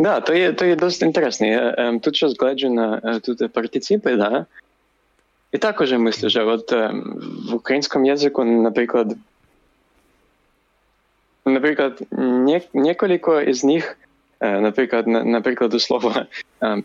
Да, 0.00 0.20
то 0.20 0.34
є, 0.34 0.52
то 0.52 0.64
є 0.64 0.76
досить 0.76 1.02
інтересно. 1.02 1.46
Я 1.46 1.74
ем, 1.78 2.00
тут 2.00 2.16
щось 2.16 2.38
гляджу 2.38 2.70
на 2.70 3.20
тут 3.20 3.52
партиципи, 3.52 4.16
да, 4.16 4.46
і 5.52 5.58
також 5.58 5.92
мислю, 5.92 6.30
що 6.30 6.48
от 6.48 6.72
ем, 6.72 7.20
в 7.50 7.54
українському 7.54 8.06
язику, 8.06 8.44
наприклад, 8.44 9.16
Наприклад, 11.45 12.01
неколіко 12.73 13.53
з 13.53 13.63
них, 13.63 13.97
наприклад, 14.41 15.07
наприклад, 15.07 15.81
слова 15.81 16.25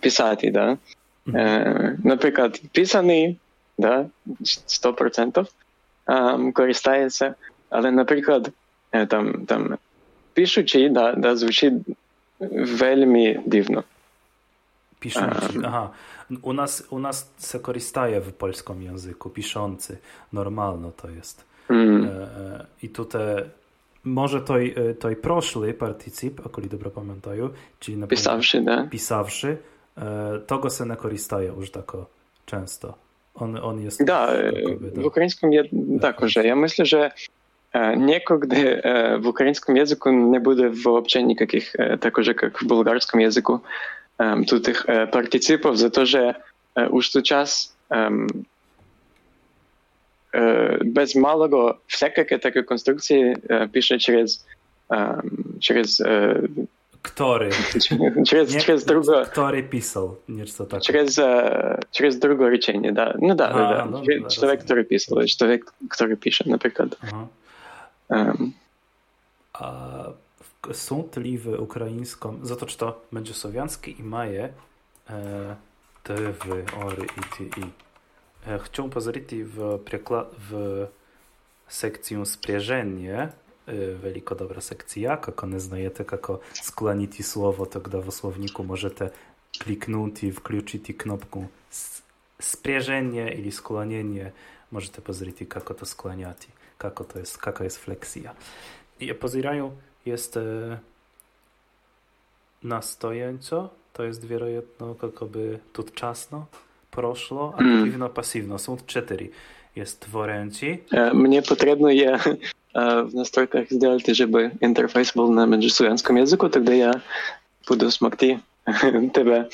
писати, 0.01 0.51
да? 0.51 0.77
Наприклад, 2.05 2.63
писаний, 2.73 3.37
да, 3.79 4.07
100% 4.43 5.47
користається, 6.53 7.35
але, 7.71 7.91
наприклад, 7.91 8.51
там, 9.09 9.47
там, 9.47 9.79
пишучи, 10.35 10.89
да, 10.89 11.13
да, 11.13 11.37
звучить 11.37 11.75
Вельми 12.41 13.43
дивно. 13.47 13.85
Piszący. 15.01 15.59
Aha. 15.65 15.91
U 16.43 16.53
nas, 16.53 16.85
u 16.91 16.99
nas 16.99 17.31
se 17.39 17.59
koristaje 17.59 18.21
w 18.21 18.33
polskim 18.33 18.83
języku. 18.83 19.31
Piszący. 19.31 19.99
Normalno 20.33 20.91
to 20.91 21.11
jest. 21.11 21.45
Mm. 21.69 22.05
E, 22.05 22.67
I 22.83 22.89
tutaj 22.89 23.45
może 24.04 24.42
toj, 24.42 24.74
e, 24.78 24.94
toj 24.94 25.16
proszły 25.16 25.74
partycyp, 25.74 26.46
ako 26.46 26.62
li 26.62 26.70
dobro 26.70 26.92
pamiętają, 26.92 27.50
czyli 27.80 27.98
na 27.98 28.08
Pisawszy, 28.08 28.62
da. 28.62 28.88
pisawszy, 28.92 29.58
e, 29.98 30.40
tego 30.48 30.70
se 30.70 30.86
nie 30.86 30.96
koristaje 30.96 31.48
już 31.48 31.72
tak 31.72 31.92
często. 32.46 32.94
On, 33.36 33.58
on 33.58 33.82
jest... 33.82 34.04
Да, 34.06 34.34
jakby, 34.36 35.02
в 35.02 35.06
українському 35.06 35.54
є 35.54 35.64
також. 36.02 36.36
Я 36.36 36.56
мислю, 36.56 36.86
що 36.86 37.10
е, 37.74 37.96
ніколи 37.96 38.48
е, 38.54 39.18
в 39.24 39.28
українському 39.28 39.78
язику 39.78 40.12
не 40.12 40.40
буде 40.40 40.68
взагалі 40.68 41.24
ніяких, 41.24 41.76
е, 41.80 41.98
також 41.98 42.28
як 42.28 42.62
в 42.62 42.66
болгарському 42.66 43.24
язику, 43.24 43.60
е, 44.20 44.44
тут 44.44 44.64
тих 44.64 44.86
е, 44.90 45.06
партиципів, 45.08 45.76
за 45.76 45.90
те, 45.90 46.06
що 46.06 46.34
е, 46.76 46.88
уж 46.88 47.10
той 47.10 47.22
час 47.22 47.76
ем, 47.90 48.28
е, 48.36 48.44
без 50.86 51.16
малого 51.16 51.76
всяке 51.88 52.38
таке 52.38 52.64
конструкції 52.64 53.36
е, 53.50 53.68
пише 53.68 53.98
через 54.00 54.46
ем, 54.90 55.32
через 55.60 56.02
е, 56.02 56.42
Który? 57.02 57.52
через, 58.26 58.56
Nie, 58.56 58.62
через 58.62 58.86
друге 58.86 59.26
Który 59.26 59.64
pisał, 59.64 60.18
něco 60.28 60.66
tak. 60.66 60.82
Через, 60.82 61.20
э, 61.20 61.80
через 61.92 62.16
другое 62.16 62.50
речение, 62.50 62.92
да. 62.92 63.16
Ну 63.22 63.36
да, 63.36 63.50
А, 63.50 63.54
да, 63.54 63.74
да. 63.74 63.86
ну, 63.86 63.98
Че- 64.06 64.20
да, 64.22 64.30
человек, 64.30 64.60
разумею. 64.60 64.60
который 64.60 64.84
писал, 64.84 65.26
человек, 65.26 65.74
который 65.90 66.16
пишет, 66.16 66.48
например. 66.48 66.88
Aha. 67.02 67.28
Эм, 68.10 68.52
A 69.54 69.70
w- 70.40 70.74
są 70.74 71.04
tli 71.04 71.38
w 71.38 71.48
ukraińskim, 71.60 72.40
za 72.44 72.56
to, 72.56 72.66
czy 72.66 72.78
to 72.78 73.02
będzie 73.12 73.34
słowiańskie 73.34 73.92
i 73.92 74.04
maje 74.04 74.50
e, 75.10 75.56
te 76.04 76.16
w 76.16 76.46
ory 76.86 77.04
i 77.20 77.22
ty 77.38 77.44
i. 77.62 77.64
E, 78.47 78.59
chciałbym 78.59 78.93
pozwolić 78.93 79.25
w, 79.35 79.59
przekla- 79.85 80.27
w 80.51 80.87
sekcję 81.69 82.27
sprzężenie, 82.27 83.19
e, 83.67 83.95
veliko 83.95 84.35
dobra 84.35 84.61
sekcja, 84.61 85.11
jak 85.11 85.45
one 85.45 85.61
znajete, 85.61 86.05
jako 86.13 86.41
sklaniti 86.55 87.23
słowo, 87.23 87.67
to 87.67 87.81
gdy 87.81 88.03
w 88.03 88.11
słowniku 88.11 88.65
możecie 88.65 89.11
kliknąć 89.59 90.25
i 90.25 90.33
wkluczyć 90.33 90.93
knopkę 90.99 91.47
s- 91.71 92.03
sprzężenie 92.41 93.33
ili 93.33 93.53
skłonienie, 93.53 94.33
możecie 94.73 95.03
pozwolić, 95.03 95.41
jak 95.41 95.75
to 95.75 95.87
skłaniać, 95.87 96.49
jak 96.85 97.05
to 97.13 97.19
jest, 97.19 97.39
jaka 97.47 97.65
jest 97.65 97.79
fleksja. 97.79 98.35
I 99.01 99.15
pozirają 99.15 99.77
jest 100.07 100.37
e, 100.37 100.79
na 102.63 102.83
stojąco, 102.83 103.71
to 103.93 104.05
jest 104.05 104.25
wierojetno, 104.25 104.97
jakoby 105.03 105.59
tudczasno, 105.73 106.47
proszło, 106.47 106.59
Mm 106.59 106.68
aktywno, 107.54 108.10
pasywno. 108.10 108.60
Są 108.60 108.78
cztery. 108.88 109.30
Jest 109.76 110.00
tworęci, 110.00 110.80
э, 110.92 111.14
Мне 111.14 111.42
потребно 111.42 111.88
я 111.90 112.20
э, 112.76 113.04
в 113.04 113.16
настройках 113.16 113.72
сделать, 113.72 114.04
чтобы 114.16 114.52
интерфейс 114.62 115.14
был 115.16 115.32
на 115.32 115.46
межславянском 115.48 116.16
языку, 116.18 116.50
тогда 116.50 116.74
я 116.74 117.02
буду 117.68 117.90
смогти 117.92 118.40
тебя 119.14 119.48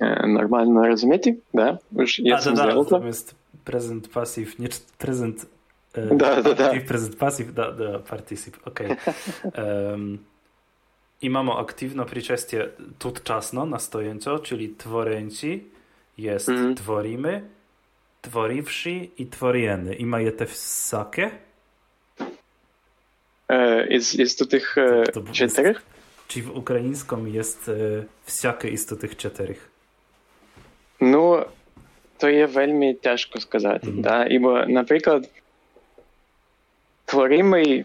э, 0.00 0.26
нормально 0.26 0.86
разуметь, 0.88 1.38
да? 1.52 1.78
Уж 1.94 2.18
я 2.18 2.34
a, 2.36 2.40
сам 2.40 2.54
da, 2.54 2.56
da, 2.56 2.70
сделал 2.70 2.84
tam 2.84 3.00
это. 3.02 3.06
jest 3.06 3.34
prezent 3.64 4.08
pasyw, 4.08 4.58
nie 4.58 4.68
cz- 4.68 4.82
prezent 4.98 5.46
e, 5.94 6.16
Da, 6.16 6.42
da, 6.42 6.54
da. 6.54 6.66
aktyw, 6.66 6.86
prezent 6.88 7.16
pasyw, 7.16 7.54
da, 7.54 7.72
da, 7.72 7.98
particip, 7.98 8.56
okej. 8.66 8.96
Em, 9.54 10.18
I 11.22 11.30
mamy 11.30 11.52
aktywno 11.52 12.04
przyczestie 12.04 12.68
tudczasno, 12.98 13.66
na 13.66 13.78
stojąco, 13.78 14.38
czyli 14.38 14.74
tworęci, 14.78 15.64
jest 16.18 16.48
Mhm. 16.48 16.74
tworimy, 16.74 17.42
tworiwszy 18.22 18.90
i 19.18 19.26
tworieny. 19.26 19.94
I 19.94 20.06
mają 20.06 20.32
te 20.32 20.46
wsakie, 20.46 21.30
Э, 23.48 23.86
Из, 23.96 24.14
из 24.14 24.36
тут 24.36 24.54
их 24.54 24.76
э, 24.78 25.04
To- 25.06 25.12
to 25.12 25.20
było- 25.20 25.34
четырех? 25.34 25.82
czyli 26.28 26.42
w 26.46 26.56
ukraińskim 26.56 27.28
jest 27.28 27.68
e, 27.68 27.72
wsiakie 28.24 28.68
i 28.68 28.76
z 28.78 28.86
tych 28.86 29.16
czterech. 29.16 29.68
Ну, 31.00 31.44
то 32.18 32.28
є 32.30 32.46
вельми 32.46 32.94
тяжко 32.94 33.40
сказати. 33.40 33.86
Мгм. 33.86 34.02
Да? 34.02 34.24
Ібо, 34.26 34.64
наприклад, 34.68 35.28
творимий, 37.04 37.84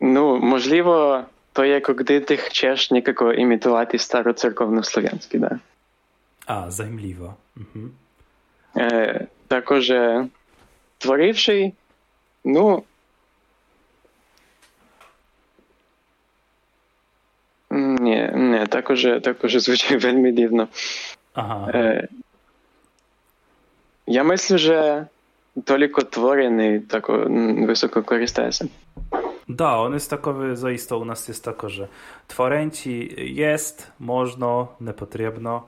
ну, 0.00 0.38
можливо, 0.38 1.24
то 1.52 1.64
є, 1.64 1.80
коли 1.80 2.20
ти 2.20 2.36
хочеш 2.36 2.90
ніяко 2.90 3.32
імітувати 3.32 3.98
староцерковнослов'янський, 3.98 5.40
да. 5.40 5.58
A, 6.48 6.70
zajmliwa. 6.70 7.34
Mhm. 7.56 7.88
Е, 8.76 9.26
також 9.48 9.90
е, 9.90 10.26
творивший, 10.98 11.74
ну. 12.44 12.82
Ні, 17.70 18.30
ні, 18.34 18.66
також, 18.66 19.06
також 19.22 19.56
звучить 19.56 20.04
вельми 20.04 20.32
дивно. 20.32 20.68
Aha. 21.34 21.70
Е, 21.74 22.08
я 24.06 24.24
мислю, 24.24 24.58
що 24.58 25.04
тільки 25.64 26.02
творений 26.02 26.80
так 26.80 27.08
м, 27.08 27.66
високо 27.66 28.02
користається. 28.02 28.68
Da, 29.48 29.76
on 29.76 29.92
jest 29.94 30.10
takowy, 30.10 30.56
zaisto 30.56 30.98
u 30.98 31.04
nas 31.04 31.28
jest 31.28 31.44
tako, 31.44 31.68
że 31.68 31.88
tworęci 32.28 33.14
jest, 33.34 33.92
można, 34.00 34.66
niepotrzebno. 34.80 35.62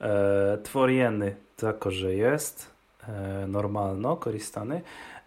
E, 0.00 0.58
tworieny 0.62 1.34
tako, 1.56 1.90
że 1.90 2.14
jest, 2.14 2.70
e, 3.08 3.46
normalno, 3.46 4.16
korzystany. 4.16 4.80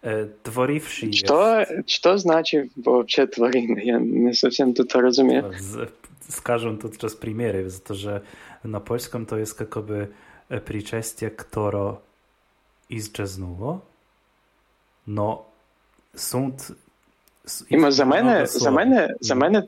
E, 0.04 0.26
tworiwszy 0.42 1.06
jest. 1.06 1.18
Що, 1.18 1.64
що 1.86 2.18
значить 2.18 2.70
взагалі 2.76 3.30
творений? 3.30 3.86
Я 3.86 3.98
не 3.98 4.32
зовсім 4.32 4.74
тут 4.74 4.94
розумію. 4.94 5.54
Z, 5.58 5.88
skażę 6.30 6.76
tu 6.82 6.88
czas 6.88 7.14
primiery, 7.14 7.70
za 7.70 7.78
to, 7.78 7.94
że 7.94 8.20
na 8.64 8.80
polskim 8.80 9.26
to 9.26 9.38
jest 9.38 9.60
jakoby 9.60 10.08
e, 10.50 10.60
przyczestie, 10.60 11.30
które 11.30 11.94
izczeznuło. 12.90 13.80
No, 15.06 15.44
są... 16.14 16.52
t- 16.52 16.74
s- 17.46 17.64
Імо 17.70 17.90
за 17.92 18.04
мене, 18.04 18.30
много 18.30 18.46
за 18.46 18.58
слов. 18.58 18.74
мене, 18.74 19.14
за 19.20 19.34
мене 19.34 19.62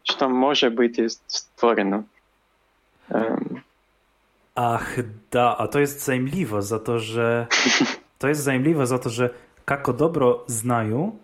що 0.02 0.28
може 0.28 0.70
бути 0.70 1.08
створено. 1.08 2.04
Ем, 3.10 3.62
Ach, 4.54 4.98
da, 5.30 5.56
a 5.58 5.68
to 5.68 5.78
jest 5.78 6.04
zajmliwe 6.04 6.62
za 6.62 6.78
to, 6.78 6.98
że 6.98 7.46
to 8.18 8.28
jest 8.28 8.42
zajmliwe 8.42 8.86
za 8.86 8.98
to, 8.98 9.10
że 9.10 9.30
kako 9.64 9.92
dobro 9.92 10.44
znają, 10.46 11.18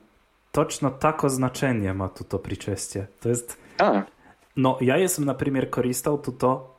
točno 0.52 0.90
tako 0.90 1.30
znaczenie 1.30 1.94
ma 1.94 2.08
tu 2.08 2.24
to 2.24 2.38
przyczestie. 2.38 3.06
To 3.20 3.28
jest, 3.28 3.56
а, 3.78 4.02
no 4.56 4.78
ja 4.80 4.96
jestem 4.96 5.24
na 5.24 5.34
przykład 5.34 5.70
korzystał 5.70 6.18
tu 6.18 6.32
to 6.32 6.74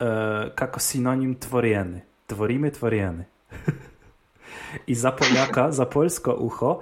e, 0.00 0.50
jako 0.60 0.80
synonim 0.80 1.36
tworieny. 1.36 2.00
Tworimy, 2.26 2.70
tworieny. 2.70 3.24
I 4.86 4.94
za 4.94 5.12
Poliaka, 5.12 5.72
za 5.72 5.86
polsko 5.86 6.34
ucho, 6.34 6.80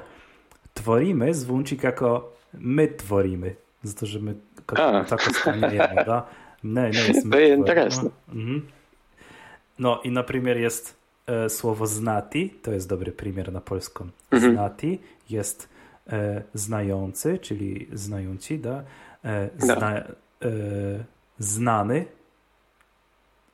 tworimy 0.75 1.35
zwłączy 1.35 1.77
jako 1.83 2.33
my 2.55 2.89
tworimy. 2.89 3.55
Za 3.83 3.95
to, 4.01 4.07
że 4.07 4.19
my 4.21 4.35
A. 4.77 5.05
tak 5.05 5.23
skłaniamy, 5.23 6.05
da? 6.07 6.27
Nie, 6.65 6.83
nie 6.83 6.87
jest 6.89 7.25
my 7.25 7.31
To 7.31 7.39
jest 7.39 7.53
tworimy. 7.53 7.57
interesne. 7.57 8.11
Mhm. 8.29 8.67
No 9.79 10.01
i 10.05 10.11
na 10.11 10.23
przykład 10.23 10.57
jest 10.57 10.97
e, 11.27 11.49
słowo 11.51 11.87
znati, 11.87 12.51
to 12.63 12.73
jest 12.73 12.89
dobry 12.89 13.13
przykład 13.13 13.53
na 13.53 13.61
polską. 13.61 14.09
Mhm. 14.31 14.53
Znati 14.53 14.99
jest 15.31 15.69
e, 16.13 16.43
znający, 16.55 17.39
czyli 17.39 17.89
znający, 17.93 18.59
da? 18.59 18.83
E, 19.25 19.49
Da. 19.59 19.67
zna, 19.67 19.99
e, 19.99 20.05
znany. 21.39 22.05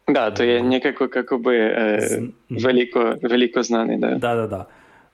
да, 0.08 0.30
то 0.30 0.44
є 0.44 0.60
ніяко, 0.60 1.08
якби, 1.14 1.56
е, 1.58 2.00
Z, 2.00 2.32
велико, 2.50 3.16
велико 3.22 3.62
знаний, 3.62 3.98
да. 3.98 4.14
da, 4.18 4.34
da, 4.36 4.46
da. 4.46 4.66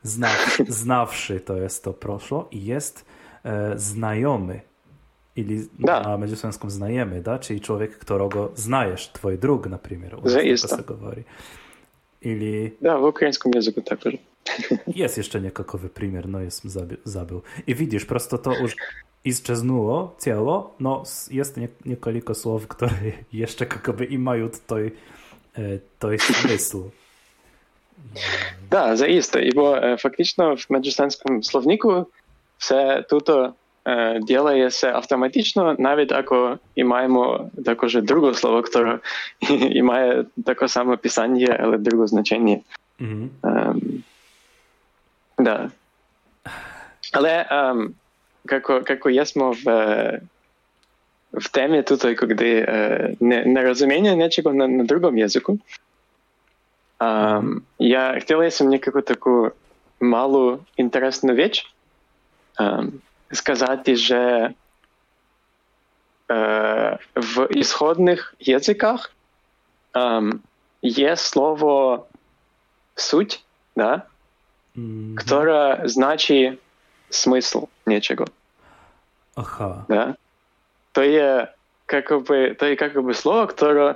Zna, 0.02 0.28
znawszy 0.68 1.40
to 1.40 1.56
jest 1.56 1.84
to 1.84 1.92
proszło 1.92 2.48
i 2.50 2.64
jest 2.64 3.04
e, 3.44 3.72
znajomy. 3.78 4.60
Ili 5.36 5.68
Da. 5.78 6.00
na 6.02 6.16
međuslovenskom 6.16 6.70
znajemy, 6.70 7.22
da? 7.22 7.38
Czyli 7.38 7.60
człowiek, 7.60 7.98
którego 7.98 8.50
znajesz, 8.54 9.08
twój 9.12 9.38
drug, 9.38 9.66
na 9.66 9.78
przykład. 9.78 10.12
U 10.12 10.22
nas 10.22 10.32
Zaista. 10.32 10.68
tako 10.68 10.82
se 10.82 10.86
govori. 10.94 11.22
Ili 12.22 12.72
Да, 12.80 12.98
в 12.98 13.04
українському 13.04 13.54
язику 13.54 13.80
також. 13.82 14.14
Jest 14.86 15.16
jeszcze 15.18 15.40
niekakowy 15.40 15.88
primer, 15.88 16.28
no 16.28 16.40
jest 16.40 16.64
zabi- 16.64 16.96
zabył. 17.04 17.42
I 17.66 17.74
widzisz, 17.74 18.04
prosto 18.04 18.38
to 18.38 18.54
już 18.54 18.76
isczeznuło 19.24 20.14
ciało, 20.24 20.74
no 20.80 21.02
s- 21.02 21.28
jest 21.32 21.56
nie, 21.56 21.68
niekoliko 21.84 22.34
słów, 22.34 22.66
które 22.68 22.90
jeszcze 23.32 23.64
jakoby 23.64 24.04
i 24.04 24.18
mają 24.18 24.48
той, 24.66 24.92
e, 25.58 25.78
той 25.98 26.18
смисл. 26.18 26.78
Да, 28.70 28.96
заїсти. 28.96 29.42
Ібо 29.42 29.74
е, 29.76 29.96
фактично 29.96 30.54
в 30.56 30.66
меджустанському 30.70 31.42
словнику 31.42 32.06
все 32.58 33.02
тут 33.10 33.28
е, 33.28 33.52
ділається 34.20 34.92
автоматично, 34.92 35.76
навіть 35.78 36.12
ако 36.12 36.58
і 36.74 36.84
маємо 36.84 37.50
також 37.64 37.94
друге 37.94 38.34
слово, 38.34 38.64
яке 38.74 38.98
і 39.50 39.82
має 39.82 40.24
таке 40.44 40.68
саме 40.68 40.96
писання, 40.96 41.56
але 41.60 41.78
друге 41.78 42.06
значення. 42.06 42.58
Mhm. 43.00 43.28
Ем, 43.44 44.02
да. 45.38 45.70
Але 47.12 47.46
ем, 47.50 47.94
како, 48.46 48.80
како 48.82 49.10
jesmo 49.10 49.52
в, 49.52 49.68
е, 49.68 50.20
в 51.32 51.48
темі 51.48 51.82
тут, 51.82 52.02
коли 52.18 52.64
е, 52.68 53.14
не, 53.20 53.44
нерозуміння 53.44 54.16
нечого 54.16 54.54
на, 54.54 54.68
на 54.68 54.84
другому 54.84 55.18
язику, 55.18 55.58
ем, 57.00 57.62
я 57.78 58.14
хотіла 58.14 58.44
єсмь 58.44 58.68
некаку 58.68 59.00
таку 59.00 59.50
малу 60.00 60.58
інтересну 60.76 61.34
віч 61.34 61.66
ем, 62.58 62.92
сказати, 63.32 63.96
що 63.96 64.50
е, 66.30 66.98
в 67.16 67.48
ісходних 67.50 68.34
язиках 68.40 69.12
ем, 69.94 70.40
є 70.82 71.16
слово 71.16 72.06
суть, 72.94 73.44
да, 73.76 74.02
Mhm. 74.76 75.14
которая 75.16 75.88
значит 75.88 76.60
смысл 77.10 77.68
нечего. 77.86 78.26
Aha. 79.34 79.84
Да? 79.88 80.16
То 80.92 81.04
є 81.04 81.48
как 81.86 82.10
бы, 82.10 82.54
то 82.54 82.66
є 82.66 82.76
как 82.76 82.96
бы 82.96 83.14
слово, 83.14 83.46
которое 83.46 83.94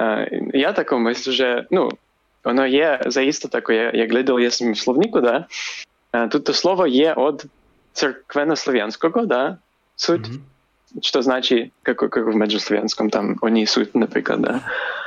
е, 0.00 0.40
я 0.54 0.72
тако 0.72 0.98
мислю, 0.98 1.32
що 1.32 1.64
ну, 1.70 1.90
воно 2.44 2.66
є 2.66 3.00
заісто 3.06 3.48
таке, 3.48 3.74
я, 3.74 3.90
я 3.94 4.06
глядав 4.06 4.40
я 4.40 4.48
в 4.48 4.52
словнику, 4.52 5.20
да? 5.20 5.46
Е, 6.12 6.28
тут 6.28 6.44
то 6.44 6.52
слово 6.52 6.86
є 6.86 7.14
від 7.18 7.44
церквено-слов'янського, 7.94 9.26
да? 9.26 9.58
суть, 9.96 10.28
Mhm. 10.28 10.38
що 11.02 11.22
значить, 11.22 11.72
як, 11.86 12.02
як 12.02 12.16
в 12.16 12.36
меджуслов'янському, 12.36 13.10
там, 13.10 13.36
вони 13.42 13.66
суть, 13.66 13.94
наприклад, 13.94 14.40
да? 14.40 14.60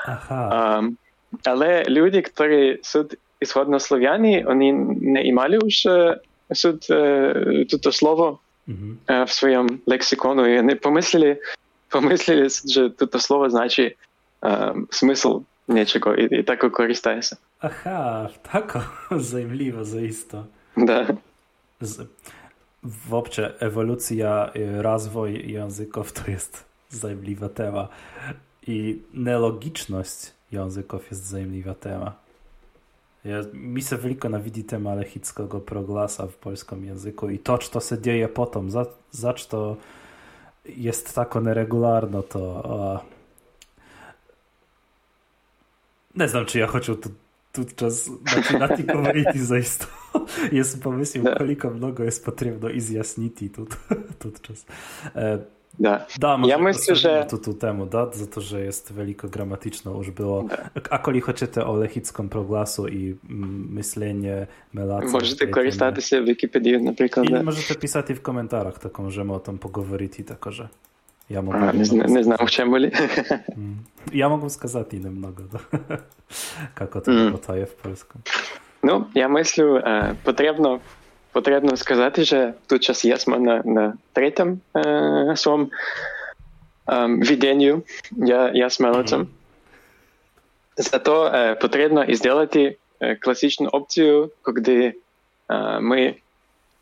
Aha. 0.07 0.79
Um, 0.79 0.91
але 1.43 1.83
люди, 1.87 2.23
які 2.37 2.79
суд 2.83 3.17
ісходнослов'яні, 3.39 4.43
вони 4.43 4.73
не 5.01 5.33
мали 5.33 5.57
вже 5.63 6.17
суд 6.53 6.87
е, 6.89 7.65
тут 7.69 7.93
слово 7.93 8.39
Mhm. 8.67 8.95
е, 9.09 9.23
в 9.23 9.29
своєму 9.29 9.69
лексикону, 9.85 10.47
і 10.47 10.57
вони 10.57 10.75
помислили, 10.75 11.37
помислили, 11.89 12.49
що 12.49 12.89
тут 12.89 13.21
слово 13.21 13.49
значить 13.49 13.97
е, 14.45 14.73
смисл 14.89 15.37
нічого, 15.67 16.15
і, 16.15 16.39
і 16.39 16.43
так 16.43 16.71
користається. 16.71 17.37
Aha, 17.59 18.29
tako 18.53 18.83
zajmljivo 19.11 19.83
zaisto. 19.83 20.43
Да. 20.77 21.07
Z, 21.81 22.05
W 22.82 23.14
obcze 23.14 23.60
ewolucja, 23.60 24.50
y, 24.56 24.82
rozwój 24.82 25.52
języków 25.52 26.12
to 26.12 26.30
jest 26.30 26.64
zajmliwa 26.88 27.48
tema. 27.48 27.88
I 28.66 29.02
nelogiczność 29.14 30.32
języków 30.52 31.10
jest 31.10 31.26
zajmliwa 31.26 31.74
tema. 31.74 32.12
Ja, 33.24 33.42
mi 33.52 33.82
se 33.82 33.96
veliko 33.96 34.28
navidi 34.28 34.64
tema 34.64 34.94
lehickiego 34.94 35.60
proglasa 35.60 36.26
w 36.26 36.34
polskim 36.34 36.84
języku 36.84 37.30
i 37.30 37.38
to, 37.38 37.58
co 37.58 37.80
se 37.80 38.00
dzieje 38.02 38.28
potom, 38.28 38.70
za, 38.70 38.86
za 39.10 39.32
to 39.32 39.76
jest 40.64 41.14
tako 41.14 41.40
neregularno, 41.40 42.22
to 42.22 42.62
a, 42.64 43.00
ne 46.14 46.28
znam, 46.28 46.46
czy 46.46 46.58
ja 46.58 46.66
hoću 46.66 46.94
tu, 46.94 47.08
tu 47.52 47.90
znači, 47.90 48.58
na 48.58 48.68
ti 48.68 48.84
govoriti 48.84 49.38
jest 50.52 50.82
pomysłem, 50.82 51.24
koliko 51.38 51.70
mnogo 51.70 52.04
jest 52.04 52.24
potrzebno 52.24 52.68
i 52.68 52.80
zjasniti 52.80 53.50
tu, 53.50 53.66
tutczas. 54.18 54.66
E, 55.14 55.38
da. 55.78 56.06
da 56.18 56.38
ja 56.46 56.58
myślę, 56.58 56.96
że... 56.96 57.26
Tu, 57.30 57.38
tu 57.38 57.54
temu, 57.54 57.86
da, 57.86 58.10
za 58.12 58.26
to, 58.26 58.40
że 58.40 58.60
jest 58.60 58.92
veliko 58.92 59.28
gramatično 59.28 59.92
už 59.92 60.10
bilo. 60.10 60.42
Da. 60.42 60.56
Ako 60.90 61.12
hoćete 61.20 61.66
o 61.66 61.76
lehickom 61.76 62.28
proglasu 62.28 62.88
i 62.88 63.16
mm, 63.30 63.68
myślenie 63.70 64.46
melacji... 64.72 65.12
Możecie 65.12 65.46
korzystać 65.46 65.94
tak 65.94 66.04
z 66.04 66.26
Wikipedii 66.26 66.82
na 66.82 66.92
przykład. 66.92 67.26
I 67.26 67.32
da. 67.32 67.42
możecie 67.42 67.74
pisać 67.74 68.06
w 68.06 68.20
komentarzach 68.20 68.78
taką, 68.78 69.10
że 69.10 69.24
my 69.24 69.32
o 69.32 69.40
tym 69.40 69.58
pogovoriti 69.58 70.24
takoże. 70.24 70.68
Ja 71.30 71.42
mogę. 71.42 71.58
A, 71.58 71.72
nie, 71.72 71.84
zna, 71.84 72.04
nie 72.04 72.24
znam, 72.24 72.38
chciałem 72.46 72.72
byli. 72.72 72.90
Mm. 73.58 73.76
Ja 74.12 74.28
mogę 74.28 74.48
wskazać 74.48 74.94
innym 74.94 75.16
mnogo, 75.16 75.42
da. 75.42 75.58
kako 76.74 77.00
to 77.00 77.12
mm. 77.12 77.38
w 77.66 77.74
polsku. 77.74 78.18
Ну, 78.83 79.05
я 79.13 79.27
мислю, 79.27 79.75
е, 79.75 80.15
потрібно, 80.23 80.79
потрібно 81.31 81.77
сказати, 81.77 82.25
що 82.25 82.51
тут 82.67 82.83
час 82.83 83.05
є 83.05 83.17
на, 83.27 83.61
на 83.65 83.93
третьому 84.13 84.57
е, 84.77 85.33
своєму 85.35 85.69
е, 86.89 87.05
віденню. 87.07 87.83
Я, 88.11 88.51
я 88.53 88.69
з 88.69 88.79
мелодцем. 88.79 89.27
Зато 90.77 91.25
е, 91.25 91.55
потрібно 91.55 92.03
і 92.03 92.15
зробити 92.15 92.77
е, 92.99 93.15
класичну 93.15 93.67
опцію, 93.67 94.31
коли 94.41 94.93
е, 95.49 95.79
ми 95.79 96.15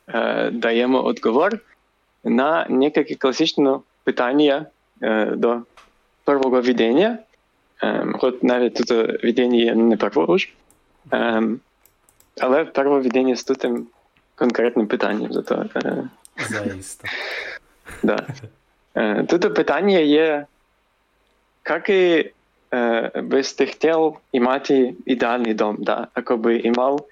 е, 0.08 0.50
даємо 0.52 1.10
відговор 1.10 1.60
на 2.24 2.66
некакі 2.70 3.16
класичне 3.16 3.80
питання 4.04 4.66
е, 5.02 5.26
до 5.26 5.62
першого 6.24 6.62
відення. 6.62 7.18
Е, 7.84 8.06
хоч 8.20 8.36
навіть 8.42 8.76
тут 8.76 8.92
відення 9.24 9.58
є 9.58 9.76
не 9.76 9.98
перше 9.98 10.38
ж. 10.38 10.50
Але 12.41 12.65
відення 13.01 13.37
з 13.37 13.45
тим 13.45 13.87
конкретним 14.35 14.87
питанням. 14.87 15.33
Зато, 15.33 15.65
е, 15.77 16.09
Zaiste. 16.51 17.05
да. 18.03 18.27
Е, 18.95 19.25
тут 19.25 19.55
питання 19.55 19.99
є, 19.99 20.47
як 21.69 21.89
і, 21.89 22.33
е, 22.75 23.23
би 23.23 23.43
ти 23.43 23.67
хотів 23.67 24.17
мати 24.41 24.95
ідеальний 25.07 25.55
дом, 25.55 25.77
да? 25.81 26.09
Ако 26.15 26.37
би 26.37 26.57
і 26.57 26.71
мав 26.71 27.07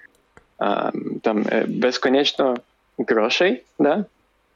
е, 0.61 0.91
там, 1.21 1.45
безконечно 1.67 2.55
грошей, 2.97 3.63
да? 3.79 4.05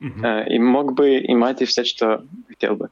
Е, 0.02 0.46
і 0.50 0.60
мог 0.60 0.92
би 0.92 1.14
і 1.14 1.36
мати 1.36 1.66
все, 1.66 1.84
що 1.84 2.22
хотів 2.48 2.78
би. 2.78 2.88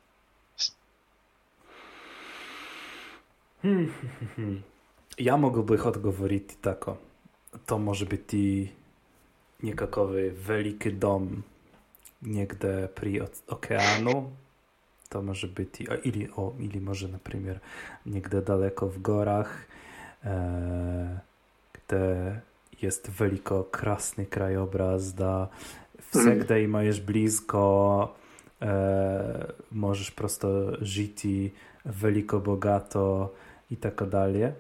Ja 5.18 5.34
mogłbym 5.34 5.82
odgovoriť 5.82 6.62
tako. 6.62 7.02
to 7.66 7.80
może 7.80 8.06
być 8.06 8.22
tý 8.28 8.46
niekakowy 9.64 10.32
veľký 10.38 10.92
dom 11.02 11.44
niekde 12.22 12.90
pri 12.94 13.30
oceánu. 13.50 14.30
To 15.08 15.18
môže 15.24 15.48
byť, 15.48 16.04
ili, 16.04 16.28
o, 16.36 16.52
ili 16.60 16.84
może 16.84 17.08
na 17.08 17.18
przykład 17.18 17.64
niekde 18.06 18.42
daleko 18.42 18.88
w 18.88 19.02
gorach, 19.02 19.66
e, 20.24 21.22
jest 22.82 23.10
veliko 23.10 23.64
krasny 23.64 24.26
krajobraz, 24.26 25.14
da 25.14 25.48
mhm. 25.48 26.12
vsegde 26.12 26.64
imaš 26.64 27.02
blisko, 27.02 28.16
e, 28.62 29.54
możesz 29.72 30.12
prosto 30.12 30.76
żyć 30.82 31.26
veliko 31.86 32.40
bogato 32.40 33.34
i 33.72 33.78
tak 33.78 34.04
dalej. 34.10 34.52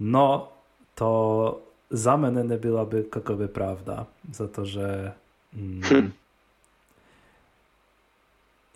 No, 0.00 0.53
to 0.94 1.60
za 1.90 2.16
mnie 2.16 2.44
nie 2.44 2.56
byłaby 2.58 3.04
jakoby 3.14 3.48
prawda, 3.48 4.06
za 4.32 4.48
to, 4.48 4.66
że 4.66 5.12
mm, 5.54 5.82
Hmm. 5.82 6.12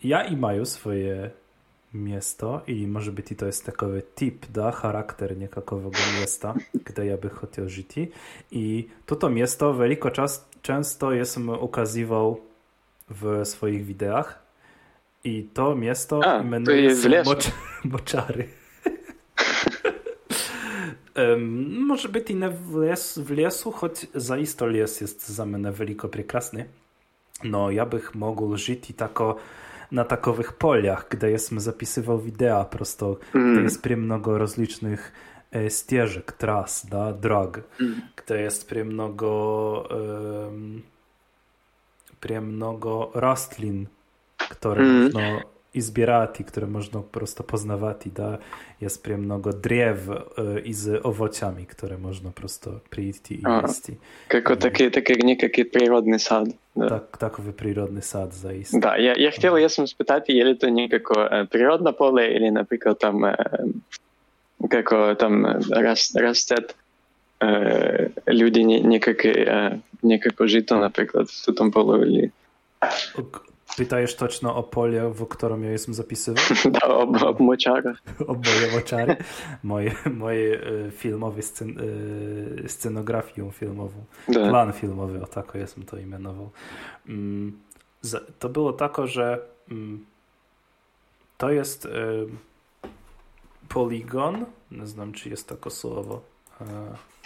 ja 0.03 0.23
i 0.23 0.37
mają 0.37 0.65
swoje 0.65 1.29
miasto 1.93 2.61
i 2.67 2.87
może 2.87 3.11
być 3.11 3.31
i 3.31 3.35
to 3.35 3.45
jest 3.45 3.65
takowy 3.65 4.01
typ, 4.15 4.45
da, 4.51 4.71
charakter 4.71 5.37
niekakowego 5.37 5.97
miasta, 6.21 6.53
gdzie 6.85 7.05
ja 7.05 7.17
by 7.17 7.29
chciał 7.29 7.69
żyć. 7.69 7.95
I 8.51 8.87
to 9.05 9.15
to 9.15 9.29
miasto 9.29 9.73
wielko 9.73 10.11
czas, 10.11 10.49
często 10.61 11.11
jestem 11.11 11.49
ukazywał 11.49 12.41
w 13.09 13.45
swoich 13.45 13.85
wideach 13.85 14.39
i 15.23 15.43
to 15.53 15.75
miasto 15.75 16.23
A, 16.25 16.43
to 16.65 16.71
jest. 16.71 17.07
Mocz- 17.07 17.51
Moczary 17.83 18.58
może 21.69 22.09
biti 22.09 22.35
ne 22.35 22.49
w, 22.49 22.75
les, 22.75 23.19
w 23.19 23.31
lesu, 23.31 23.71
choć 23.71 24.07
zaisto 24.15 24.65
les 24.65 25.01
jest 25.01 25.29
za 25.29 25.45
mnie 25.45 25.71
veliko. 25.71 26.09
No, 27.43 27.71
ja 27.71 27.85
bych 27.85 28.15
mógł 28.15 28.57
żyć 28.57 28.89
i 28.89 28.93
tako 28.93 29.35
na 29.91 30.03
takowych 30.03 30.53
poliach, 30.53 31.05
gdzie 31.09 31.29
jestem 31.29 31.59
zapisywał 31.59 32.19
wideo 32.19 32.65
prosto, 32.65 33.17
mm. 33.35 33.53
gdzie 33.53 33.63
jest 33.63 33.85
mnogo 33.85 34.37
rozlicznych 34.37 35.11
e, 35.55 35.69
ścieżek, 35.69 36.31
tras, 36.31 36.85
da, 36.85 37.13
drog, 37.13 37.61
mm. 37.81 38.01
gdzie 38.15 38.35
jest 38.35 38.71
mnogo 38.85 39.87
um, 39.91 40.81
mnogo 42.41 43.11
rastlin, 43.13 43.87
które 44.49 44.81
mm. 44.81 45.09
no, 45.13 45.19
i 45.73 45.81
zbierati, 45.81 46.43
które 46.43 46.67
można 46.67 47.01
prosto 47.11 47.43
poznawati, 47.43 48.11
da, 48.11 48.37
jest 48.81 49.07
mnogo 49.07 49.53
drjev 49.53 49.97
i 50.63 50.73
z 50.73 51.01
owocami, 51.03 51.65
które 51.65 51.97
można 51.97 52.31
prosto 52.31 52.79
priti 52.89 53.35
i 53.35 53.43
jesti. 53.61 53.97
Kako 54.27 54.55
taki, 54.55 54.91
taki 54.91 55.13
nekakvi 55.25 55.65
prirodni 55.65 56.19
sad. 56.19 56.47
Da. 56.75 56.89
Tak, 56.89 57.17
takový 57.17 57.53
prirodni 57.53 58.01
sad 58.01 58.33
zaista. 58.33 58.79
Da, 58.79 58.95
ja, 58.97 59.13
ja 59.17 59.31
htjela 59.31 59.59
ja 59.59 59.69
sam 59.69 59.87
spitati 59.87 60.33
je 60.33 60.45
li 60.45 60.57
to 60.57 60.69
nekako 60.69 61.27
prirodno 61.51 61.91
pole 61.91 62.27
ili 62.27 62.51
napríklad 62.51 62.99
tam 62.99 63.21
kako 64.69 65.15
tam 65.15 65.45
rast, 65.71 66.15
rastet 66.15 66.75
ljudi 68.31 68.63
nekako, 68.83 69.27
nekako 70.01 70.47
žito 70.47 70.75
napríklad 70.75 71.27
v 71.47 71.55
tom 71.55 71.71
polu 71.71 72.03
ili 72.03 72.31
Pytajesz 73.79 74.15
točno 74.15 74.55
o 74.55 74.63
pole, 74.63 75.09
w 75.09 75.27
którym 75.27 75.63
ja 75.63 75.71
jestem 75.71 75.93
zapisywał? 75.93 76.43
Da, 76.71 76.87
o, 76.95 77.01
o 77.01 77.43
moczarach. 77.43 77.97
o 78.27 78.35
moje. 78.73 79.17
Moje, 79.63 79.91
moje 80.11 80.59
filmowe 80.91 81.41
scen, 81.41 81.75
scenografię 82.67 83.51
filmową. 83.51 84.03
Da. 84.27 84.49
Plan 84.49 84.73
filmowy, 84.73 85.23
o 85.23 85.27
tak 85.27 85.51
jestem 85.55 85.85
to 85.85 85.97
imienował. 85.97 86.49
Mm, 87.07 87.59
to 88.39 88.49
było 88.49 88.73
tako, 88.73 89.07
że 89.07 89.39
mm, 89.71 90.05
to 91.37 91.51
jest 91.51 91.87
poligon, 93.69 94.45
nie 94.71 94.87
znam, 94.87 95.13
czy 95.13 95.29
jest 95.29 95.49
tako 95.49 95.69
słowo. 95.69 96.21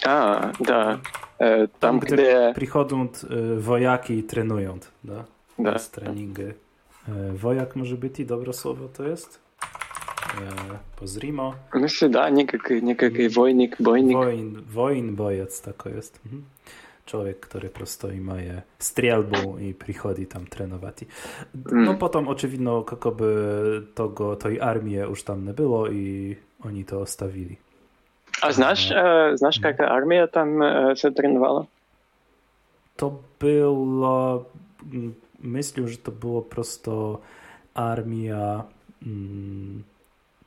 A, 0.06 0.52
da. 0.60 1.00
Tam, 1.38 1.68
tam 1.80 2.00
gdzie, 2.00 2.16
gdzie... 2.16 2.54
przychodzą 2.56 3.08
wojaki 3.58 4.14
i 4.14 4.24
trenują, 4.24 4.80
da? 5.04 5.24
Da. 5.60 5.80
treningy. 5.80 6.54
Wojak 7.34 7.76
może 7.76 7.96
być 7.96 8.20
i 8.20 8.26
dobre 8.26 8.54
słowo 8.54 8.88
to 8.88 9.04
jest? 9.04 9.40
Pozrimo. 11.00 11.54
Myślę, 11.74 12.10
da, 12.10 12.30
niekaký, 12.30 12.84
niekaký 12.84 13.30
wojnik, 13.30 13.82
bojnik. 13.82 14.18
Wojn, 14.18 14.64
wojn, 14.68 15.16
bojec, 15.16 15.62
tako 15.62 15.90
jest. 15.90 16.20
Mhm. 16.26 16.44
Człowiek, 17.06 17.40
który 17.40 17.70
prosto 17.70 18.12
ima 18.12 18.42
je 18.42 18.62
strzelbą 18.80 19.58
i 19.58 19.74
przychodzi 19.74 20.28
tam 20.28 20.46
trenować. 20.46 20.96
No 21.72 21.72
mm. 21.72 21.98
potem 21.98 22.28
oczywiście, 22.28 22.66
jakoby 22.92 23.28
tego, 23.96 24.36
tej 24.36 24.62
armii 24.62 24.96
już 24.96 25.24
tam 25.24 25.46
nie 25.46 25.54
było 25.54 25.88
i 25.88 26.36
oni 26.66 26.86
to 26.86 27.02
ostawili. 27.02 27.56
A 28.42 28.52
znasz, 28.52 28.92
e, 28.92 29.32
znasz 29.36 29.62
jaka 29.62 29.90
armia 29.90 30.28
tam 30.28 30.62
e, 30.62 30.96
się 30.96 31.12
trenowała? 31.12 31.66
To 32.96 33.20
było 33.40 34.46
myślę, 35.44 35.88
że 35.88 35.98
to 35.98 36.12
było 36.12 36.42
prosto 36.42 37.22
armia. 37.74 38.64
Mm, 39.06 39.84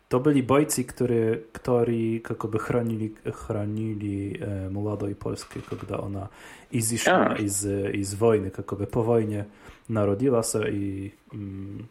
to 0.08 0.20
byli 0.20 0.42
bojcy, 0.42 0.84
którzy, 0.84 1.42
którzy 1.52 2.20
jakby 2.30 2.58
chronili, 2.58 3.14
chronili 3.32 4.38
e, 4.40 4.70
młodą 4.70 5.14
Polskę, 5.14 5.60
kiedy 5.70 5.96
ona 5.96 6.28
i 6.72 6.82
zeszła 6.82 7.36
i 7.36 7.48
z, 7.48 7.94
i 7.94 8.04
z 8.04 8.14
wojny, 8.14 8.50
jakby 8.58 8.86
po 8.86 9.04
wojnie 9.04 9.44
narodziła 9.88 10.42
się 10.42 10.68
i 10.68 11.10
mm, 11.34 11.86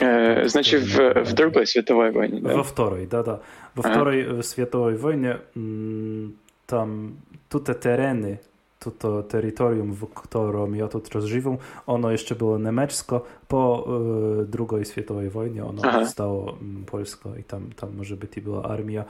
e, 0.00 0.48
znaczy 0.48 0.80
w, 0.80 0.98
w 1.24 1.32
drugiej 1.32 1.66
światowej 1.66 2.12
wojnie. 2.12 2.40
We 2.40 2.64
wtorej, 2.64 3.08
da, 3.08 3.22
da. 3.22 3.38
We 3.76 3.82
wtorej 3.82 4.26
światowej 4.42 4.96
wojnie 4.96 5.38
mm, 5.56 6.36
tam 6.66 7.16
te 7.64 7.74
tereny 7.74 8.38
to, 8.78 8.90
to 8.90 9.22
terytorium, 9.22 9.92
w 9.92 10.06
którym 10.06 10.76
ja 10.76 10.88
tu 10.88 11.00
teraz 11.00 11.24
żywę, 11.24 11.56
ono 11.86 12.10
jeszcze 12.10 12.34
było 12.34 12.58
niemiecko. 12.58 13.24
Po 13.48 13.88
y, 14.42 14.74
II 14.74 14.84
światowej 14.84 15.30
wojnie 15.30 15.64
ono 15.64 15.82
Aha. 15.84 16.06
stało 16.06 16.56
mm, 16.60 16.84
polsko 16.84 17.36
i 17.36 17.44
tam, 17.44 17.70
tam 17.76 17.96
może 17.96 18.16
być 18.16 18.36
i 18.36 18.40
była 18.40 18.62
armia. 18.62 19.04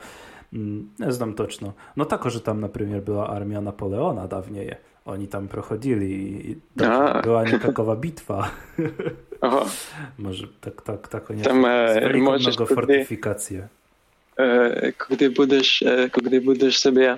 Mm, 0.53 0.89
nie 0.99 1.11
znam 1.11 1.33
točno. 1.33 1.73
No 1.97 2.05
tako, 2.05 2.29
że 2.29 2.41
tam 2.41 2.59
na 2.59 2.69
przykład 2.69 3.03
była 3.03 3.29
armia 3.29 3.61
Napoleona 3.61 4.27
dawniej. 4.27 4.75
Oni 5.05 5.27
tam 5.27 5.47
prochodzili 5.47 6.51
i 6.51 6.57
była 7.23 7.43
niekakowa 7.43 7.95
bitwa. 7.95 8.49
Może 10.17 10.47
tak, 10.61 10.81
tak, 10.81 11.07
tak. 11.07 11.29
Nie 11.29 11.43
tam 11.43 11.65
e, 11.65 12.17
możesz 12.17 12.55
fortyfikację. 12.55 13.67
E, 14.37 14.91
gdy 15.09 15.25
e, 15.85 16.09
gdy 16.09 16.41
będziesz 16.41 16.79
sobie 16.79 17.15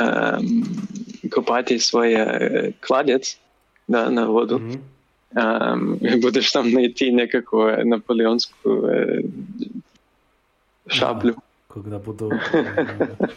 um, 0.00 0.64
kopati 1.30 1.78
svoj 1.78 2.14
uh, 2.14 2.28
kladec 2.86 3.36
da, 3.86 4.10
na 4.10 4.24
vodu. 4.24 4.58
Mm 4.58 4.70
-hmm. 4.70 4.78
Um, 5.32 5.98
budeš 6.22 6.52
tam 6.52 6.70
najti 6.70 7.12
nekako 7.12 7.72
napoleonsko 7.84 8.88
eh, 8.92 9.20
šapljo. 10.86 11.34
Ja, 11.76 11.82
da 11.82 11.98
bodo 11.98 12.30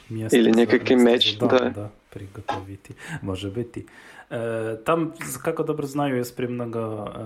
mjesta, 0.10 0.38
Ili 0.38 0.52
nekakšen 0.52 1.04
meč. 1.04 1.38
Da, 1.40 1.48
da. 1.48 1.70
da, 1.70 1.90
prigotoviti. 2.10 2.94
Može 3.22 3.52
biti. 3.52 3.86
E, 4.30 4.38
tam, 4.84 5.14
kako 5.44 5.64
dobro 5.64 5.88
znaju, 5.88 6.16
je 6.16 6.26
spremnego 6.26 6.80
e, 6.80 7.22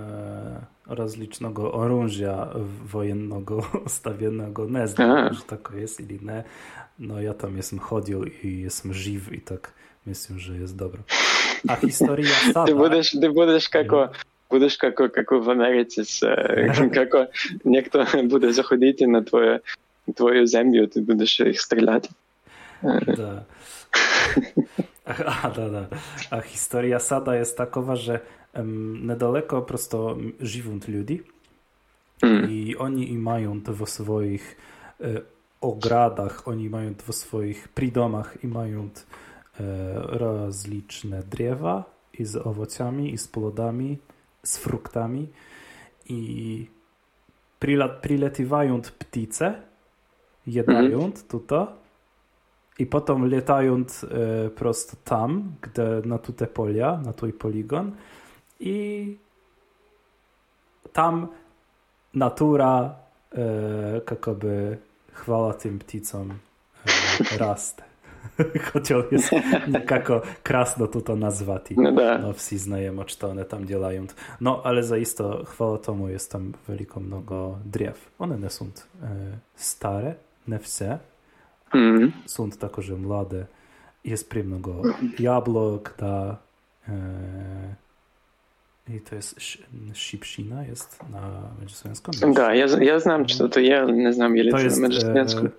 različnego 0.86 1.70
oružja 1.74 2.52
vojennego, 2.92 3.64
stavljenega, 3.88 4.66
ne 4.68 4.88
znam, 4.88 5.36
če 5.36 5.42
tako 5.48 5.74
je 5.74 5.88
ili 6.00 6.20
ne. 6.22 6.44
No 6.99 7.21
ja 7.21 7.35
tam 7.35 7.57
jestem 7.57 7.79
chodził 7.79 8.25
i 8.25 8.61
jestem 8.61 8.95
żyw 8.95 9.33
i 9.33 9.41
tak 9.41 9.73
Myślę, 10.07 10.39
że 10.39 10.57
jest 10.57 10.77
dobra. 10.77 11.03
A 11.69 11.77
historia 11.77 12.35
sada... 12.53 12.65
Ty 12.65 12.75
będziesz, 12.75 13.11
ty 13.11 13.33
będziesz 13.33 13.69
kako, 13.69 14.09
будеш 14.51 14.77
како, 14.77 15.09
како 15.09 15.41
в 15.41 15.51
Америці, 15.51 16.05
с, 16.05 16.21
како 16.99 17.27
некто 17.65 18.05
буде 18.25 18.53
заходити 18.53 19.07
на 19.07 19.23
твою, 19.23 19.61
твою 20.15 20.47
землю, 20.47 20.87
ти 20.87 21.01
будеш 21.01 21.41
їх 21.41 21.61
стріляти. 21.61 22.09
Da. 23.17 23.45
A, 25.05 25.51
da, 25.51 25.69
da. 25.69 25.87
A 26.31 26.41
historia 26.41 26.99
sada 26.99 27.37
jest 27.37 27.57
takowa, 27.57 27.97
że 27.97 28.21
um, 28.55 29.07
niedaleko 29.07 29.63
prosto 29.63 30.17
żyją 30.41 30.81
ludzi 30.89 31.23
mm. 32.23 32.51
i 32.51 32.77
oni 32.77 33.19
mają 33.19 33.61
to 33.61 33.73
w 33.73 33.89
swoich 33.89 34.57
e, 35.01 35.21
ogradach, 35.62 36.48
oni 36.48 36.70
mają 36.70 36.94
w 36.94 37.16
swoich 37.16 37.68
pridomach 37.68 38.44
i 38.44 38.48
mają 38.48 38.84
e, 38.84 38.90
rozliczne 39.96 41.24
drzewa 41.24 41.84
i 42.20 42.26
z 42.26 42.36
owocami, 42.36 43.14
i 43.14 43.18
z 43.18 43.28
plodami, 43.28 43.98
z 44.44 44.58
fruktami. 44.58 45.28
I 46.06 46.68
przylatywają 48.02 48.82
ptice, 48.82 49.62
jadają 50.48 51.00
mm. 51.00 51.12
tutaj. 51.30 51.66
I 52.80 52.86
potem 52.86 53.32
latają 53.32 53.76
e, 53.76 54.50
prosto 54.50 54.98
tam, 55.04 55.56
gdzie 55.62 56.02
na 56.06 56.18
te 56.18 56.48
polia, 56.48 57.02
na 57.06 57.14
twój 57.14 57.34
poligon. 57.34 57.92
I 58.60 59.18
tam 60.94 61.28
natura 62.14 62.96
e, 63.32 64.02
chwała 65.20 65.54
tym 65.54 65.80
pticom 65.80 66.32
e, 66.32 67.38
raste. 67.38 67.84
Chociaż 68.74 69.04
jest 69.12 69.32
nekako 69.68 70.22
krasno 70.44 70.88
tu 70.88 71.02
to 71.02 71.16
nazvati. 71.16 71.76
No, 71.78 71.92
da. 71.92 72.18
no 72.18 72.34
vsi 72.34 72.58
znajemo 72.58 73.06
one 73.22 73.46
tam 73.46 73.66
dělają. 73.66 74.06
No, 74.42 74.62
ale 74.64 74.84
zaisto, 74.84 75.46
chwała 75.46 75.78
tomu, 75.78 76.10
jest 76.10 76.32
tam 76.32 76.54
veliko 76.68 77.00
mnogo 77.00 77.58
drjev. 77.66 78.10
One 78.20 78.38
ne 78.38 78.50
są 78.50 78.66
e, 78.66 78.70
stare, 79.56 80.16
ne 80.48 80.60
vse. 80.60 81.00
Mm. 81.74 82.12
Są 82.26 82.50
takože 82.50 82.96
mlade. 82.96 83.46
Jest 84.04 84.30
pri 84.30 84.44
mnogo 84.44 84.82
jablok, 85.20 85.96
da 85.98 86.38
e, 86.88 86.94
i 88.90 89.00
to 89.02 89.16
jest 89.16 89.36
szipsina, 89.94 90.64
jest 90.64 91.00
na 91.12 91.42
međuslovenskom? 91.60 92.34
Da, 92.34 92.54
ja, 92.54 92.68
ja 92.82 93.00
znam 93.00 93.28
što 93.28 93.48
to 93.48 93.60
je, 93.60 93.86
ne 93.86 94.14
znam 94.14 94.36
je 94.36 94.44
li 94.44 94.52
to, 94.52 94.58
to 94.58 94.64
na 94.64 94.88
međuslovenskom. 94.88 95.46
E, 95.46 95.50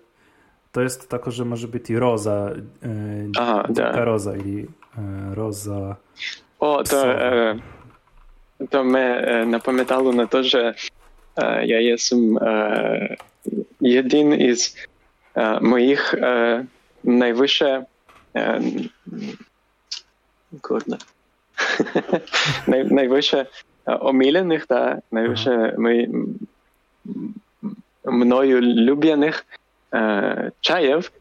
to 0.72 0.80
jest 0.80 1.08
tako, 1.08 1.30
że 1.30 1.44
może 1.44 1.68
być 1.68 1.90
i 1.90 1.98
roza, 1.98 2.50
e, 2.82 2.88
Aha, 3.38 3.64
da. 3.68 4.04
roza 4.04 4.36
i 4.36 4.66
e, 4.98 5.34
roza. 5.34 5.96
O, 6.58 6.84
to, 6.84 7.04
to 8.70 8.84
me 8.84 9.22
napamiętało 9.46 10.12
na 10.12 10.26
to, 10.26 10.42
że 10.42 10.74
ja 11.62 11.80
jestem 11.80 12.38
jeden 13.80 14.34
iz 14.34 14.76
moich 15.60 16.14
e, 16.14 16.64
najwyższe 17.04 17.84
e, 21.60 22.02
kurde 22.02 22.20
Naj, 22.66 22.84
najwyższe 22.84 23.46
e, 23.88 24.00
omilionych, 24.00 24.66
da, 24.66 24.98
najwyższe 25.12 25.74
moi, 25.78 26.08
мною 28.04 28.60
любionych 28.60 29.46
чаев, 30.60 31.12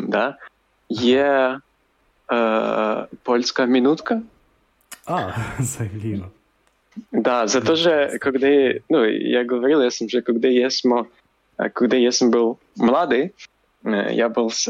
да, 0.00 0.36
є 0.88 1.58
польська 3.22 3.66
минутка. 3.66 4.22
А, 5.06 5.32
заявлено. 5.58 6.30
Да, 7.12 7.46
за 7.46 7.60
то, 7.60 7.76
что 7.76 8.18
когда, 8.20 8.48
ну, 8.88 9.04
я 9.04 9.44
говорил, 9.44 9.82
если 9.82 10.08
же, 10.08 10.22
когда 10.22 10.48
я 10.48 10.70
смо, 10.70 11.06
когда 11.56 11.96
я 11.96 12.10
был 12.22 12.58
младый, 12.76 13.34
я 13.84 14.28
был 14.28 14.50
с, 14.50 14.68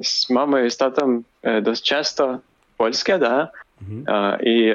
с 0.00 0.30
мамой 0.30 0.66
и 0.66 0.70
с 0.70 0.76
татом 0.76 1.24
досить 1.42 1.84
часто 1.84 2.40
в 2.74 2.76
Польске, 2.76 3.18
да, 3.18 3.50
и 4.42 4.74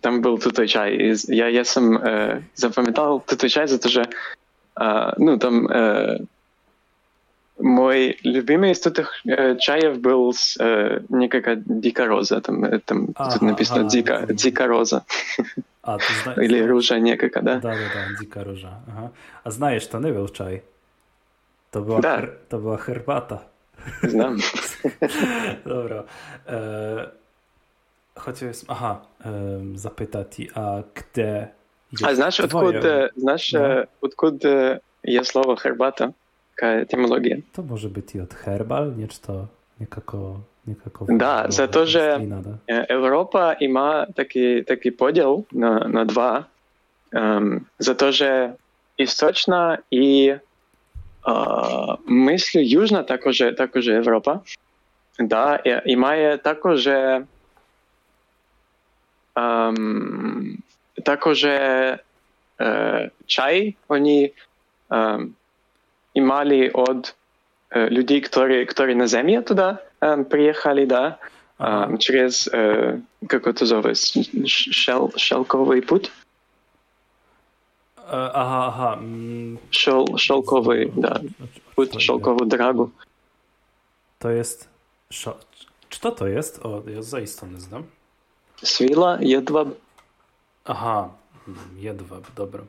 там 0.00 0.20
был 0.20 0.38
тутой 0.38 0.68
чай. 0.68 0.96
И 0.96 1.14
я, 1.28 1.48
я 1.48 1.64
сам 1.64 2.42
запоминал 2.54 3.20
тутой 3.20 3.48
чай 3.48 3.66
за 3.66 3.78
то, 3.78 3.88
что, 3.88 4.04
ну, 5.18 5.38
там 5.38 5.68
мой 7.58 8.18
любимый 8.24 8.72
из 8.72 8.80
тутых 8.80 9.22
чаев 9.60 10.00
был 10.00 10.32
с, 10.32 10.58
некая 11.08 11.56
дикая 11.56 12.08
роза. 12.08 12.40
Там, 12.40 12.80
там 12.80 13.08
ага, 13.14 13.32
тут 13.32 13.42
написано 13.42 13.80
ага, 13.80 13.90
дика, 13.90 14.26
дика 14.28 14.66
роза. 14.66 15.02
А, 15.82 15.98
ти 15.98 16.12
зна... 16.22 16.44
Или 16.44 16.66
ружа 16.66 16.98
некая, 16.98 17.30
да? 17.30 17.40
Да, 17.42 17.60
да, 17.60 17.76
да, 17.76 18.18
дика 18.20 18.44
ружа. 18.44 18.80
Ага. 18.88 19.10
А 19.44 19.50
знаєш, 19.50 19.86
то 19.86 20.00
не 20.00 20.12
був 20.12 20.32
чай? 20.32 20.62
То 21.70 21.80
була, 21.80 22.00
да. 22.00 22.16
хер... 22.16 22.32
то 22.48 22.58
була 22.58 22.76
хербата. 22.76 23.40
Znam. 24.02 24.40
Dobra. 25.64 26.04
E, 26.46 27.08
хотів, 28.15 28.63
ага, 28.67 29.01
e, 29.25 29.77
запитати, 29.77 30.49
а 30.55 30.83
де 31.15 31.47
А 32.03 32.15
знаєш, 32.15 32.39
откуда, 32.39 33.09
знаєш, 33.15 33.51
да? 33.51 33.87
откуда 34.01 34.79
є 35.03 35.23
слово 35.23 35.55
хербата? 35.55 36.13
etymologia. 36.61 37.37
To 37.51 37.63
może 37.63 37.89
być 37.89 38.15
i 38.15 38.21
od 38.21 38.33
herbal, 38.33 38.97
nie 38.97 39.07
czy 39.07 39.21
to 39.21 39.47
niekako... 39.79 40.39
niekako 40.67 41.05
da, 41.09 41.45
za 41.49 41.67
to, 41.67 41.85
że 41.85 42.19
Europa 42.67 43.53
ima 43.53 44.05
taki, 44.15 44.65
taki 44.65 44.91
podział 44.91 45.43
na, 45.51 45.79
na 45.79 46.05
dwa. 46.05 46.43
Um, 47.13 47.65
za 47.79 47.95
to, 47.95 48.11
że 48.11 48.53
istoczna 48.97 49.77
i 49.91 50.33
uh, 51.27 51.95
myśl 52.07 52.59
jużna 52.61 53.03
takoże, 53.03 53.53
takoże 53.53 53.97
Europa. 53.97 54.39
Da, 55.19 55.59
i 55.85 55.97
ma 55.97 56.11
takoże 56.43 57.25
Um, 59.36 60.62
također 61.04 61.98
e, 62.58 63.08
oni 63.88 64.30
um, 64.90 65.34
imali 66.14 66.70
od 66.74 67.12
e, 67.70 67.88
ljudi, 67.90 68.22
koji, 68.34 68.66
koji 68.66 68.94
na 68.94 69.06
zemlji 69.06 69.44
tuda 69.44 69.76
um, 70.00 70.24
prijehali, 70.30 70.86
da, 70.86 71.18
um, 71.58 71.96
čez, 71.98 72.48
e, 72.52 72.96
kako 73.26 73.52
to 73.52 73.66
zove, 73.66 73.92
šel, 74.46 75.08
šelkovi 75.16 75.86
put? 75.86 76.06
E, 76.06 76.10
aha, 78.12 78.66
aha. 78.66 78.96
Mm. 79.00 79.58
Szol, 79.70 80.04
szolkowy, 80.18 80.86
da. 80.96 81.20
Płyt 81.74 82.02
szolkową 82.02 82.48
dragu. 82.48 82.90
To 84.18 84.30
jest... 84.30 84.68
Czy 85.88 86.00
to 86.00 86.26
jest? 86.26 86.58
O, 86.66 86.82
ja 86.86 87.02
zaistotnie 87.02 87.60
znam. 87.60 87.82
Swila, 88.63 89.19
jedwab. 89.21 89.67
Aha, 90.65 91.09
jedwab, 91.79 92.23
dobra. 92.35 92.63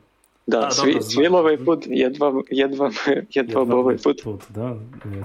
Да, 0.47 0.71
сві, 0.71 1.01
свіловий 1.01 1.57
путь, 1.57 1.87
едва, 1.87 2.43
едва, 2.51 2.91
едвабовий 3.35 3.97
путь. 3.97 4.25
Put, 4.25 4.41
да? 4.49 4.75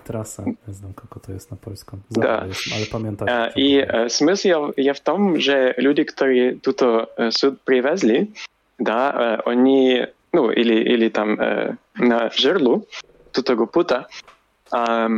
Трасса, 0.07 0.45
не 0.67 0.75
знаю, 0.75 0.95
как 0.95 1.17
это 1.17 1.33
есть 1.33 1.51
на 1.51 1.57
польском. 1.57 2.03
Да. 2.11 2.49
Але 2.75 2.87
пам'ятаю. 2.93 3.31
А, 3.31 3.53
и 3.57 3.79
а, 3.79 4.09
смысл 4.09 4.49
я, 4.49 4.73
я 4.77 4.93
в 4.93 5.01
том, 5.01 5.41
что 5.41 5.75
люди, 5.79 6.05
которые 6.05 6.57
тут 6.57 6.83
а, 6.83 7.07
суд 7.31 7.61
привезли, 7.65 8.29
да, 8.79 9.11
а, 9.11 9.51
они, 9.51 10.07
ну, 10.33 10.51
или, 10.51 10.75
или 10.75 11.09
там 11.09 11.41
а, 11.41 11.77
на 11.95 12.31
жерлу 12.31 12.87
тутого 13.33 13.67
пута, 13.67 14.09
а, 14.71 15.09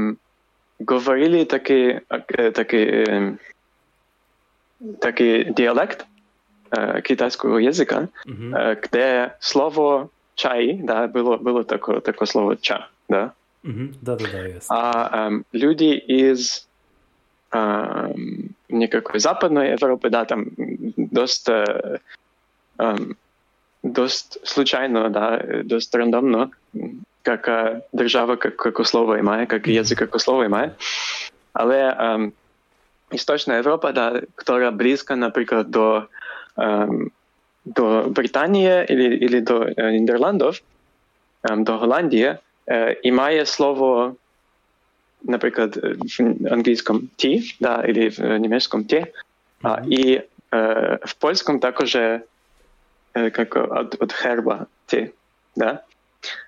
говорили 0.78 1.44
такий, 4.82 4.98
такий, 5.00 5.44
такий 5.44 5.54
диалект, 5.54 6.06
китайского 7.04 7.59
языка, 7.59 8.09
mm-hmm. 8.26 8.78
где 8.82 9.34
слово 9.40 10.11
чай, 10.34 10.78
да, 10.82 11.09
было, 11.09 11.36
было 11.36 11.64
такое, 11.64 12.00
такое 12.00 12.26
слово 12.26 12.56
ча, 12.56 12.88
да? 13.09 13.32
Mm-hmm. 13.64 13.94
Да, 14.02 14.16
да, 14.16 14.24
да, 14.32 14.46
есть. 14.46 14.66
А 14.68 15.28
эм, 15.28 15.44
люди 15.52 15.96
из 15.96 16.68
эм, 17.52 18.50
никакой 18.68 19.20
западной 19.20 19.70
Европы, 19.72 20.11
да, 20.11 20.24
там 20.24 20.46
дост, 20.96 21.48
эм, 21.48 23.16
дост 23.82 24.38
случайно, 24.46 25.11
да, 25.11 25.42
дост 25.64 25.94
рандомно, 25.94 26.50
как 27.22 27.82
держава, 27.92 28.36
как, 28.36 28.56
как 28.56 28.86
слово 28.86 29.20
имає, 29.20 29.46
как 29.46 29.66
язик, 29.66 29.98
как 29.98 30.20
слово 30.20 30.44
имає. 30.44 30.72
Але 31.52 31.96
Источная 33.14 33.59
Европа, 33.59 33.93
да, 33.93 34.22
которая 34.36 34.72
близка, 34.72 35.16
например, 35.16 35.64
до, 35.64 36.07
э, 36.57 36.88
до 37.66 38.03
Британии 38.09 38.86
или, 38.86 39.16
или 39.16 39.39
до 39.39 39.64
э, 39.64 39.97
Нидерландов, 39.97 40.61
э, 41.43 41.55
до 41.55 41.78
Голландии, 41.78 42.38
э, 42.66 42.93
и 42.93 43.45
слово, 43.45 44.16
например, 45.24 45.72
э, 45.76 45.95
в 45.95 46.53
английском 46.53 47.09
"ти", 47.16 47.55
да, 47.59 47.84
или 47.88 48.09
в 48.09 48.20
э, 48.20 48.39
німецькому 48.39 48.84
«ті», 48.84 49.05
а, 49.64 49.82
и 49.88 50.22
е, 50.53 50.99
в 51.01 51.14
польском 51.14 51.59
також 51.59 51.95
е, 51.95 52.22
как 53.14 53.55
от, 53.55 54.01
от 54.01 54.14
херба 54.14 54.66
«ті», 54.86 55.09
да? 55.55 55.80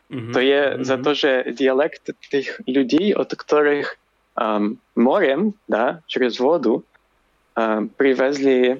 Mm-hmm. 0.09 0.33
То 0.33 0.39
есть 0.39 0.77
mm-hmm. 0.77 0.83
за 0.83 0.97
то 0.97 1.13
же 1.13 1.43
диалект 1.51 2.09
тих 2.29 2.61
людей, 2.67 3.13
от 3.13 3.35
которых 3.35 3.97
um, 4.36 4.76
morem, 4.96 5.52
da, 5.68 5.98
przez 6.06 6.38
wodę, 6.38 6.80
um, 7.56 7.88
przywezli 7.98 8.74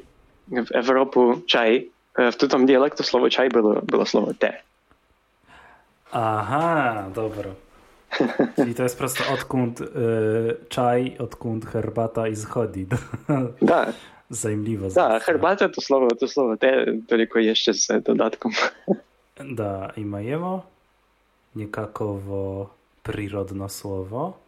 в 0.49 0.75
Европу 0.75 1.41
чай, 1.47 1.91
в 2.19 2.37
tym 2.37 2.67
dialektu 2.67 3.03
słowo 3.03 3.31
czaj 3.31 3.49
było, 3.49 3.83
było 3.83 4.07
słowo 4.07 4.35
te. 4.35 4.63
Aha, 6.13 7.05
dobra. 7.15 7.51
Czyli 8.57 8.75
to 8.75 8.83
jest 8.83 8.99
prosto 8.99 9.25
odkąd 9.33 9.81
y, 9.81 9.87
czaj, 10.69 11.17
odkąd 11.19 11.67
herbata 11.67 12.29
i 12.29 12.37
zchodzi. 12.37 12.87
Da. 13.63 13.87
Zajmliwa. 14.31 14.89
Da, 14.89 15.21
herbata 15.21 15.69
to 15.69 15.81
słowo, 15.81 16.09
to 16.15 16.29
słowo 16.29 16.57
te, 16.57 16.87
tylko 17.09 17.39
jeszcze 17.39 17.75
z 17.75 17.89
dodatkiem. 18.03 18.53
Da, 19.51 19.93
i 19.97 20.05
majemo 20.05 20.63
niekakowo 21.57 22.71
przyrodne 23.03 23.69
słowo. 23.69 24.39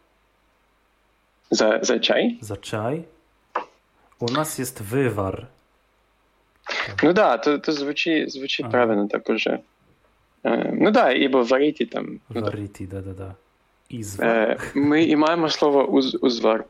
Za, 1.51 1.79
za 1.81 1.99
czaj? 1.99 2.37
Za 2.41 2.57
czaj. 2.57 3.03
U 4.19 4.31
nas 4.31 4.57
jest 4.57 4.83
wywar. 4.83 5.45
Ну 7.03 7.13
да, 7.13 7.37
то, 7.37 7.59
то 7.59 7.71
звучит, 7.71 8.31
звучит 8.31 8.65
ага. 8.65 8.71
правильно 8.71 9.07
так 9.07 9.29
уже. 9.29 9.61
Ну 10.43 10.91
да, 10.91 11.11
ибо 11.11 11.43
варити 11.43 11.85
там. 11.85 12.19
Варити, 12.29 12.87
да, 12.87 13.01
да, 13.01 13.13
да. 13.13 13.35
Ізвар. 13.89 14.71
Ми 14.75 15.03
і 15.03 15.15
маємо 15.15 15.49
слово 15.49 15.85
уз, 15.85 16.17
узвар. 16.21 16.65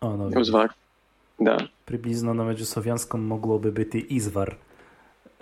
O, 0.00 0.16
no, 0.16 0.40
Uзвар. 0.40 0.74
Да. 1.38 1.68
Приблизно 1.84 2.34
на 2.34 2.44
меджусłowiańskim 2.44 3.26
mogłoby 3.26 3.72
być 3.72 3.94
izwar. 4.08 4.56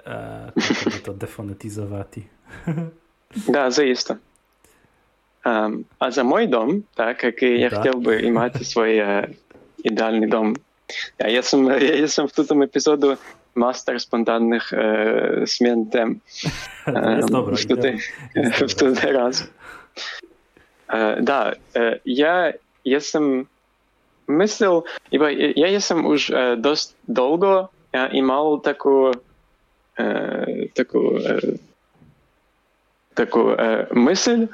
E, 0.07 0.53
to, 0.85 0.91
to 1.05 1.13
defonetyzować. 1.13 2.09
Да, 3.49 3.71
заисто. 3.71 4.17
А 5.48 6.12
за 6.12 6.24
мой 6.24 6.48
дом, 6.48 6.84
так 6.96 7.20
как 7.20 7.42
и 7.42 7.58
я 7.58 7.70
да. 7.70 7.78
хотел 7.78 8.00
бы 8.02 8.20
иметь 8.22 8.68
свой 8.68 8.98
э, 8.98 9.30
ідеальний 9.84 10.28
дом. 10.28 10.56
А 11.18 11.30
я 11.30 11.44
сам, 11.44 11.68
я 11.80 11.96
я 11.96 12.08
сам 12.08 12.28
в 12.28 12.32
тутому 12.32 12.66
эпизоду 12.66 13.18
мастер 13.56 14.00
спонтанных 14.00 14.74
э, 14.74 15.42
е, 15.42 15.46
змін 15.46 15.86
тем. 15.86 16.22
Е, 16.88 17.22
в 17.26 17.66
тути, 17.68 18.00
в 18.36 18.74
тути 18.74 19.12
раз. 19.12 19.50
Е, 20.94 21.22
да, 21.22 21.56
е, 21.76 22.00
я, 22.06 22.54
я 22.84 23.02
сам 23.02 23.48
мислил, 24.28 24.86
ибо 25.12 25.30
я, 25.30 25.68
я 25.68 25.80
сам 25.80 26.06
уже 26.06 26.34
э, 26.34 26.56
дост 26.56 26.96
долго 27.08 27.70
э, 27.94 28.20
имал 28.20 28.62
такую, 28.62 29.14
э, 29.98 30.68
такую, 30.74 31.20
э, 31.20 31.58
такую 33.14 33.56
э, 33.56 33.88
мысль, 33.92 34.48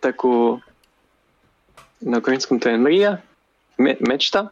таку 0.00 0.60
на 2.00 2.18
українському 2.18 2.60
то 2.60 2.70
мрія, 2.70 3.18
мечта. 3.78 4.50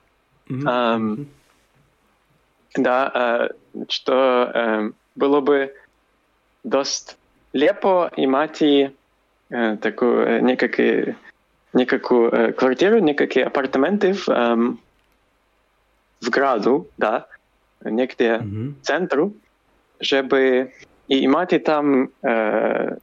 Да, 2.78 3.10
а, 3.14 3.48
что 3.88 4.52
эм, 4.54 4.94
было 5.14 5.40
бы 5.40 5.72
дост 6.62 7.16
лепо 7.52 8.10
имати 8.16 8.92
э, 9.50 9.76
такую 9.78 10.26
э, 10.26 10.40
некакую, 10.40 11.16
некакую 11.72 12.30
э, 12.30 12.52
квартиру, 12.52 12.98
некакие 12.98 13.46
апартаменты 13.46 14.12
в, 14.12 14.26
в 16.20 16.30
граду, 16.30 16.88
да, 16.98 17.26
некде 17.84 18.40
mm-hmm. 18.42 18.74
центру, 18.82 19.32
чтобы 20.00 20.72
и 21.08 21.24
имати 21.24 21.58
там 21.58 22.10
э, 22.22 22.96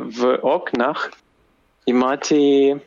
w 0.00 0.38
oknach 0.42 1.10
i 1.86 1.94
macie 1.94 2.80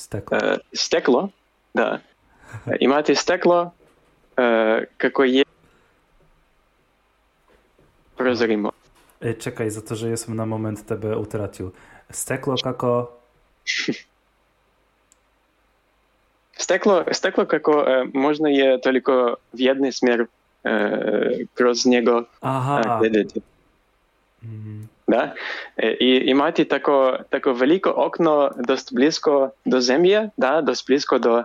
Stekło. 0.00 0.38
э, 0.38 0.58
стекло, 0.72 1.30
да. 1.74 2.00
И 2.80 2.86
маете 2.88 3.14
стекло, 3.14 3.72
э, 4.36 4.86
какое 4.96 5.28
есть 5.28 5.50
прозримо. 8.16 8.72
E, 9.20 9.34
Czekaj, 9.34 9.70
za 9.70 9.82
to, 9.82 9.96
że 9.96 10.08
jestem 10.08 10.36
na 10.36 10.46
moment 10.46 10.86
tebe 10.86 11.18
utracił. 11.18 11.72
Steklo 12.10 12.54
kako... 12.64 13.20
Стекло, 16.58 17.04
стекло 17.12 17.46
како 17.46 17.72
э, 17.72 18.10
можно 18.14 18.48
je 18.48 18.78
toliko 18.80 19.36
w 19.52 19.60
jednej 19.60 19.92
smer 19.92 20.20
э, 20.20 20.28
kroz 21.53 21.85
njego 21.85 22.23
Aha. 22.41 22.99
gledati. 22.99 23.41
Mm. 24.43 24.89
Da? 25.07 25.33
I 25.99 26.21
imati 26.25 26.65
tako, 26.65 27.17
tako 27.29 27.53
veliko 27.53 27.93
okno, 27.95 28.51
dosta 28.67 28.91
blisko 28.95 29.49
do 29.65 29.81
zemlje, 29.81 30.29
da, 30.37 30.61
dosta 30.61 30.85
blisko 30.87 31.19
do 31.19 31.43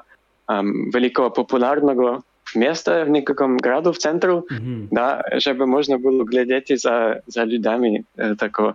um, 0.49 0.91
veliko 0.95 1.31
popularnega 1.31 2.21
mesta 2.55 3.05
v 3.05 3.11
nekem 3.21 3.59
gradu, 3.63 3.93
v 3.93 3.99
centru, 3.99 4.43
mm 4.51 4.57
-hmm. 4.57 4.89
da, 4.91 5.21
že 5.39 5.55
bi 5.55 5.67
možno 5.67 5.99
bilo 5.99 6.25
gledati 6.25 6.77
za, 6.77 7.17
za 7.27 7.45
ljudmi 7.45 8.03
eh, 8.17 8.35
tako 8.39 8.73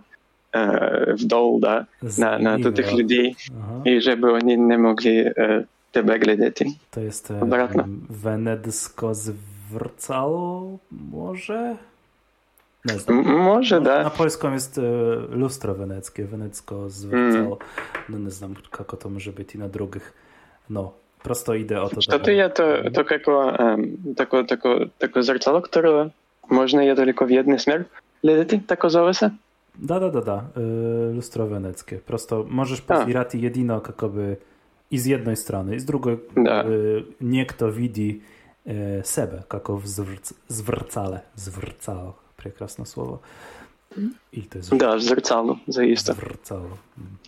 eh, 0.52 1.14
vdol, 1.20 1.60
da, 1.60 1.84
Zanimivo. 2.00 2.50
na, 2.50 2.56
na 2.56 2.62
totih 2.62 2.86
ljudi 2.98 3.34
Aha. 3.60 3.82
i 3.84 4.00
že 4.00 4.16
bi 4.16 4.26
oni 4.26 4.56
ne 4.56 4.78
mogli 4.78 5.18
eh, 5.18 5.62
tebe 5.90 6.18
gledati. 6.18 6.64
To 6.90 7.00
jest 7.00 7.30
Obratno. 7.30 7.84
wenedsko 8.08 9.14
zvezda 9.14 9.55
zwrcało 9.69 10.77
może? 10.91 11.75
Nie 12.85 12.93
znam. 12.99 13.19
М- 13.19 13.37
Може, 13.37 13.79
No, 13.79 13.85
да. 13.85 14.03
Na 14.03 14.09
polską 14.09 14.53
jest 14.53 14.77
e, 14.77 14.81
lustro 15.35 15.73
weneckie, 15.75 16.25
wenecko 16.25 16.89
zwrcało. 16.89 17.57
No 18.09 18.17
nie 18.19 18.29
znam, 18.31 18.53
kako 18.71 18.97
to 18.97 19.09
może 19.09 19.31
być 19.31 19.55
i 19.55 19.59
na 19.59 19.69
drugich. 19.69 20.13
No, 20.69 20.91
prosto 21.23 21.53
idę 21.55 21.81
o 21.81 21.89
to. 21.89 22.01
Що 22.01 22.19
то 22.19 22.31
є 22.31 22.49
то, 22.49 22.83
то 22.93 23.03
како, 23.05 23.53
ем, 23.59 23.97
тако, 24.17 24.43
тако, 24.43 24.79
тако 24.97 25.21
зеркало, 25.21 25.61
которое 25.61 26.09
можна 26.49 26.83
є 26.83 26.95
тільки 26.95 27.25
в 27.25 27.31
jednej 27.31 27.59
smer 27.59 27.83
глядати, 28.23 28.61
тако 28.67 28.89
зове 28.89 29.13
се? 29.13 29.31
Da, 29.81 29.99
da, 29.99 30.09
da, 30.11 30.21
da. 30.21 30.43
E, 30.57 30.61
lustro 31.15 31.47
weneckie. 31.47 31.97
Prosto 31.99 32.45
możesz 32.49 32.81
A. 32.87 32.93
pozbierać 32.93 33.35
jedino 33.35 33.81
kakoby 33.81 34.37
i 34.91 34.97
z 34.99 35.05
jednej 35.05 35.35
strony, 35.35 35.75
i 35.75 35.79
z 35.79 35.85
drugiej 35.85 36.17
Da. 36.35 36.61
e, 36.63 36.65
niekto 37.21 37.71
widzi 37.71 38.21
e, 38.67 39.01
sebe, 39.03 39.43
kako 39.47 39.77
w 39.77 39.85
zwrc- 39.85 40.33
zwrcale. 40.49 41.19
Zwrcało. 41.35 42.13
Прекрасне 42.35 42.85
слово. 42.85 43.19
І 44.31 44.41
то 44.41 44.59
jest 44.59 44.75
Да, 44.77 44.99
зеркало, 44.99 45.59
заїсто. 45.67 46.13
zwrcało. 46.13 46.77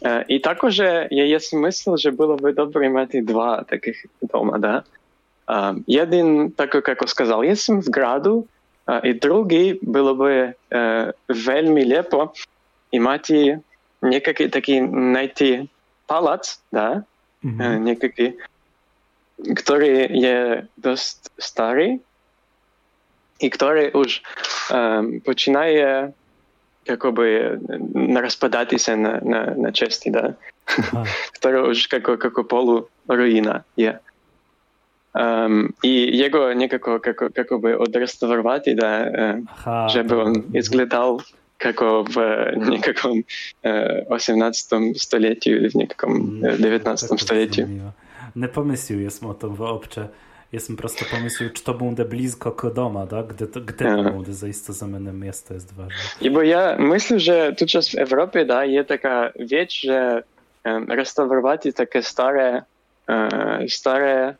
Е, 0.03 0.25
І 0.27 0.39
також 0.39 0.79
є 1.11 1.39
смисл, 1.39 1.95
що 1.95 2.11
було 2.11 2.35
би 2.35 2.53
добре 2.53 2.89
мати 2.89 3.21
два 3.21 3.63
таких 3.63 4.05
дома, 4.21 4.57
да? 4.57 4.83
Е, 5.89 6.01
Один, 6.03 6.51
так 6.51 6.75
як 6.87 7.09
сказав, 7.09 7.45
є 7.45 7.53
в 7.67 7.91
граду, 7.93 8.45
а, 8.85 9.01
і 9.03 9.13
другий 9.13 9.79
було 9.81 10.15
би 10.15 10.53
е, 10.73 11.13
вельми 11.29 11.85
лепо 11.85 12.33
і 12.91 12.99
мати 12.99 13.59
некакий 14.01 14.49
такий 14.49 14.79
знайти 14.87 15.67
палац, 16.05 16.61
да? 16.71 17.03
Е, 17.43 17.47
Mhm. 17.47 17.79
некакий, 19.55 20.09
який 20.09 20.19
є 20.21 20.63
досить 20.77 21.31
старий, 21.37 21.99
і 23.39 23.49
який 23.49 23.91
уж 23.93 24.21
е, 24.71 25.03
починає 25.25 26.11
якоби 26.85 27.59
розпадатися 28.15 28.95
на, 28.95 29.19
на, 29.23 29.45
на 29.57 29.71
части, 29.71 30.09
да? 30.11 30.33
Aha. 30.63 31.03
ktorá 31.35 31.67
už 31.67 31.91
ako, 31.91 32.15
ako 32.23 32.41
poluruína 32.47 33.67
je. 33.75 33.99
Um, 35.13 35.75
I 35.83 36.07
jego 36.17 36.53
nekako 36.55 36.99
kako, 37.03 37.29
kako 37.35 37.59
by 37.59 37.75
odrestaurovať, 37.77 38.63
da, 38.73 38.91
uh, 39.03 39.35
Aha, 39.45 39.91
že 39.91 40.01
by 40.03 40.09
to- 40.09 40.21
on 40.23 40.33
izgledal 40.55 41.19
kako 41.59 42.07
v 42.09 42.15
nekakvom 42.55 43.21
uh, 43.63 44.07
18. 44.09 44.95
stoleciu, 44.95 45.59
v 45.67 45.75
nekakvom 45.83 46.13
Mm, 46.41 46.47
uh, 46.47 46.55
19. 46.57 46.79
tak 46.83 47.09
to 47.11 47.17
stoleciu. 47.19 47.63
zanimljivo. 47.67 47.91
Ne 48.35 48.47
pomislil 48.47 49.01
jesmo 49.01 49.29
o 49.29 49.33
tom 49.33 49.57
uopće. 49.61 50.01
Jesam 50.53 50.75
prosto 50.77 51.05
pomislil, 51.11 51.49
čo 51.49 51.73
bude 51.73 52.05
blizko 52.05 52.51
k 52.51 52.69
doma, 52.69 53.05
da? 53.05 53.23
Gde, 53.23 53.47
to, 53.47 53.59
gde 53.59 53.85
to 53.89 53.99
Aha. 53.99 54.11
bude 54.11 54.33
zaista 54.33 54.73
za 54.73 54.85
mene 54.87 55.13
mjesto 55.13 55.53
jest 55.53 55.73
ważne. 55.73 55.97
Ібо 56.21 56.43
я 56.43 56.77
мислю, 56.77 57.19
що 57.19 57.51
тут 57.53 57.69
час 57.69 57.95
в 57.95 57.97
Європі 57.97 58.43
да, 58.43 58.63
є 58.65 58.83
така 58.83 59.31
віч, 59.35 59.71
що 59.71 60.21
um, 60.63 60.95
реставрувати 60.95 61.71
таке 61.71 62.01
старе, 62.01 62.63
uh, 63.07 63.69
старе 63.69 64.35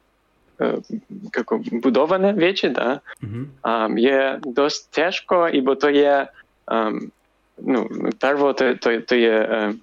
uh, 0.60 0.84
како, 1.32 1.62
будоване 1.72 2.34
вічі, 2.34 2.70
да, 2.70 3.00
Mhm. 3.22 3.46
um, 3.64 3.98
є 4.00 4.40
досить 4.46 4.88
тяжко, 4.92 5.50
ібо 5.50 5.76
то 5.76 5.90
є 5.90 6.28
um, 6.68 7.00
ну, 7.58 7.90
перво, 8.20 8.54
то, 8.54 8.76
то, 8.76 9.02
то 9.02 9.16
є 9.16 9.50
um, 9.52 9.74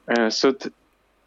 е, 0.10 0.32
суд 0.32 0.68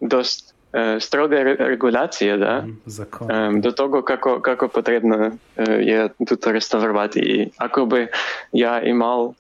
досить 0.01 0.55
е, 0.75 1.01
строга 1.01 1.37
ре- 1.37 1.57
регуляція, 1.67 2.39
да? 2.39 2.61
Mhm. 2.61 2.75
Zakon. 2.87 3.47
Ем, 3.47 3.61
до 3.61 3.73
того, 3.73 4.03
како, 4.03 4.41
како 4.41 4.69
потрібно 4.69 5.33
е, 5.57 5.83
є 5.83 6.11
тут 6.27 6.47
реставрувати. 6.47 7.21
І 7.21 7.53
ако 7.59 7.87
би 7.87 8.09
я 8.53 8.81
і 8.81 8.93
мав 8.95 9.35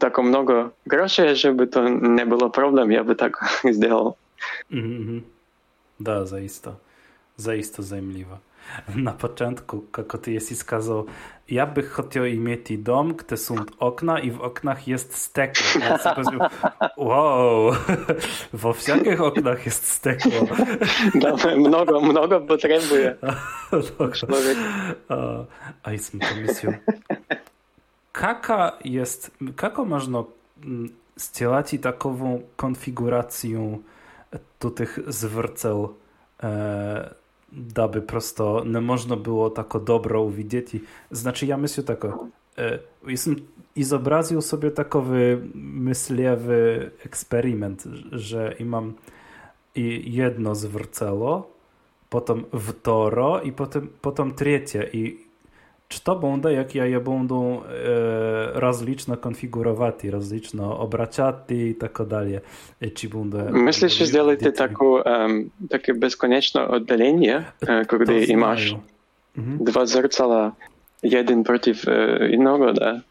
тако 0.00 0.22
много 0.22 0.70
грошей, 0.86 1.36
щоб 1.36 1.70
то 1.70 1.88
не 1.88 2.24
було 2.24 2.50
проблем, 2.50 2.92
я 2.92 3.02
би 3.02 3.14
так 3.14 3.62
зробив. 3.64 4.14
Mhm, 4.70 4.98
mhm. 5.00 5.20
Da, 8.88 8.88
zaista. 8.92 8.92
Zaista 8.92 8.92
zajmljivo. 8.92 9.04
Na 9.04 9.12
początku, 9.12 9.80
kako 9.80 10.18
ty 10.18 10.32
jesi 10.32 10.56
skazał, 10.56 11.06
ja 11.48 11.66
bych 11.66 11.92
chciał 11.92 12.24
mieć 12.24 12.78
dom, 12.78 13.14
gdzie 13.14 13.36
są 13.36 13.54
okna 13.78 14.20
i 14.20 14.30
w 14.30 14.40
oknach 14.40 14.88
jest 14.88 15.14
stekło. 15.16 15.80
Ja 15.80 15.98
sobie 15.98 16.14
powiedział, 16.14 16.48
wow, 16.96 17.72
во 18.52 18.72
всяких 18.72 19.20
oknach 19.20 19.66
jest 19.66 19.86
stekło. 19.86 20.32
Да, 21.14 21.56
много, 21.56 22.00
много 22.00 22.40
потребує 22.40 23.16
Dobra. 23.70 24.12
чоловік. 24.12 24.58
A, 25.08 25.44
a 25.82 25.92
jestem 25.92 26.20
pomyślał, 26.20 26.74
kaka 28.12 28.72
jest, 28.84 29.30
kako 29.56 29.84
można 29.84 30.24
mm, 30.64 30.88
сделать 31.16 31.80
takową 31.82 32.42
konfigurację 32.56 33.78
tu 34.58 34.70
tych 34.70 34.98
zwrceł, 35.06 35.94
e, 36.42 37.14
daby 37.51 38.01
prosto 38.01 38.63
nie 38.65 38.81
można 38.81 39.15
było 39.15 39.49
tako 39.49 39.79
dobro 39.79 40.21
uwidzieć. 40.21 40.67
Znaczy 41.11 41.45
ja 41.45 41.57
myślę 41.57 41.83
tako, 41.83 42.27
e, 42.57 42.79
jestem 43.07 43.35
i 43.75 43.83
zobraził 43.83 44.41
sobie 44.41 44.71
takowy 44.71 45.41
myśliwy 45.55 46.91
eksperyment, 47.05 47.83
że 48.11 48.55
i 48.59 48.65
mam 48.65 48.93
i 49.75 50.13
jedno 50.13 50.55
zwrcelo, 50.55 51.47
potem 52.09 52.43
wtoro 52.59 53.41
i 53.41 53.51
potem, 53.51 53.87
potem 54.01 54.33
trzecie. 54.35 54.89
I 54.93 55.26
czy 55.88 56.00
to 56.00 56.16
będzie, 56.16 56.52
jak 56.52 56.74
ja 56.74 56.86
je 56.86 57.00
będą 57.00 57.62
e, 57.64 58.60
rozlično 58.60 59.16
konfigurować, 59.16 60.04
rozlično 60.04 60.78
obracać 60.78 61.34
i 61.48 61.74
tak 61.74 61.98
dalej. 62.06 62.40
E, 62.80 62.90
Czy 62.90 63.08
będę... 63.08 63.50
Мислиш, 63.52 63.92
що 63.94 64.06
зробити 64.06 64.44
Діти- 64.44 64.56
таку, 64.58 65.02
ем, 65.04 65.50
таке 65.70 65.92
безконечне 65.92 66.66
віддалення, 66.66 67.52
е, 67.62 67.84
To 67.84 67.86
коли 67.86 68.24
і 68.24 68.36
маєш 68.36 68.68
знаю. 68.68 68.82
Mhm. 69.38 69.64
два 69.64 69.86
зеркала 69.86 70.52
один 71.02 71.44
проти 71.44 71.74
е, 71.88 72.30
одного, 72.34 72.72
да? 72.72 73.02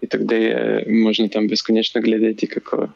і 0.00 0.06
тоді 0.06 0.34
е, 0.34 0.84
можна 0.88 1.28
там 1.28 1.48
безконечно 1.48 2.00
глядати, 2.00 2.46
како 2.46 2.88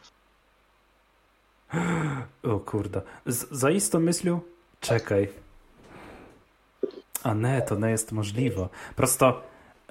O 2.43 2.59
kurde. 2.59 3.01
Z, 3.25 3.47
zaisto 3.51 3.99
myślę, 3.99 4.39
czekaj. 4.81 5.29
A 7.23 7.33
nie, 7.33 7.61
to 7.61 7.75
nie 7.75 7.89
jest 7.89 8.11
możliwe. 8.11 8.67
Prosto 8.95 9.41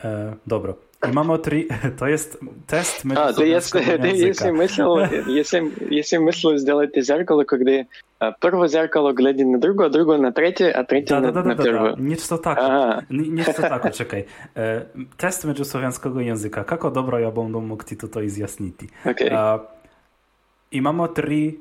E, 0.04 0.34
dobro. 0.46 0.74
Imamo 1.08 1.38
tri, 1.38 1.68
to 1.98 2.06
jest 2.06 2.38
test 2.66 3.02
А, 3.16 3.32
ты 3.32 3.44
если, 3.46 3.80
ты 3.80 4.06
если 4.06 4.50
мыслил, 4.50 4.98
если, 5.26 5.72
если 5.90 6.18
мыслил 6.18 6.56
сделать 6.58 6.90
зеркало, 6.96 7.44
когда 7.44 7.84
первое 8.40 8.68
зеркало 8.68 9.12
глядит 9.12 9.46
на 9.46 9.58
другое, 9.58 9.88
другое 9.90 10.18
на 10.18 10.32
третье, 10.32 10.72
а 10.72 10.84
третье 10.84 11.14
da, 11.14 11.20
na, 11.20 11.30
da, 11.32 11.42
da, 11.42 11.48
na 11.48 11.54
da, 11.54 11.62
pierwsze. 11.62 11.96
da. 11.96 12.02
Niečo 12.02 12.38
tako. 12.38 12.60
Aha. 12.62 13.02
Ni- 13.10 13.30
Niečo 13.30 13.52
tako, 13.62 13.90
čekaj. 13.90 14.24
E, 14.54 14.86
test 15.16 15.44
međuslovenskog 15.44 16.22
języka. 16.22 16.64
Kako 16.64 16.90
dobro 16.90 17.18
ja 17.18 17.30
budem 17.30 17.66
mógł 17.66 17.84
ti 17.84 17.96
to 17.96 18.20
izjasniti? 18.20 18.88
Okej. 19.04 19.30
A, 19.30 19.58
imamo 20.70 21.08
tri 21.08 21.58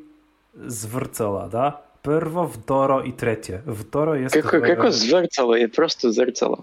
zvrcala, 0.56 1.48
da? 1.48 1.82
Prvo, 2.07 2.47
vtoro 2.47 3.03
i 3.05 3.13
tretje. 3.17 3.63
Vtoro 3.67 4.15
je... 4.15 4.29
Kako, 4.29 4.61
kako 4.63 4.91
zrcalo 4.91 5.57
je, 5.57 5.69
prosto 5.69 6.13
zrcalo. 6.13 6.63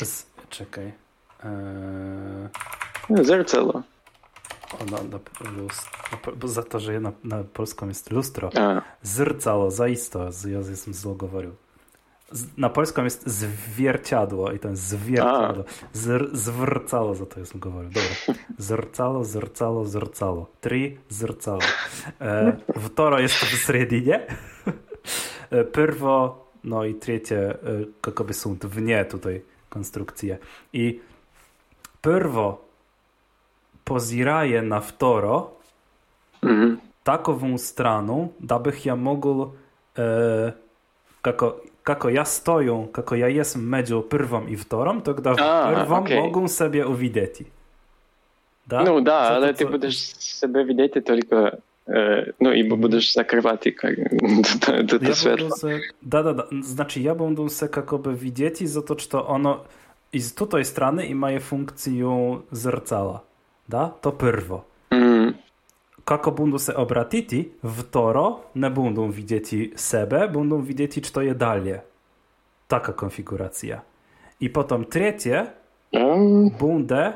Z, 0.00 0.26
čekaj. 0.48 0.86
E... 0.86 0.92
Zrcalo. 3.22 3.82
O, 4.80 4.84
no, 4.90 4.98
no, 5.02 5.02
na, 5.02 5.18
na, 5.50 6.32
no, 6.42 6.48
za 6.48 6.62
to, 6.62 6.78
że 6.78 7.00
na, 7.00 7.44
polską 7.52 7.88
jest 7.88 8.10
lustro. 8.10 8.50
A. 8.58 8.80
Zrcalo, 9.02 9.70
zaisto, 9.70 10.30
ja 10.46 10.58
jestem 10.58 10.94
zlogovoril 10.94 11.54
na 12.56 12.70
polską 12.70 13.04
jest 13.04 13.28
zwierciadło 13.28 14.52
i 14.52 14.58
to 14.58 14.68
jest 14.68 14.82
zwierciadło. 14.82 15.64
Zr, 15.92 16.30
zwrcalo 16.32 17.14
za 17.14 17.26
to 17.26 17.40
jest 17.40 17.54
mówił. 17.54 17.90
Dobra. 17.90 18.34
Zrcalo, 18.58 19.24
zrcalo, 19.24 19.84
zrcalo. 19.84 20.46
Tri 20.60 20.98
zrcalo. 21.08 21.60
E, 22.20 22.56
wtoro 22.80 23.20
jest 23.20 23.34
w 23.34 23.64
sredinie. 23.64 24.26
E, 25.50 25.64
pierwo, 25.64 26.46
no 26.64 26.84
i 26.84 26.94
trzecie, 26.94 27.50
e, 27.50 27.56
jakoby 28.06 28.34
są 28.34 28.56
dwie 28.56 29.04
tutaj 29.04 29.42
konstrukcje. 29.68 30.38
I 30.72 31.00
pierwo 32.02 32.64
poziraje 33.84 34.62
na 34.62 34.80
wtoro 34.80 35.50
mm 36.42 36.56
-hmm. 36.56 36.76
takową 37.04 37.58
straną, 37.58 38.28
dabych 38.40 38.86
ja 38.86 38.96
mógł 38.96 39.52
e, 39.98 40.52
jako 41.26 41.60
kako 41.90 42.08
ja 42.08 42.24
stoju, 42.24 42.86
kako 42.92 43.14
ja 43.14 43.28
jesam 43.28 43.62
među 43.62 44.02
prvom 44.02 44.48
i 44.48 44.56
vtorom, 44.56 45.00
to 45.00 45.10
A, 45.38 45.72
prvom 45.74 46.02
okej. 46.02 46.20
mogu 46.20 46.48
sebe 46.48 46.86
uvidjeti. 46.86 47.44
Da? 48.66 48.82
No 48.82 49.00
da, 49.00 49.18
ale 49.32 49.52
ty 49.52 49.64
to- 49.64 49.70
budeš 49.70 49.96
sebe 50.14 50.62
vidjeti 50.62 51.00
toliko, 51.00 51.36
e, 51.86 52.30
no 52.40 52.54
i 52.54 52.70
budeš 52.76 53.14
zakrivati 53.14 53.76
kak, 53.76 53.94
to, 54.66 54.72
to, 54.88 54.98
to 54.98 55.04
Ja 55.04 55.36
budu 55.36 55.50
se, 55.50 55.78
da, 56.00 56.22
da, 56.22 56.32
da, 56.32 56.48
znači 56.62 57.02
ja 57.02 57.14
budu 57.14 57.48
se 57.48 57.70
kako 57.70 57.98
by 57.98 58.20
vidjeti, 58.20 58.66
zato 58.66 58.98
što 58.98 59.24
ono 59.28 59.58
iz 60.12 60.34
tutoj 60.34 60.64
strane 60.64 61.06
imaje 61.08 61.40
funkciju 61.40 62.42
zrcala. 62.50 63.22
Da, 63.66 63.88
to 64.00 64.10
prvo. 64.10 64.64
Mm, 66.00 66.04
Kako 66.04 66.30
budu 66.30 66.58
se 66.58 66.74
obratiti, 66.76 67.52
vtoro 67.62 68.38
ne 68.54 68.70
budu 68.70 69.06
vidjeti 69.06 69.72
sebe, 69.76 70.28
budu 70.32 70.56
vidjeti 70.56 71.04
što 71.04 71.20
je 71.20 71.34
dalje. 71.34 71.80
Taka 72.66 72.92
konfiguracja. 72.92 73.82
I 74.40 74.52
potom 74.52 74.84
treće, 74.84 75.44
um, 75.92 76.50
bude 76.58 77.12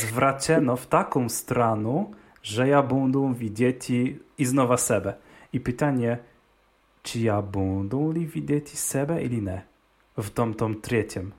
zwraceno 0.00 0.76
w 0.76 0.86
taką 0.86 1.28
stronę, 1.28 2.04
że 2.42 2.68
ja 2.68 2.82
będę 2.82 3.34
widzieć 3.34 3.90
iznova 4.38 4.76
sebe. 4.76 5.14
I 5.52 5.60
pytanie, 5.60 6.18
czy 7.02 7.20
ja 7.20 7.42
będę 7.42 8.12
li 8.14 8.26
widzieć 8.26 8.78
sebe 8.78 9.22
ili 9.22 9.42
nie? 9.42 9.62
W 10.16 10.30
tom, 10.30 10.54
tom 10.54 10.80
trzecim. 10.80 11.32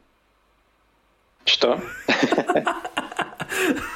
što? 1.45 1.77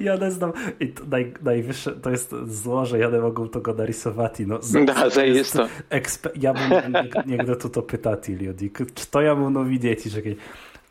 Ja 0.00 0.16
ne 0.16 0.30
znam, 0.30 0.52
i 0.80 0.88
to 0.88 1.04
naj, 1.10 1.32
najwyższe, 1.42 1.92
to 1.92 2.10
jest 2.10 2.34
zło, 2.46 2.86
że 2.86 2.98
ja 2.98 3.10
nie 3.10 3.18
mogę 3.18 3.48
tego 3.48 3.74
narysować. 3.74 4.32
No, 4.46 4.58
Da, 4.86 5.10
to 5.10 5.20
jest 5.24 5.54
zaista. 5.54 5.68
Ekspe- 5.90 6.30
ja 6.36 6.54
bym 6.54 6.92
niekde 7.26 7.56
tu 7.56 7.68
to 7.68 7.82
pytati 7.82 8.32
ljudi. 8.32 8.70
K- 8.70 8.84
Što 9.00 9.20
ja 9.20 9.36
będę 9.36 9.64
widzieć? 9.64 10.12
Czekaj. 10.12 10.36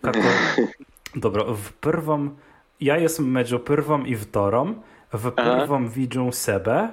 Kako... 0.02 0.20
Dobro, 1.16 1.54
w 1.56 1.74
prvom, 1.74 2.36
ja 2.82 2.98
jestem 2.98 3.32
među 3.32 3.60
prvom 3.60 4.08
i 4.08 4.16
vtorom. 4.16 4.76
W 5.14 5.32
Aha. 5.36 5.58
prvom 5.58 5.90
widzę 5.90 6.32
sebe, 6.32 6.90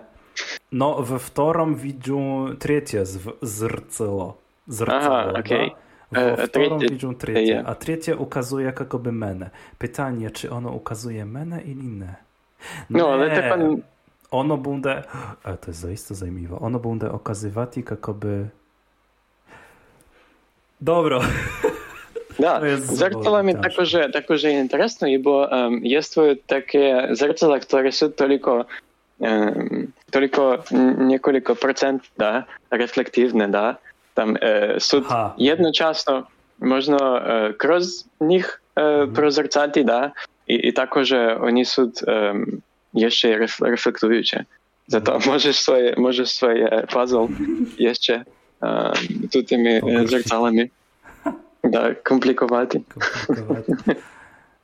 no 0.72 1.02
w 1.02 1.18
wtorom 1.18 1.74
widzę 1.74 2.46
trzecie 2.58 3.02
zw- 3.04 3.32
zrcalo. 3.42 4.34
Zrcalo, 4.68 5.16
Aha, 5.28 5.32
okej. 5.40 5.70
Da? 6.12 6.20
E, 6.20 6.36
W 6.36 6.40
a 6.40 6.46
wtorom 6.46 6.80
trzecie- 6.80 6.92
widzę 6.94 7.14
trzecie, 7.18 7.42
je. 7.42 7.64
a 7.66 7.74
trzecie 7.74 8.16
ukazuje 8.16 8.66
jakoby 8.66 9.12
menę. 9.12 9.50
Pytanie, 9.78 10.30
czy 10.30 10.50
ono 10.50 10.70
ukazuje 10.70 11.24
menę 11.24 11.62
ili 11.62 11.86
nie? 11.86 12.14
No, 12.90 13.08
ale 13.12 13.30
te 13.30 13.48
pan... 13.48 13.76
Ono 14.30 14.56
bude, 14.56 15.02
e, 15.44 15.56
to 15.56 15.70
jest 15.70 15.80
zaiste 15.80 16.14
zanimljivo, 16.14 16.58
ono 16.60 16.78
bude 16.78 17.12
okazivati 17.12 17.82
kako 17.82 18.14
by... 18.14 18.48
Dobro, 20.80 21.20
Da, 22.38 22.58
To 22.60 22.66
jest 22.66 22.86
zrcalo 22.96 23.42
mi 23.42 23.52
zabavno, 23.52 23.70
takože, 23.70 24.10
takože 24.12 24.50
interesno 24.52 25.08
i 25.08 25.18
bo 25.18 25.48
um, 25.52 25.80
jestvuju 25.82 26.36
takie 26.46 27.08
zrcala, 27.12 27.58
które 27.58 27.92
su 27.92 28.10
toliko 28.10 28.64
um, 29.18 29.92
toliko 30.10 30.58
n- 30.70 31.08
nekoliko 34.14 34.34
procent 34.34 34.36
da, 34.36 34.36
reflektivne, 34.36 34.36
da, 34.36 34.36
tam 34.36 34.36
e, 34.40 34.80
su 34.80 35.02
Aha. 35.06 35.34
jednočasno 35.38 36.26
možno 36.58 36.98
e, 37.16 37.52
kroz 37.58 37.84
njih 38.20 38.60
e, 38.76 39.06
prozrcati, 39.14 39.84
da, 39.84 40.10
i, 40.46 40.60
i 40.68 40.74
tako, 40.74 41.04
že 41.04 41.36
oni 41.40 41.64
su 41.64 41.82
um, 41.82 42.62
jeszcze 42.92 43.38
ref, 43.38 43.60
reflektujuće. 43.60 44.44
Zato 44.86 45.18
možeš 45.26 45.56
svoje, 45.56 45.94
možeš 45.96 46.36
svoje 46.36 46.68
e, 46.72 46.86
puzzle 46.92 47.28
jeszcze 47.78 48.24
um, 48.60 49.28
tu 49.32 49.42
tými 49.42 49.76
e, 49.76 49.80
Pogoršiť. 49.80 50.08
zrcalami 50.10 50.70
da. 51.64 51.94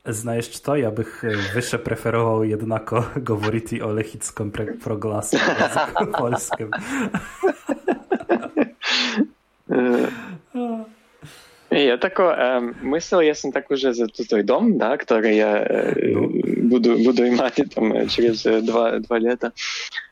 Znajesz 0.05 0.49
co? 0.59 0.75
Ja 0.75 0.91
bych 0.91 1.23
e, 1.23 1.27
wyższe 1.53 1.79
preferował 1.79 2.43
jednako 2.43 3.03
pre- 4.51 4.77
proglasu 4.83 5.37
w 5.37 5.47
języku 5.47 6.07
polskim. 6.17 6.71
E, 9.71 10.07
Ja 11.71 11.95
tako 11.95 12.23
um, 12.27 12.75
mislil, 12.83 13.21
ja 13.21 13.35
sam 13.35 13.51
tako 13.51 13.75
že 13.75 13.93
za 13.93 14.03
tvoj 14.07 14.43
dom, 14.43 14.75
da, 14.75 14.91
ktorý 14.93 15.31
ja 15.31 15.53
e, 15.57 15.67
No. 16.11 16.27
budu, 16.67 16.99
budu 16.99 17.23
imati 17.25 17.63
tam 17.65 17.91
e, 17.91 18.07
čez 18.07 18.43
e, 18.43 18.59
dva, 18.59 18.99
dva 18.99 19.17
ljeta. 19.17 19.51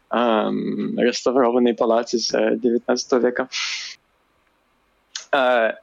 Um, 0.10 0.95
restaurovani 0.98 1.76
palac 1.76 2.14
iz 2.14 2.31
e, 2.31 2.56
19. 2.56 2.88
veka. 3.19 3.48
Uh, 5.30 5.76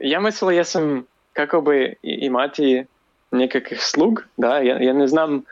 ja 0.00 0.20
mislil, 0.20 0.50
ja 0.52 0.64
sam 0.64 1.04
kako 1.32 1.60
bi 1.60 1.76
i- 2.02 2.18
imati 2.22 2.84
nekakvih 3.30 3.78
slug, 3.78 4.24
da, 4.36 4.58
ja, 4.58 4.78
ja 4.78 4.92
ne 4.92 5.06
znam 5.06 5.44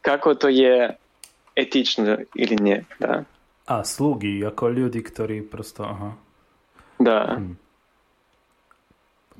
kako 0.00 0.34
to 0.34 0.48
je 0.48 0.96
etično 1.56 2.18
ili 2.34 2.56
nie, 2.56 2.84
da. 2.98 3.22
A, 3.64 3.84
slugi, 3.84 4.38
jako 4.38 4.68
ljudi, 4.68 5.00
ktorí 5.00 5.42
prosto, 5.44 5.84
Да. 6.98 7.40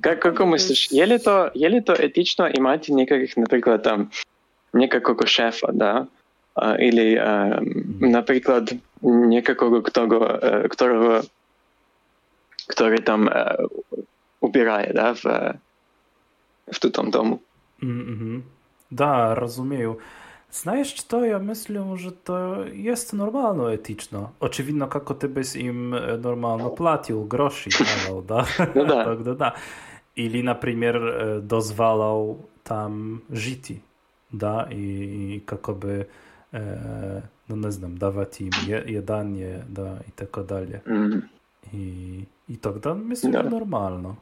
Как 0.01 0.19
како 0.19 0.45
мислиш, 0.45 0.91
є 0.91 1.07
ли 1.07 1.19
то, 1.19 1.51
є 1.55 1.69
ли 1.69 1.81
то 1.81 1.93
етично 1.93 2.47
і 2.49 2.61
мати 2.61 2.93
ніяких, 2.93 3.37
наприклад, 3.37 3.83
там, 3.83 4.09
ніякого 4.73 5.25
шефа, 5.25 5.71
да? 5.73 6.07
А, 6.53 6.75
или, 6.75 7.15
а, 7.15 7.59
наприклад, 7.99 8.73
ніякого, 9.01 9.81
которого, 9.81 10.25
э, 10.25 10.67
которого, 10.67 11.21
который 12.67 13.01
там 13.01 13.29
э, 13.29 13.31
а, 13.31 13.67
убирає, 14.39 14.91
да, 14.93 15.11
в, 15.11 15.53
в 16.67 16.79
тутом 16.79 17.11
дому. 17.11 17.39
Mm-hmm. 17.81 18.41
Да, 18.91 19.35
разумею. 19.35 19.99
mhm. 20.48 20.64
Da, 20.64 20.70
rozumieju. 20.70 20.94
Знаєш, 20.94 20.94
що 20.94 21.24
я 21.24 21.38
мислю, 21.38 21.96
що 22.00 22.10
то 22.10 22.66
є 22.74 22.94
нормально 23.12 23.72
етично. 23.72 24.30
Очевидно, 24.40 24.90
як 24.94 25.18
ти 25.18 25.28
б 25.28 25.42
їм 25.42 25.94
е, 25.94 26.18
нормально 26.22 26.70
платив, 26.70 27.28
гроші 27.28 27.70
давав, 27.70 28.26
да? 28.26 28.46
Ну 28.74 28.84
да. 28.84 29.04
так, 29.04 29.22
да, 29.22 29.34
да. 29.34 29.54
Или, 30.18 30.42
например, 30.42 30.96
е, 30.96 31.40
дозволяв 31.40 32.36
там 32.62 33.20
жити, 33.30 33.80
да, 34.32 34.68
і, 34.70 34.82
і 34.82 35.42
як 35.50 35.70
би, 35.78 36.06
е, 36.54 37.22
ну 37.48 37.56
не 37.56 37.70
знаю, 37.70 37.94
давати 37.94 38.44
їм 38.44 38.52
є, 38.66 38.84
їдання, 38.86 39.64
да, 39.68 39.98
і 40.08 40.10
так 40.14 40.46
далі. 40.48 40.80
Mm. 40.86 41.22
І, 41.72 42.18
і 42.48 42.56
так, 42.56 42.80
да, 42.80 42.94
мислю, 42.94 43.30
Да. 43.30 43.42
нормально. 43.42 44.16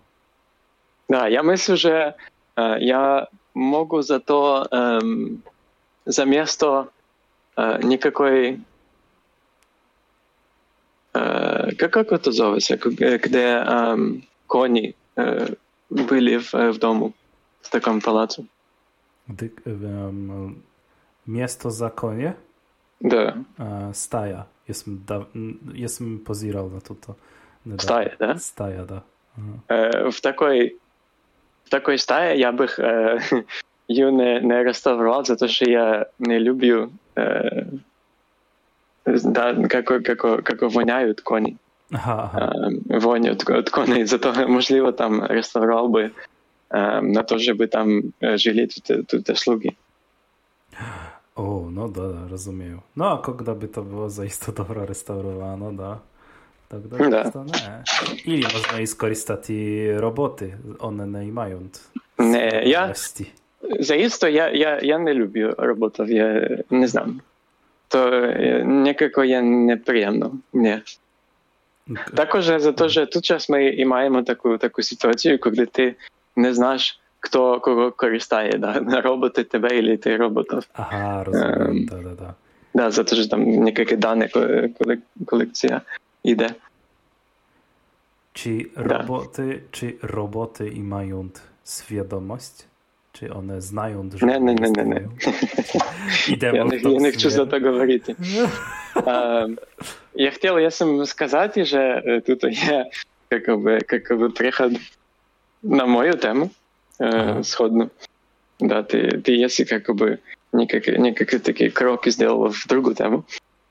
Da, 1.08 1.28
ja 1.28 1.42
myślę, 1.42 1.76
że 1.76 2.14
e, 2.56 2.80
ja 2.80 3.26
mogę 3.54 4.02
za 4.02 4.20
to 4.20 4.66
um, 4.72 5.42
заместо 6.07 6.87
э, 7.57 7.85
никакой, 7.85 8.59
никакої. 11.13 11.71
как 11.77 11.95
як 12.11 12.21
це 12.21 12.31
зоветься, 12.31 12.75
э, 12.75 13.29
де 13.29 13.57
е, 13.57 13.65
эм, 13.65 14.21
коні 14.47 14.95
е, 15.17 15.47
були 15.89 16.37
в, 16.37 16.71
в 16.71 16.77
дому 16.77 17.13
в 17.61 17.69
таком 17.69 17.99
палацу? 17.99 18.45
Место 21.25 21.71
за 21.71 21.89
коні? 21.89 22.31
Да. 23.01 23.37
Стая. 23.93 24.45
Jestem, 24.69 25.03
da, 25.07 25.25
jestem 25.73 26.19
pozirał 26.19 26.69
na 26.69 26.81
to. 26.81 26.95
to. 26.95 27.15
Стая, 27.77 28.15
да? 28.19 28.37
Стая, 28.39 28.85
да. 28.85 29.01
Ага. 29.37 29.59
Э, 29.67 30.09
в 30.11 30.21
такой 30.21 30.77
в 31.63 31.69
такой 31.69 31.97
стае 31.97 32.39
я 32.39 32.51
бы 32.51 32.65
э, 32.65 33.19
ее 33.88 34.12
не, 34.12 34.40
не 34.40 34.62
реставрировал, 34.62 35.24
за 35.24 35.36
то, 35.36 35.48
что 35.48 35.70
я 35.70 36.06
не 36.18 36.38
люблю 36.38 36.90
э, 37.16 37.64
да, 39.06 39.54
как, 39.68 39.86
как, 40.04 40.44
как 40.44 40.62
воняют 40.62 41.20
коні. 41.20 41.56
Ага, 41.92 42.30
ага. 42.34 42.52
Е, 42.90 42.98
воню 42.98 43.30
від, 43.30 43.50
від 43.50 43.70
коней. 43.70 44.06
Зато, 44.06 44.48
можливо, 44.48 44.92
там 44.92 45.24
реставрував 45.24 45.90
би 45.90 46.10
е, 46.70 47.02
на 47.02 47.22
те, 47.22 47.38
щоб 47.38 47.68
там 47.68 48.02
е, 48.22 48.38
жили 48.38 48.66
тут, 48.66 49.06
тут 49.06 49.38
слуги. 49.38 49.70
O, 51.34 51.70
no 51.70 51.88
da, 51.88 52.08
da, 52.08 52.28
rozumiem. 52.28 52.80
No, 52.96 53.12
a 53.12 53.22
когда 53.22 53.54
by 53.54 53.68
to 53.68 53.82
było 53.82 54.10
zaiste 54.10 54.52
dobro 54.52 54.86
restaurowane, 54.86 55.76
da. 55.76 55.98
Tak 56.68 56.88
da, 56.88 57.08
Da. 57.10 57.30
to 57.30 57.44
nie. 57.44 57.82
Ili 58.24 58.42
można 58.42 58.80
i 58.80 58.86
skorzystać 58.86 59.50
i 59.50 59.92
roboty, 59.92 60.56
one 60.78 61.06
nie 61.06 61.32
mają. 61.32 61.68
Не, 62.18 62.62
я 62.64 62.94
Заїсто 63.79 64.27
я, 64.27 64.49
я, 64.49 64.79
я 64.83 64.99
не 64.99 65.13
люблю 65.13 65.53
роботів, 65.57 66.11
я 66.11 66.57
не 66.69 66.87
знам. 66.87 67.21
То 67.87 68.09
е, 68.13 68.95
є 69.25 69.41
неприємно. 69.41 70.31
Ні. 70.53 70.79
Також 72.15 72.45
за 72.45 72.71
те, 72.71 72.89
що 72.89 73.05
тут 73.05 73.25
час 73.25 73.49
ми 73.49 73.65
і 73.65 73.85
маємо 73.85 74.23
таку, 74.23 74.57
таку 74.57 74.83
ситуацію, 74.83 75.39
коли 75.39 75.65
ти 75.65 75.95
не 76.35 76.53
знаєш, 76.53 76.99
хто 77.19 77.59
кого 77.59 77.91
користає, 77.91 78.57
да? 78.57 79.01
роботи 79.01 79.43
тебе 79.43 79.69
или 79.77 79.97
ти 79.97 80.17
роботів. 80.17 80.63
Aha, 80.73 81.23
rozumiem, 81.23 81.85
da, 81.89 82.03
da, 82.03 82.15
da. 82.15 82.33
Да, 82.73 82.91
за 82.91 83.03
те, 83.03 83.15
що 83.15 83.27
там 83.27 83.43
ніякі 83.43 83.95
дані 83.95 84.29
колекція 85.25 85.81
йде. 86.23 86.49
Czy 88.37 88.69
Da. 88.75 88.83
roboty, 88.83 89.61
czy 89.71 89.97
roboty 90.01 90.69
i 90.69 90.83
mają 90.83 91.29
świadomość? 91.65 92.65
Czy 93.16 93.32
one 93.34 93.60
znają, 93.60 94.10
że 94.16 94.26
Nie, 94.26 94.40
nie, 94.40 94.54
nie, 94.54 94.70
nie, 94.70 94.84
nie. 94.84 95.08
Idę 96.28 96.46
Я 96.54 96.64
не, 96.64 96.76
я 96.76 96.98
не 97.00 97.12
хочу 97.12 97.30
за 97.30 97.46
то 97.46 97.60
говорити. 97.60 98.14
А, 99.06 99.46
я 100.14 100.30
хотел, 100.30 100.58
я 100.58 100.70
сам 100.70 101.04
сказать, 101.06 101.66
что 101.68 101.78
э, 101.78 102.20
тут 102.20 102.44
є 102.44 102.84
как 103.28 103.48
бы, 103.48 103.80
как 103.84 104.18
бы 104.18 104.30
приход 104.30 104.72
на 105.62 105.86
мою 105.86 106.12
тему 106.14 106.50
Ага. 106.98 107.40
э, 107.40 107.42
сходну. 107.44 107.90
Да, 108.60 108.82
ты, 108.82 109.20
ты 109.20 109.32
если 109.44 109.64
как 109.64 109.94
бы 109.94 110.18
некие, 110.52 110.98
некие 110.98 111.38
такие 111.38 111.70
кроки 111.70 112.10
сделал 112.10 112.50
в 112.50 112.66
другую 112.68 112.94
тему. 112.94 113.24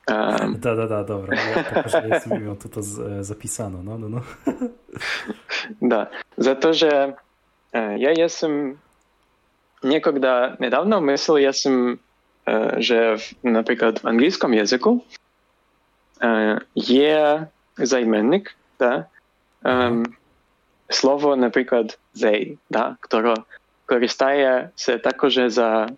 А, 0.08 0.48
Da, 0.48 0.76
da, 0.76 0.88
da, 0.88 1.04
dobra. 1.04 1.36
Ja 1.36 1.64
tylko, 1.64 1.90
że 1.90 2.08
jest 2.10 2.28
mi 2.28 2.56
to, 2.64 2.70
to 2.70 2.82
z- 2.84 3.26
zapisano. 3.26 3.84
No, 3.84 3.98
no, 3.98 4.10
no. 4.10 4.22
Да, 5.82 6.10
за 6.38 6.56
то, 6.56 6.74
že 6.74 7.14
э, 7.74 7.98
я 7.98 8.12
есм 9.82 9.88
некогда 9.88 10.56
недавно 10.60 11.00
мыслил, 11.00 11.38
есм, 11.38 12.00
э, 12.46 12.80
že 12.80 13.18
в, 13.18 13.34
наприклад, 13.44 14.00
в 14.04 14.08
англійському 14.08 14.54
язику 14.56 15.04
э, 16.22 16.62
є 16.76 17.48
займенник, 17.78 18.56
да, 18.80 19.06
ем, 19.64 20.06
слово, 20.90 21.36
наприклад, 21.36 22.00
they, 22.16 22.58
да, 22.70 22.96
которое 23.00 23.36
користає 23.86 24.70
се 24.76 24.98
також 24.98 25.40
за 25.48 25.90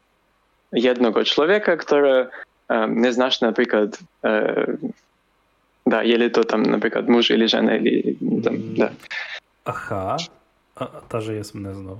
jednego 0.71 1.23
człowieka, 1.23 1.77
który 1.77 2.27
ем, 2.69 2.95
не 3.01 3.11
знаєш, 3.11 3.41
наприклад, 3.41 3.99
е, 4.25 4.67
да, 5.85 6.03
є 6.03 6.29
то 6.29 6.43
там, 6.43 6.63
наприклад, 6.63 7.09
муж 7.09 7.31
или 7.31 7.47
жена, 7.47 7.75
или 7.75 8.15
там, 8.43 8.53
Mm. 8.53 8.77
да. 8.77 8.91
Aha. 9.65 10.17
A, 10.75 10.85
ta, 11.07 11.21
że 11.21 11.33
jest 11.33 11.55
mnie 11.55 11.73
znał. 11.73 11.99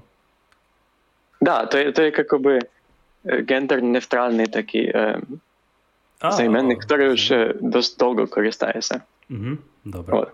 Да, 1.41 1.65
то, 1.65 1.77
є- 1.77 1.91
то 1.91 2.03
є 2.03 2.11
как 2.11 2.33
бы 2.33 2.59
е, 3.25 3.41
гендер-нейтральний 3.41 4.47
такий 4.47 4.85
е, 4.95 5.21
A, 6.21 6.31
займенник, 6.31 6.79
o, 6.79 6.93
який 6.93 7.07
вже 7.09 7.53
досить 7.61 7.97
довго 7.97 8.27
користається. 8.27 9.01
Mhm, 9.29 9.57
dobra. 9.85 10.15
Вот. 10.15 10.29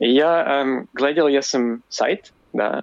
И 0.00 0.08
я 0.08 0.44
эм, 0.44 0.86
глядел, 0.94 1.28
есм 1.28 1.76
сайт, 1.88 2.32
да, 2.52 2.82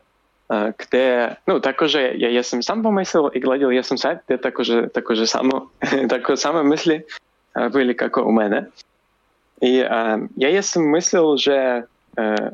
э, 0.50 0.74
где, 0.80 1.36
ну, 1.48 1.60
також 1.60 1.96
я 1.96 2.30
есм 2.30 2.62
сам 2.62 2.84
помыслил 2.84 3.28
и 3.28 3.40
глядел 3.40 3.70
есм 3.72 3.98
сайт, 3.98 4.20
где 4.28 4.38
також, 4.38 4.72
також 4.94 5.30
само, 5.30 5.70
такое 6.10 6.36
самое 6.38 6.66
мысли 6.66 7.06
э, 7.56 7.70
были, 7.70 7.94
как 7.94 8.18
у 8.18 8.32
мене. 8.32 8.68
И 9.62 9.78
э, 9.80 10.28
я 10.38 10.50
есм 10.50 10.82
мыслил, 10.96 11.38
že 11.38 11.52
э, 11.52 11.84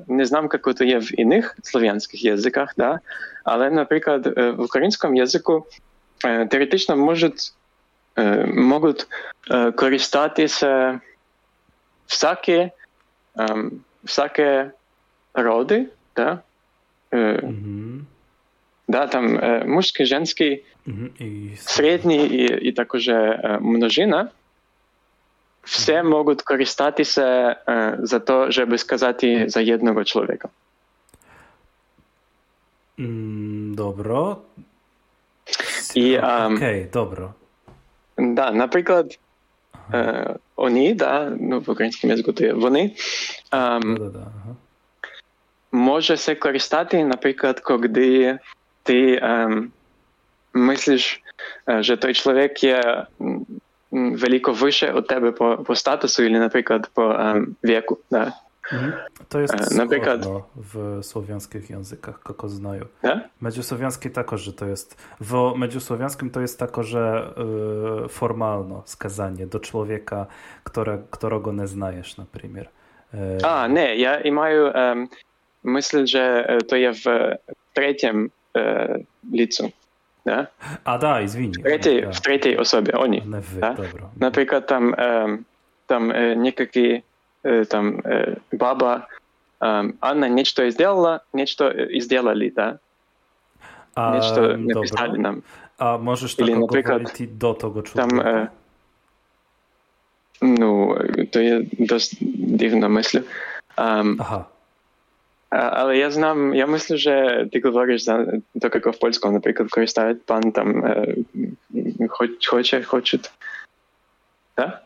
не 0.08 0.24
знам, 0.24 0.48
как 0.48 0.66
это 0.66 0.84
є 0.84 0.98
в 0.98 1.20
інших 1.20 1.56
слов'янських 1.62 2.24
язиках, 2.24 2.74
да, 2.76 3.00
але, 3.44 3.70
наприклад, 3.70 4.34
е, 4.38 4.50
в 4.50 4.60
українському 4.60 5.16
язику 5.16 5.66
е, 6.24 6.46
теоретично 6.46 6.96
можуть, 6.96 7.52
е, 8.18 8.46
можуть 8.46 9.06
е, 9.50 9.72
користатися 9.72 11.00
всякі 12.08 12.70
всяке 14.04 14.70
роди, 15.34 15.86
да? 16.16 16.38
Е, 17.12 17.40
Mhm, 17.42 18.00
да, 18.88 19.06
там 19.06 19.38
е, 19.38 19.64
мужський, 19.66 20.06
женський, 20.06 20.64
mhm. 20.86 21.08
I 21.20 21.56
середній 21.56 22.26
і, 22.26 22.68
і 22.68 22.72
також 22.72 23.08
е, 23.08 23.58
множина, 23.60 24.28
все 25.63 26.03
можуть 26.03 26.41
користатися 26.41 27.55
е, 27.69 27.97
за 27.99 28.19
те, 28.19 28.51
щоб 28.51 28.79
сказати 28.79 29.45
за 29.47 29.73
одного 29.73 30.03
чоловіка. 30.03 30.49
Mm, 32.97 33.75
dobro. 33.75 34.35
I, 35.95 36.19
O, 36.19 36.21
um, 36.21 36.55
Okej, 36.55 36.89
dobro. 36.93 37.33
Да, 38.17 38.51
наприклад, 38.51 39.19
е, 39.93 40.35
вони, 40.55 40.93
да, 40.93 41.33
ну, 41.39 41.59
в 41.59 41.69
українському 41.69 42.11
язику 42.11 42.33
то 42.33 42.43
є 42.43 42.53
вони, 42.53 42.95
ем, 43.51 43.81
Da, 43.81 43.97
da, 43.97 44.11
da. 44.11 44.19
Aha. 44.19 44.55
може 45.71 46.17
се 46.17 46.35
користати, 46.35 47.05
наприклад, 47.05 47.59
коли 47.59 48.39
ти 48.83 49.19
ем, 49.21 49.71
мислиш, 50.53 51.21
е, 51.69 51.83
що 51.83 51.97
той 51.97 52.13
чоловік 52.13 52.63
є 52.63 53.05
veliko 53.92 54.54
wyższe 54.54 54.94
od 54.94 55.08
tebe 55.08 55.32
po, 55.32 55.56
po 55.58 55.76
statusu 55.76 56.24
ili 56.24 56.38
na 56.38 56.48
przykład 56.48 56.86
po 56.86 57.06
um, 57.06 57.54
wieku. 57.64 57.98
Da. 58.10 58.32
To 59.28 59.40
jest 59.40 59.74
na 59.74 59.86
przykład... 59.86 60.20
w 60.56 60.98
słowiańskich 61.02 61.70
językach, 61.70 62.20
kogo 62.20 62.48
znają. 62.48 62.84
Medziusłowiański 63.40 64.10
tako, 64.10 64.38
że 64.38 64.52
to 64.52 64.66
jest... 64.66 64.96
W 65.20 65.52
medziusłowiańskim 65.56 66.30
to 66.30 66.40
jest 66.40 66.58
tako, 66.58 66.82
że 66.82 67.34
y, 68.04 68.08
formalno 68.08 68.82
skazanie 68.86 69.46
do 69.46 69.60
człowieka, 69.60 70.26
które, 70.64 70.98
którego 71.10 71.52
nie 71.52 71.66
znajesz, 71.66 72.16
na 72.16 72.24
przykład. 72.32 72.66
Y... 73.14 73.46
A, 73.46 73.66
nie, 73.66 73.96
ja 73.96 74.20
i 74.20 74.32
mają... 74.32 74.72
Um, 74.72 75.08
myślę, 75.64 76.06
że 76.06 76.56
to 76.68 76.76
jest 76.76 77.04
w 77.04 77.36
trzecim 77.74 78.30
e, 78.56 78.98
licu. 79.32 79.70
Да? 80.25 80.47
A 80.85 80.97
da, 80.97 81.23
извини. 81.23 81.51
В, 81.57 81.63
третій, 81.63 82.01
Да. 82.01 82.09
в 82.09 82.19
третій 82.19 82.55
особі, 82.55 82.91
вони. 82.91 83.21
Не 83.25 83.37
ви, 83.37 83.59
Да? 83.59 83.69
добро. 83.69 84.09
Наприклад, 84.15 84.65
там, 84.65 84.95
ем, 84.97 85.45
там 85.85 86.11
е, 86.11 86.35
некакі 86.35 87.03
е, 87.45 87.65
там, 87.65 87.99
е, 88.05 88.35
баба 88.51 89.07
ем, 89.61 89.93
Анна 89.99 90.29
нечто 90.29 90.71
сделала, 90.71 91.19
нечто 91.33 91.65
е, 91.65 91.89
сделали, 92.01 92.49
да? 92.55 92.77
A, 93.95 94.11
Нечто 94.11 94.57
написали 94.57 95.07
dobro. 95.07 95.21
нам. 95.21 95.41
A 95.77 95.97
możesz 95.97 96.39
Ili 96.39 96.51
tak 96.51 96.59
na 96.59 96.67
przykład 96.67 97.01
говорити 97.01 97.27
do 97.27 97.53
tego 97.53 97.81
Там, 97.81 98.09
człowieka? 98.09 98.29
е, 98.29 98.47
ну, 100.41 100.97
то 101.31 101.41
є 101.41 101.65
досить 101.79 102.19
дивна 102.57 102.87
мисль. 102.89 103.19
Ем, 103.77 104.17
Aha. 104.19 104.45
а, 105.49 105.57
але 105.57 105.97
я 105.97 106.11
знам, 106.11 106.53
я 106.53 106.67
мислю, 106.67 106.97
що 106.97 107.45
ти 107.51 107.59
говориш 107.59 108.03
за 108.03 108.25
то, 108.61 108.69
як 108.73 108.87
в 108.87 108.99
польському, 108.99 109.33
наприклад, 109.33 109.69
користають 109.69 110.25
пан 110.25 110.51
там 110.51 110.85
е, 110.85 111.15
хоч, 112.09 112.47
хоче, 112.47 112.83
хочуть. 112.83 113.31
Да? 114.57 114.81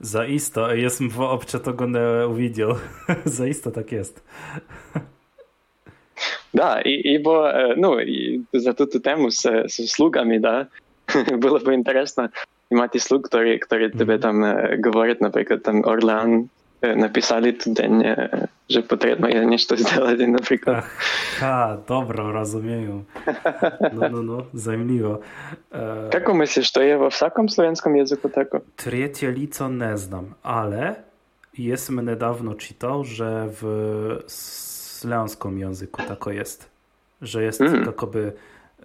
Zaisto, 0.00 0.74
jestem 0.74 1.10
w 1.10 1.20
obcze 1.20 1.60
tego 1.60 1.86
nie 1.86 2.26
uwidział. 2.28 2.74
Zaisto 3.24 3.70
tak 3.70 3.92
jest. 3.92 4.22
Да, 6.54 6.80
і, 6.80 6.90
і 6.90 7.18
бо 7.18 7.46
е, 7.46 7.74
ну, 7.78 8.00
і 8.00 8.40
за 8.52 8.72
ту 8.72 8.86
ту 8.86 9.00
тему 9.00 9.30
з, 9.30 9.64
з 9.66 9.88
слугами, 9.88 10.38
да, 10.38 10.66
було 11.32 11.58
б 11.58 11.74
інтересно 11.74 12.28
мати 12.70 12.98
слуг, 12.98 13.22
які, 13.32 13.46
які 13.70 13.98
тебе 13.98 14.12
Мгм. 14.14 14.22
там 14.22 14.44
е, 14.44 14.80
говорять, 14.84 15.20
наприклад, 15.20 15.62
там 15.62 15.84
Орлеан 15.84 16.48
написали 16.82 17.52
тут 17.52 17.74
день, 17.74 18.04
że 18.68 18.82
potrzebno 18.82 19.28
je 19.28 19.46
nešto 19.46 19.76
сделать, 19.76 20.20
наприклад. 20.28 20.84
Ха, 21.38 21.78
добро, 21.88 22.32
розумію. 22.32 23.04
Ну, 23.92 24.08
ну, 24.10 24.22
ну, 24.22 24.46
займливо. 24.52 25.20
Kako 26.12 26.34
myślisz, 26.34 26.72
to 26.72 26.82
je 26.82 26.96
vo 26.96 27.10
vsakom 27.10 27.48
slovenskom 27.48 27.96
jezyku 27.96 28.28
tako? 28.28 28.60
Trzecie 28.76 29.30
lico 29.30 29.68
nie 29.68 29.96
znam, 29.98 30.34
ale 30.42 30.94
jesm 31.58 32.00
niedawno 32.00 32.54
czytał, 32.54 33.04
że 33.04 33.48
w 33.60 33.62
slęskim 34.26 35.58
języku 35.58 36.02
tako 36.08 36.30
jest. 36.30 36.68
Że 37.22 37.42
jest 37.42 37.60
mm. 37.60 37.84
jakoby 37.86 38.32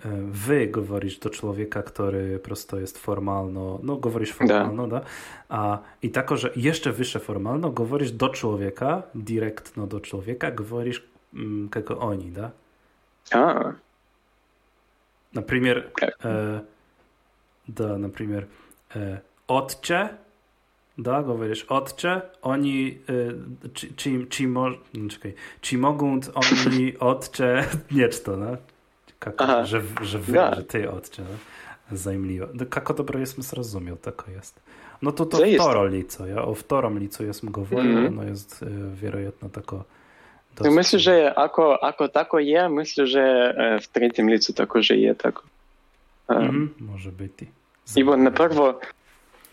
E, 0.05 0.09
wy 0.23 0.67
govorisz 0.67 1.19
do 1.19 1.31
człowieka, 1.31 1.83
który 1.83 2.39
prosto 2.39 2.81
jest 2.81 2.99
formalno, 2.99 3.79
no 3.83 3.97
govorisz 3.97 4.33
formalno, 4.33 4.89
da. 4.89 5.01
da. 5.01 5.07
a 5.49 5.79
i 6.03 6.11
tako, 6.11 6.37
że 6.37 6.51
jeszcze 6.57 6.93
wyższe 6.93 7.21
formalno, 7.21 7.71
govorisz 7.71 8.13
do 8.13 8.29
człowieka, 8.29 9.03
direktno 9.15 9.87
do 9.87 10.01
człowieka, 10.01 10.51
govorisz 10.51 11.03
mm, 11.35 11.69
kogo 11.69 11.99
oni, 11.99 12.31
da? 12.31 12.51
A. 13.33 13.73
Na 15.35 15.43
primer, 15.43 15.91
e, 16.25 16.61
da, 17.69 17.99
na 17.99 18.09
primer, 18.09 18.47
e, 18.97 19.21
otcze, 19.49 20.09
da, 20.99 21.23
govoriš 21.23 21.63
otče, 21.65 22.21
oni, 22.43 22.99
e, 23.09 23.71
czy, 23.73 23.95
či, 23.95 24.27
czy 24.29 24.49
mo, 24.49 24.71
čekaj, 25.11 25.35
či 25.61 25.79
mogu 25.79 26.21
oni 26.67 26.99
otče, 27.13 27.65
niečto, 27.91 28.37
da? 28.37 28.72
Kako, 29.31 29.67
że, 29.67 29.83
że 30.03 30.19
wy, 30.19 30.33
da. 30.33 30.55
że 30.55 30.65
ty 30.65 30.91
odcie 30.91 31.23
zajmljivo. 31.93 32.47
No, 32.55 32.67
Kako 32.71 32.95
dobro, 32.95 33.21
jaz 33.21 33.35
sem 33.35 33.45
se 33.45 33.57
tako 34.03 34.31
jest. 34.31 34.61
No 35.03 35.13
to 35.13 35.27
to 35.27 35.39
co 35.39 35.45
wtoro 35.45 35.85
lico, 35.87 36.27
ja 36.27 36.43
o 36.43 36.55
wtorom 36.55 36.99
licu 36.99 37.25
jaz 37.25 37.37
sem 37.37 37.51
govoril, 37.51 37.91
mm 37.91 38.07
-hmm. 38.07 38.17
no 38.17 38.23
jest 38.23 38.63
y, 38.63 38.67
vjerojatno 39.01 39.49
tako. 39.49 39.85
Dosta. 40.57 40.71
No, 40.71 40.77
myślę, 40.77 40.99
że 40.99 41.35
ako, 41.37 41.85
ako 41.85 42.09
tako 42.09 42.39
je, 42.39 42.69
myślę, 42.69 43.07
że 43.07 43.55
e, 43.57 43.81
w 43.81 43.89
trzecim 43.89 44.31
licu 44.31 44.53
także 44.53 44.97
je 44.97 45.15
tako. 45.15 45.43
Um, 46.29 46.39
mm, 46.39 46.75
może 46.81 47.13
być. 47.13 47.33
I 47.43 48.01
Ibo 48.01 48.17
na 48.17 48.31
prvo, 48.31 48.81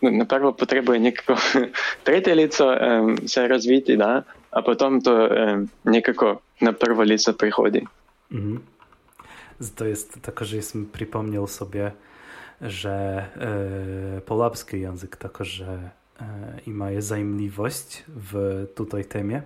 na 0.02 0.24
prvo 0.24 0.52
potrebuje 0.52 1.00
nekako 1.00 1.34
tretje 2.04 2.34
lico 2.34 2.66
um, 2.66 3.28
se 3.28 3.48
razviti, 3.48 3.96
da, 3.96 4.22
a 4.50 4.62
potem 4.62 5.00
to 5.00 5.28
um, 5.28 5.68
nekako 5.84 6.40
na 6.60 6.72
prvo 6.72 7.02
lico 7.02 7.32
prihodi. 7.32 7.86
Mm 8.30 8.42
-hmm. 8.42 8.58
To 9.76 9.84
jest 9.84 10.20
tako, 10.22 10.44
że 10.44 10.56
jestem 10.56 10.86
przypomniał 10.92 11.46
sobie, 11.46 11.92
że 12.60 13.26
e, 14.16 14.20
polabski 14.20 14.80
język 14.80 15.16
tako, 15.16 15.44
że 15.44 15.90
e, 16.20 16.60
ima 16.66 16.90
je 16.90 17.02
zajmliwość 17.02 18.04
w 18.08 18.66
tutaj 18.74 19.04
temie, 19.04 19.42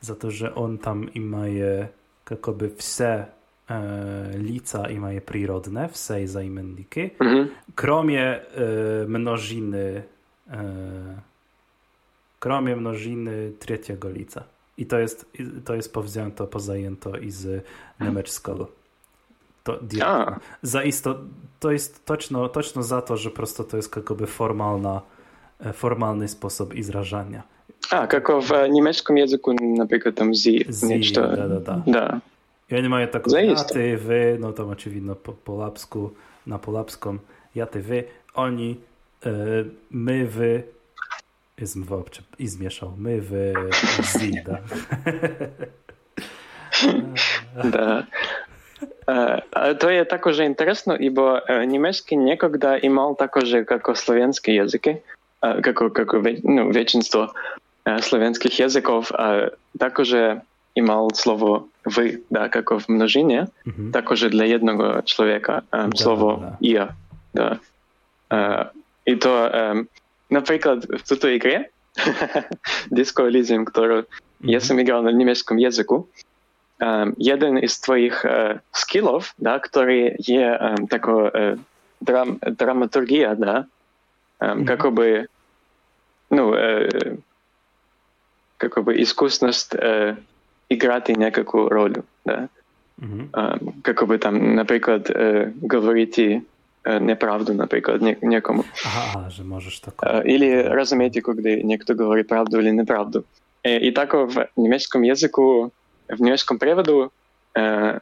za 0.00 0.14
to, 0.14 0.30
że 0.30 0.54
on 0.54 0.78
tam 0.78 1.14
ima 1.14 1.46
je 1.46 1.88
jakoby 2.30 2.70
wse 2.76 3.26
e, 3.70 4.30
lica 4.34 4.90
ima 4.90 5.12
je 5.12 5.20
przyrodne, 5.20 5.88
wse 5.88 6.28
zajmenniki, 6.28 7.10
mhm. 7.20 7.48
kromie 7.74 8.24
e, 8.24 8.40
mnożiny 9.08 10.02
e, 10.50 11.28
kromie 12.38 12.76
mnożiny 12.76 13.52
trzeciego 13.58 14.10
lica. 14.10 14.44
I 14.78 14.86
to 14.86 14.98
jest, 14.98 15.26
to 15.64 15.74
jest 15.74 15.92
powzięto, 15.92 16.46
pozajęto 16.46 17.16
i 17.16 17.30
z 17.30 17.64
niemieckiego. 18.00 18.77
To, 19.68 19.78
Zaisto, 20.62 21.14
to 21.60 21.70
jest 21.70 22.04
točno, 22.04 22.48
točno 22.48 22.82
zato, 22.82 23.16
że 23.16 23.30
prosto 23.30 23.64
to 23.64 23.76
jest 23.76 23.96
jakoby 23.96 24.26
formalna, 24.26 25.00
e, 25.60 25.72
formalny 25.72 26.28
sposób 26.28 26.74
izrażania. 26.74 27.42
A, 27.90 28.06
kako 28.06 28.40
w 28.40 28.50
niemieckim 28.70 29.16
języku 29.16 29.54
na 29.60 29.86
przykład 29.86 30.14
tam 30.14 30.34
zi, 30.34 30.64
zi 30.68 31.12
da, 31.12 31.36
da, 31.36 31.60
da. 31.60 31.82
da. 31.86 32.20
I 32.70 32.76
oni 32.76 32.88
mają 32.88 33.08
taką 33.08 33.30
ja, 33.36 33.64
ty, 33.64 33.96
wy, 33.96 34.36
no 34.40 34.52
tam 34.52 34.70
oczywiście 34.70 35.14
po, 35.14 35.32
po 35.32 35.56
lapsku, 35.56 36.10
na 36.46 36.58
polapskom, 36.58 37.18
ja, 37.54 37.66
ty, 37.66 37.82
wy, 37.82 38.04
oni, 38.34 38.80
e, 39.26 39.30
my, 39.90 40.26
wy, 40.26 40.62
izm, 41.58 41.84
i 42.38 42.48
zmieszał, 42.48 42.92
my, 42.98 43.20
wy, 43.20 43.54
zi, 44.18 44.32
da. 44.46 44.58
da. 47.70 48.06
Э, 49.08 49.42
а 49.50 49.74
to 49.74 49.90
je 49.90 50.04
також 50.04 50.40
інтересно, 50.40 50.96
ібо 50.96 51.40
э, 51.48 51.64
німецький 51.64 52.18
некогда 52.18 52.80
имал 52.84 53.16
також, 53.16 53.52
як 53.52 53.96
словенські 53.96 54.52
язики, 54.52 54.96
як, 55.42 55.82
э, 55.82 55.98
як 55.98 56.44
ну, 56.44 56.70
веченство 56.70 57.32
славянских 58.00 58.60
языков, 58.60 59.10
а 59.14 59.50
также 59.78 60.42
имел 60.74 61.10
слово 61.14 61.64
«вы», 61.84 62.18
да, 62.30 62.48
как 62.48 62.70
в 62.70 62.84
множине, 62.88 63.46
mm-hmm. 63.66 63.92
также 63.92 64.28
для 64.28 64.56
одного 64.56 65.02
человека 65.04 65.62
да, 65.72 65.90
слово 65.94 66.36
да. 66.36 66.56
«я». 66.60 66.88
Да. 67.34 68.70
И 69.06 69.16
то, 69.16 69.86
например, 70.30 70.80
в 71.04 71.16
той 71.16 71.36
игре, 71.36 71.70
Disco 72.90 73.26
Elysium, 73.26 73.64
которую 73.64 74.04
я 74.40 74.60
сам 74.60 74.80
играл 74.80 75.02
на 75.02 75.12
немецком 75.12 75.56
языку, 75.56 76.08
jeden 77.18 77.68
z 77.68 77.80
twoich 77.80 78.24
skillów, 78.72 79.34
da, 79.38 79.60
który 79.60 80.16
jest 80.28 80.90
taką 80.90 81.30
dram, 82.00 82.38
dramaturgia, 82.56 83.34
да, 83.34 83.64
mm-hmm. 84.40 84.64
как 84.64 84.92
бы, 84.92 85.26
ну, 86.30 86.54
э, 86.54 87.16
как 88.56 88.84
бы 88.84 89.02
искусность 89.02 89.74
э, 89.74 90.16
играть 90.68 91.08
некую 91.08 91.68
роль, 91.68 92.02
да. 92.24 92.48
Mm-hmm. 93.00 93.28
Э, 93.32 93.82
как 93.82 94.06
бы 94.06 94.18
там, 94.18 94.54
например, 94.54 95.02
э, 95.08 95.52
говорите 95.60 96.42
э, 96.84 96.98
неправду, 96.98 97.54
например, 97.54 98.18
некому. 98.22 98.64
Ага, 98.84 99.30
же 99.30 99.44
можешь 99.44 99.78
такое. 99.80 100.22
Э, 100.22 100.24
или 100.24 100.62
разумеете, 100.62 101.22
когда 101.22 101.50
некто 101.54 101.94
говорит 101.94 102.28
правду 102.28 102.60
или 102.60 102.70
неправду. 102.70 103.24
И, 103.64 103.88
и 103.88 103.90
так 103.90 104.14
в 104.14 104.48
немецком 104.56 105.02
языку 105.02 105.72
w 106.10 106.20
niemieckim 106.20 106.58
przewodu 106.58 107.10
e, 107.56 108.00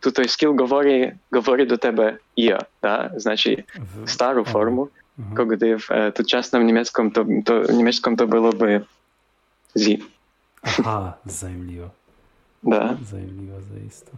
tutaj 0.00 0.28
skill 0.28 0.54
govori, 0.54 1.12
govori 1.32 1.66
do 1.66 1.78
tebe 1.78 2.18
ja, 2.36 2.58
da? 2.82 3.10
Znaczy 3.16 3.64
w 4.04 4.10
starą 4.10 4.44
formę, 4.44 4.86
mhm. 5.18 5.48
gdy 5.48 5.78
w 5.78 5.90
e, 5.90 6.12
doczesnym 6.12 6.66
niemieckim 6.66 7.10
to, 7.10 7.24
to, 7.44 7.72
niemieckim 7.72 8.16
to 8.16 8.26
byłoby 8.26 8.84
zi. 9.76 10.04
Aha, 10.62 11.12
zajmliwo. 11.26 11.90
Da. 12.62 12.96
Zajmliwo, 13.10 13.56
zaiste. 13.60 14.10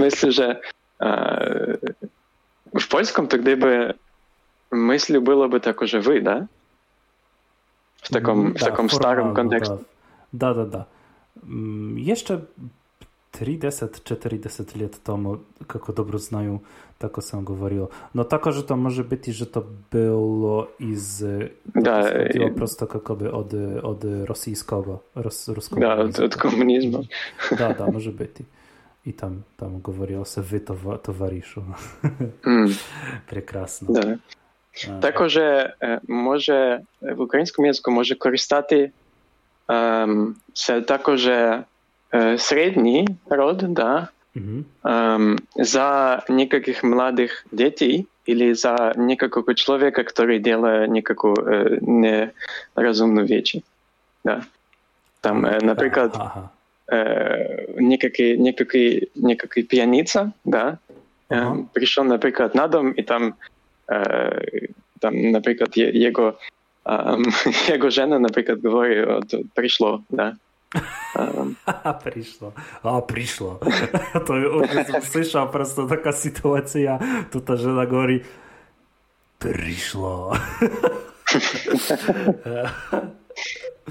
Myślę, 0.00 0.32
że 0.32 0.60
e, 1.00 1.78
w 2.80 2.88
polskim 2.88 3.28
to 3.28 3.38
gdyby 3.38 3.94
myśli 4.72 5.20
byłoby 5.20 5.60
tak, 5.60 5.76
że 5.82 6.00
wy, 6.00 6.22
da? 6.22 6.46
W 8.02 8.08
takim, 8.08 8.52
da, 8.52 8.58
w 8.58 8.62
takim 8.62 8.90
starym 8.90 9.34
kontekście. 9.34 9.76
Da, 10.32 10.54
da, 10.54 10.66
da. 10.66 10.84
Mm, 11.36 11.98
jeszcze 11.98 12.40
30-40 13.32 14.82
let 14.82 15.02
tomu, 15.02 15.38
kako 15.66 15.92
dobro 15.92 16.18
znaju, 16.18 16.58
tako 16.98 17.20
sam 17.20 17.44
govorio. 17.44 17.88
No 18.14 18.24
takože 18.24 18.62
to 18.62 18.76
może 18.76 19.04
być, 19.04 19.26
że 19.26 19.46
to 19.46 19.64
było 19.90 20.68
iz... 20.78 21.24
Da, 21.74 22.00
i... 22.00 22.38
E, 22.38 22.46
e, 22.46 22.54
prosto 22.54 22.86
kako 22.86 23.16
bi 23.16 23.26
od, 23.26 23.54
od 23.82 24.04
rosyjskiego, 24.24 24.98
ros, 25.14 25.48
Da, 25.76 25.94
od, 25.94 26.18
od 26.18 26.36
komunizma. 26.36 26.98
da, 27.58 27.72
da, 27.72 27.90
može. 27.92 28.12
I 29.04 29.12
tam, 29.12 29.44
tam 29.56 29.80
govorio 29.80 30.24
se 30.24 30.42
vi 30.50 30.60
tova, 30.60 30.98
tovarišu. 30.98 31.60
mm. 32.46 32.74
Prekrasno. 33.26 33.88
Da. 33.92 34.16
Takože 35.00 35.70
može, 36.08 36.80
v 37.00 37.20
ukrajinskom 37.20 37.64
jeziku 37.64 37.90
može 37.90 38.18
koristati 38.18 38.90
že 41.16 41.64
uh, 42.12 42.36
srednji 42.36 43.06
rod, 43.30 43.62
da, 43.72 44.08
mm-hmm. 44.36 44.64
um, 44.84 45.38
za 45.56 46.20
nekakih 46.28 46.84
mladih 46.84 47.32
detей 47.52 48.06
или 48.26 48.54
за 48.54 48.92
некакого 48.96 49.54
человека, 49.54 50.04
который 50.04 50.38
делает 50.38 50.90
некакую 50.90 51.34
э, 51.34 51.78
неразумную 51.80 53.26
вещь. 53.26 53.56
Да. 54.24 54.42
Там, 55.20 55.44
э, 55.44 55.58
например, 55.60 56.10
ага. 56.14 56.50
э, 56.86 57.80
некакий, 57.80 58.36
некакий, 58.36 59.10
некакий 59.14 59.62
пьяница, 59.62 60.32
да, 60.44 60.78
ага. 61.28 61.60
э, 61.60 61.64
пришел, 61.72 62.04
например, 62.04 62.54
на 62.54 62.68
дом, 62.68 62.92
и 62.92 63.02
там, 63.02 63.34
э, 63.88 64.68
там 65.00 65.32
например, 65.32 65.68
его 65.74 66.38
Um, 66.87 67.27
jego 67.67 67.91
žena 67.91 68.15
napríklad 68.19 68.63
hovorí, 68.63 69.03
to 69.27 69.43
prišlo, 69.51 70.07
da. 70.07 70.39
Um. 71.19 71.59
prišlo. 72.03 72.55
A, 72.83 73.01
prišlo. 73.03 73.59
to 74.27 74.31
je, 74.35 74.45
už 74.47 74.67
som 74.87 75.01
slyšal 75.03 75.45
prosto 75.51 75.83
taká 75.87 76.15
situácia, 76.15 76.99
tu 77.27 77.43
tá 77.43 77.59
žena 77.59 77.83
hovorí, 77.87 78.23
prišlo. 79.39 80.35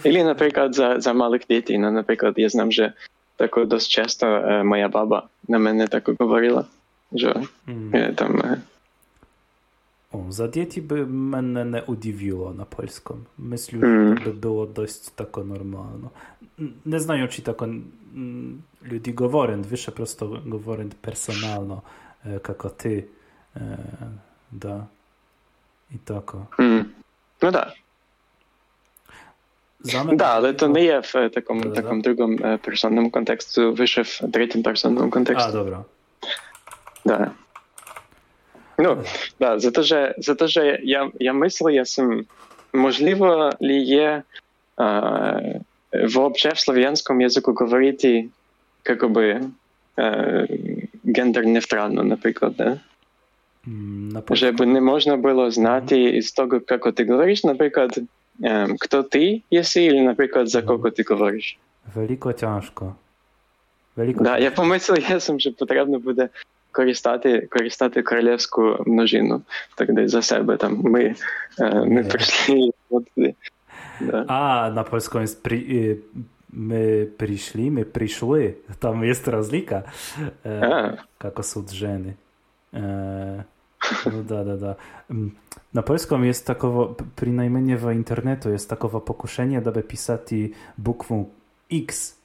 Ili 0.05 0.24
наприклад 0.24 0.74
за, 0.74 1.01
за 1.01 1.12
малих 1.12 1.43
дітей. 1.51 1.78
Ну, 1.78 1.90
наприклад, 1.90 2.35
я 2.36 2.48
знам, 2.48 2.73
що 2.73 2.90
тако 3.36 3.64
досить 3.64 3.90
часто 3.90 4.27
е, 4.27 4.62
моя 4.62 4.89
баба 4.89 5.28
на 5.48 5.59
мене 5.59 5.89
так 5.89 6.10
говорила, 6.18 6.64
що 7.16 7.43
е, 7.93 8.12
там 8.12 8.40
е, 8.40 8.60
O, 10.12 10.32
za 10.32 10.48
dzieci 10.48 10.82
by 10.82 11.06
mnie 11.06 11.64
nie 11.64 11.82
udziwiło 11.82 12.52
na 12.52 12.66
polskim. 12.66 13.24
Myślę, 13.39 13.78
Mm. 13.78 14.18
że 14.18 14.24
to 14.24 14.31
by 14.31 14.32
było 14.40 14.66
dość 14.66 15.10
tako 15.16 15.44
normalno. 15.44 16.10
N- 16.59 16.73
Nie 16.86 17.01
znają 17.01 17.28
ci 17.28 17.43
tako 17.43 17.64
mm, 17.64 18.62
ludzi 18.82 19.14
говорят, 19.14 19.66
wyższe 19.66 19.93
prosto 19.93 20.28
говорят 20.44 20.94
personalno, 20.94 21.82
e, 22.27 22.40
kako 22.40 22.70
ty. 22.70 23.09
E, 23.56 23.60
da. 24.52 24.86
I 25.94 25.98
tako. 25.98 26.47
м. 26.59 26.85
ну 27.43 27.51
да. 27.51 27.73
Za 29.81 30.05
mnie 30.05 30.16
Да, 30.16 30.24
але 30.35 30.52
то 30.55 30.68
не 30.68 30.85
є 30.85 31.01
в 31.01 31.12
е, 31.16 31.31
такому, 31.31 31.60
Да-да-да. 31.60 31.82
такому 31.82 32.02
другому 32.02 32.39
е, 32.44 32.56
персонному 32.59 33.10
контексті, 33.10 33.60
вище 33.64 34.02
в 34.02 34.20
третьому 34.32 34.64
персонному 34.64 35.06
A, 35.09 35.10
контексті. 35.10 35.52
dobra. 35.52 35.85
Да. 37.05 37.31
Ну, 38.81 38.98
да, 39.40 39.59
за 39.59 39.70
те, 39.70 39.82
що, 39.82 40.12
за 40.18 40.35
те, 40.35 40.48
що 40.48 40.64
я, 40.82 41.10
я 41.20 41.32
мислю, 41.32 41.70
я 41.70 41.85
сам, 41.85 42.24
можливо 42.73 43.51
ли 43.60 43.74
є 43.74 44.23
е, 44.81 45.60
вообще 46.09 46.48
в 46.48 46.59
слов'янському 46.59 47.23
язику 47.23 47.52
говорити, 47.52 48.28
как 48.82 49.05
бы, 49.05 49.40
е, 49.98 50.47
гендер-нейтрально, 51.05 52.02
наприклад, 52.02 52.55
да? 52.59 52.78
Mm, 53.66 54.12
Na 54.12 54.20
polskim. 54.23 54.36
Żeby 54.36 54.66
не 54.66 54.81
можна 54.81 55.16
було 55.16 55.51
знати 55.51 56.02
із 56.02 56.32
того, 56.32 56.60
як 56.70 56.94
ти 56.94 57.05
говориш, 57.05 57.44
наприклад, 57.44 57.98
е, 58.44 58.68
хто 58.81 59.02
ти 59.02 59.43
єси, 59.51 59.85
или, 59.85 60.01
наприклад, 60.01 60.48
за 60.48 60.62
кого 60.62 60.90
ти 60.90 61.02
говориш. 61.02 61.59
Veliko 61.94 62.32
ciężko. 62.32 62.94
Veliko 63.97 64.24
Да, 64.24 64.39
я 64.39 64.51
ciężko. 64.51 64.56
помислив, 64.56 65.10
я 65.10 65.20
сам, 65.20 65.40
що 65.40 65.52
потрібно 65.52 65.98
буде 65.98 66.28
користати, 66.73 67.48
користати 67.51 68.02
королівську 68.02 68.77
множину, 68.86 69.43
так 69.77 69.94
де 69.94 70.09
за 70.09 70.23
себе 70.23 70.56
там. 70.56 70.81
Ми, 70.82 71.14
е, 71.60 71.74
ми 71.74 72.02
Ні. 72.02 72.09
прийшли 72.09 72.70
от 72.90 73.05
туди. 73.14 73.35
Да. 74.01 74.24
A, 74.28 74.70
na 74.70 74.85
polskim 74.85 75.20
jest 75.20 75.43
pri, 75.43 75.56
y, 75.56 75.98
my 76.52 77.06
przyszli, 77.18 77.70
my 77.70 77.85
przyszły. 77.85 78.55
Tam 78.78 79.05
jest 79.05 79.28
rozlika. 79.28 79.82
E, 80.47 80.60
A. 80.74 80.97
kako 81.18 81.43
są 81.43 81.62
drzeny. 81.64 82.14
E, 82.74 83.44
no 84.06 84.23
da, 84.23 84.44
da, 84.44 84.56
da. 84.56 84.74
Mm, 85.10 85.31
Na 85.74 85.82
polskim 85.82 86.24
jest 86.24 86.47
takowo, 86.47 86.86
p- 86.86 87.05
przynajmniej 87.16 87.77
w 87.77 87.90
internetu 87.93 88.51
jest 88.51 88.70
takowo 88.70 89.01
pokuszenie, 89.01 89.59
aby 89.59 89.82
pisać 89.82 90.20
bukwą 90.78 91.24
X 91.73 92.16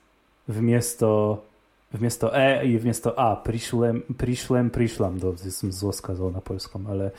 wmiesto 0.48 1.38
Wmiasto 1.93 2.37
E 2.37 2.67
i 2.67 2.79
wmiasto 2.79 3.19
A. 3.19 3.37
Przyszłem, 3.37 4.03
przyszłem, 4.19 4.71
przyszłam. 4.71 5.21
To 5.21 5.35
jestem 5.45 5.73
zło 5.73 5.93
skazał 5.93 6.31
na 6.31 6.41
polską, 6.41 6.85
ale 6.89 7.11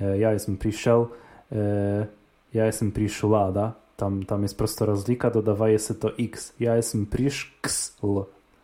e, 0.00 0.18
ja 0.18 0.32
jestem 0.32 0.56
przyszedł, 0.56 1.08
e, 1.52 2.06
ja 2.54 2.66
jestem 2.66 2.92
przyszła, 2.92 3.52
da? 3.52 3.72
Tam, 3.96 4.24
tam 4.24 4.42
jest 4.42 4.58
prosto 4.58 4.86
rozlika, 4.86 5.30
dodawaje 5.30 5.78
się 5.78 5.94
to 5.94 6.10
X. 6.18 6.54
Ja 6.60 6.76
jestem 6.76 7.06
przyszksl. 7.06 8.06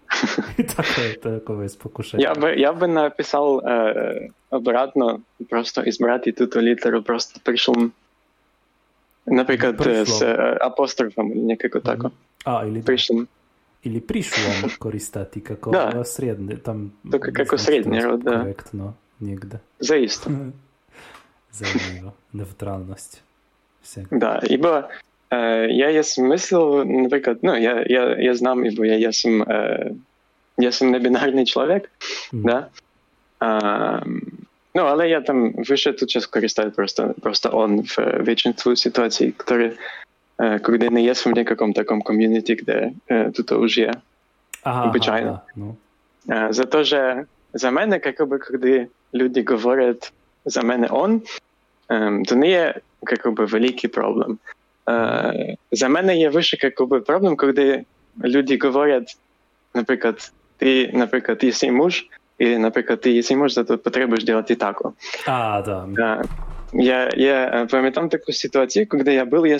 I 0.58 0.64
takie, 0.64 1.14
takowe 1.20 1.62
jest 1.62 1.80
pokuszenie. 1.80 2.24
Ja, 2.24 2.34
by, 2.34 2.56
ja 2.56 2.72
bym 2.72 2.92
napisał 2.92 3.60
e, 3.60 3.94
obratno, 4.50 5.18
prosto 5.50 5.82
izbrati 5.82 6.34
tuto 6.34 6.60
literu, 6.60 7.02
prosto 7.02 7.40
przyszłam. 7.44 7.90
Na 9.26 9.44
przykład 9.44 9.86
e, 9.86 10.06
z 10.06 10.22
apostrofem, 10.62 11.46
nie 11.46 11.56
tego 11.56 11.78
mm. 11.78 11.96
tego. 11.96 12.10
A, 12.44 12.64
i. 12.64 12.82
ili 13.83 14.01
prišłam 14.01 14.69
koristati 14.79 15.41
kako 15.43 15.71
Da. 15.71 16.03
srednje, 16.05 16.57
tam 16.57 16.93
To 17.11 17.19
kako 17.19 17.37
ne 17.37 17.45
znam 17.45 17.57
srednje 17.57 17.99
što 17.99 18.07
je 18.07 18.11
rod, 18.11 18.19
da. 18.23 18.39
Korektno, 18.39 18.93
nigde. 19.19 19.59
Заїсто. 19.79 20.29
Zanimljivo. 21.51 22.13
Neutralnost. 22.33 23.21
Все. 23.83 24.05
Да, 24.11 24.41
ібо 24.49 24.83
е, 25.31 25.37
я 25.67 25.89
є 25.89 26.03
смисл, 26.03 26.75
наприклад, 26.85 27.39
ну, 27.41 27.57
я, 27.57 27.85
я, 27.89 28.15
я 28.19 28.35
знам, 28.35 28.65
ібо 28.65 28.85
я, 28.85 28.97
я 28.97 29.13
сам, 29.13 29.41
е, 29.41 29.91
я 30.57 30.71
сам 30.71 30.91
небінарний 30.91 31.45
чоловік, 31.45 31.89
Mm. 32.33 32.43
да? 32.45 32.67
А, 33.39 34.01
ну, 34.75 34.81
але 34.81 35.09
я 35.09 35.21
там 35.21 35.53
вище 35.53 35.93
тут 35.93 36.09
час 36.09 36.25
користаю 36.25 36.71
просто, 36.71 37.15
просто 37.21 37.49
он 37.53 37.81
в 37.81 37.95
е, 37.99 38.21
більшинству 38.23 38.73
Е, 40.38 40.58
когда 40.58 40.90
не 40.90 41.02
є 41.02 41.12
в 41.12 41.26
некаком 41.26 41.72
таком 41.72 42.02
комьюнити, 42.02 42.54
где 42.54 42.92
е, 43.10 43.30
тут 43.30 43.52
уже 43.52 43.92
ага, 44.62 44.90
обычайно. 44.90 45.28
Ага, 45.28 45.42
ну. 45.56 45.76
Е, 46.30 46.48
зато 46.50 46.84
же 46.84 47.24
за 47.52 47.70
мене, 47.70 47.98
как 47.98 48.20
бы, 48.20 48.38
когда 48.38 48.86
люди 49.14 49.44
говорят 49.46 50.12
за 50.44 50.62
мене 50.62 50.88
он, 50.90 51.22
ем, 51.88 52.24
то 52.24 52.34
не 52.36 52.48
є 52.48 52.74
как 53.04 53.26
бы, 53.26 53.46
великий 53.46 53.90
проблем. 53.90 54.38
За 55.72 55.88
мене 55.88 56.16
є 56.16 56.28
вище 56.28 56.56
как 56.56 56.88
бы, 56.88 57.00
проблем, 57.00 57.36
коли 57.36 57.84
люди 58.24 58.58
говорять, 58.62 59.16
наприклад, 59.74 60.32
ти, 60.56 60.90
наприклад, 60.94 61.44
єсі 61.44 61.70
муж, 61.70 62.06
і, 62.38 62.58
наприклад, 62.58 63.00
ти 63.00 63.12
єсі 63.12 63.36
муж, 63.36 63.52
зато 63.52 63.78
потребуєш 63.78 64.28
робити 64.28 64.54
тако. 64.54 64.92
А, 65.26 65.62
да. 65.88 66.22
Я, 66.72 67.10
я 67.16 67.66
пам'ятаю 67.70 68.08
таку 68.08 68.32
ситуацію, 68.32 68.86
коли 68.88 69.14
я 69.14 69.24
був, 69.24 69.46
я 69.46 69.58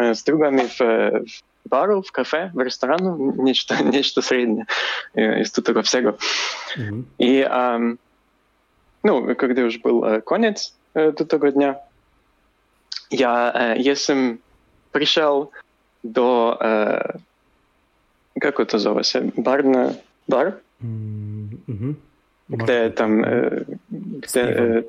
е, 0.00 0.14
з 0.14 0.24
другами 0.24 0.62
в, 0.66 0.82
е, 0.82 1.20
в 1.64 1.68
бару, 1.70 2.00
в 2.00 2.10
кафе, 2.10 2.50
в 2.54 2.58
ресторану, 2.64 3.34
нечто, 3.38 3.74
нечто 3.84 4.22
середнє 4.22 4.66
е, 5.18 5.40
із 5.40 5.50
того 5.50 5.80
всього. 5.80 6.14
Mhm. 6.78 7.02
И, 7.20 7.42
ам, 7.50 7.98
ну, 9.04 9.34
когда 9.34 9.62
уже 9.64 9.78
был 9.78 10.04
э, 10.04 10.20
конец 10.20 10.74
э, 10.94 11.12
до 11.12 11.24
того 11.24 11.50
дня, 11.50 11.76
я, 13.10 13.52
э, 13.56 13.90
если 13.90 14.38
пришел 14.90 15.50
до, 16.02 16.56
э, 16.60 17.14
как 18.40 18.60
это 18.60 18.76
называется, 18.78 19.32
бар 19.36 19.64
на 19.64 19.94
бар, 20.28 20.52
Mm, 20.84 21.48
mhm. 21.68 21.94
где 22.48 22.64
Może- 22.88 22.90
там, 22.90 23.24
э, 23.24 23.64
где, 23.90 24.44
пивом. 24.46 24.66
э, 24.78 24.84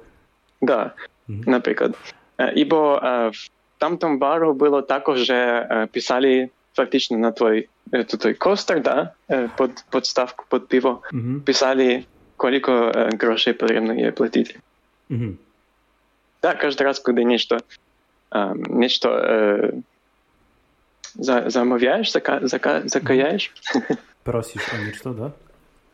да, 0.61 0.91
Mhm. 1.30 1.44
наприклад. 1.49 1.95
Е, 2.38 2.53
Ібо 2.56 3.02
е, 3.03 3.32
в 3.78 3.80
тамтому 3.80 4.18
бару 4.18 4.53
було 4.53 4.82
також 4.82 5.30
е, 5.30 5.88
писали 5.91 6.49
фактично 6.76 7.18
на 7.18 7.32
твой 7.32 7.68
е, 7.94 8.03
то 8.03 8.18
той 8.18 8.34
костер, 8.34 8.82
да, 8.82 9.11
е, 9.32 9.49
под 9.57 9.72
подставку 9.90 10.45
под 10.49 10.68
пиво, 10.68 11.02
Mhm. 11.14 11.40
писали, 11.41 12.03
коліко 12.38 12.72
е, 12.95 13.10
грошей 13.20 13.53
потрібно 13.53 13.94
є 13.94 14.11
платити. 14.11 14.56
Mhm. 15.11 15.34
Так, 16.40 16.61
кожен 16.61 16.86
раз, 16.86 16.99
коли 16.99 17.26
нечто, 17.26 17.57
е, 18.36 18.52
нечто 18.56 19.10
е, 19.10 19.72
за, 21.15 21.44
замовляєш, 21.49 22.11
зака, 22.11 22.40
зака, 22.44 22.82
закаяєш, 22.86 23.53
Prosisz 24.26 24.74
o 24.76 24.86
něco, 24.86 25.10
da? 25.10 25.32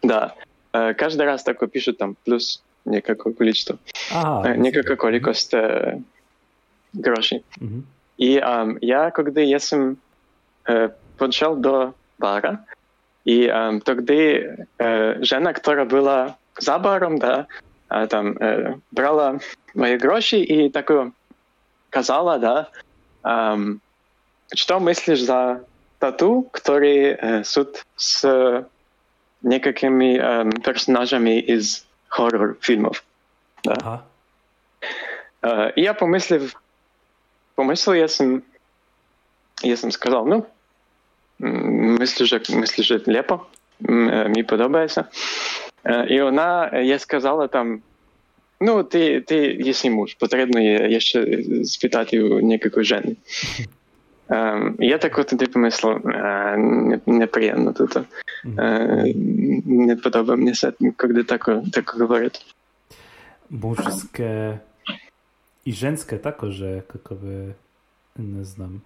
да, 0.04 0.34
е, 0.74 0.94
кожен 0.94 1.22
раз 1.22 1.44
тако 1.44 1.68
пишуть 1.68 1.98
там 1.98 2.16
плюс 2.26 2.64
некакое 2.86 3.34
количество, 3.34 3.78
Aha. 4.12 4.48
е, 4.48 4.58
некакое 4.58 4.96
количество 4.96 5.60
гроші. 6.95 7.43
Mm 7.61 7.69
-hmm. 7.69 7.83
І 8.17 8.39
um, 8.41 8.79
я 8.81 9.11
когда 9.11 9.41
я 9.41 9.61
сам 9.61 9.97
е, 10.69 10.91
почав 11.17 11.61
до 11.61 11.93
бара, 12.19 12.59
и 13.25 13.49
um, 13.49 13.81
тоді 13.81 14.51
е, 14.81 15.19
жена, 15.21 15.53
которая 15.53 15.87
была 15.87 16.35
за 16.61 16.79
баром, 16.79 17.19
да, 17.19 17.47
а, 17.89 18.07
там, 18.07 18.37
е, 18.41 18.75
брала 18.93 19.41
мои 19.75 19.99
гроші 19.99 20.39
и 20.39 20.71
такую 20.71 21.13
казала, 21.91 22.39
да, 22.39 22.67
um, 23.23 23.81
что 24.55 24.81
мыслишь 24.81 25.23
за 25.23 25.61
тату, 25.99 26.49
который 26.53 27.17
э, 27.19 27.45
суд 27.45 27.85
с 27.97 28.25
э, 28.25 28.65
некими 29.43 30.19
э, 30.19 30.51
персонажами 30.63 31.41
из 31.41 31.87
хоррор-фильмов? 32.09 33.05
Да? 33.65 33.75
Ага. 33.81 34.05
Э, 35.43 35.73
я 35.77 35.95
помыслив, 35.95 36.55
помислив, 37.55 37.97
я 37.97 38.09
сам, 38.09 38.43
я 39.63 39.77
сам 39.77 39.93
сказав, 39.93 40.29
ну, 40.29 40.45
мислю, 41.99 42.27
що, 42.27 42.41
мислю, 42.51 42.85
що 42.85 43.01
лепо, 43.07 43.41
е, 43.89 43.93
мені 44.29 44.43
подобається. 44.43 45.05
Е, 45.85 46.07
І 46.11 46.23
вона, 46.23 46.71
е, 46.73 46.85
я 46.85 46.99
сказала 46.99 47.47
там, 47.47 47.81
ну, 48.61 48.85
ти, 48.85 49.21
ти 49.21 49.37
єси 49.61 49.91
муж, 49.91 50.15
потрібно 50.15 50.61
є 50.61 51.01
ще 51.01 51.43
спитати 51.65 52.23
у 52.23 52.41
ніякої 52.41 52.87
жени. 52.87 53.17
Е, 54.31 54.73
я 54.79 54.99
так 54.99 55.19
от 55.19 55.27
тоді 55.27 55.47
помислив, 55.47 56.01
не- 56.57 57.01
неприємно 57.07 57.73
тут. 57.73 57.97
Не 59.67 59.97
подобає 60.03 60.37
мені 60.37 60.93
коли 60.97 61.25
так, 61.25 61.51
так 61.73 61.95
говорять. 61.99 62.55
Mužské 63.51 64.59
i 65.65 65.73
ženské 65.73 66.19
tako 66.19 66.51
že 66.51 66.83
kakove, 66.87 67.55
ne 68.17 68.45
znam, 68.45 68.81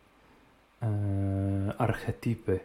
e, 0.82 0.88
archetypy. 1.78 2.60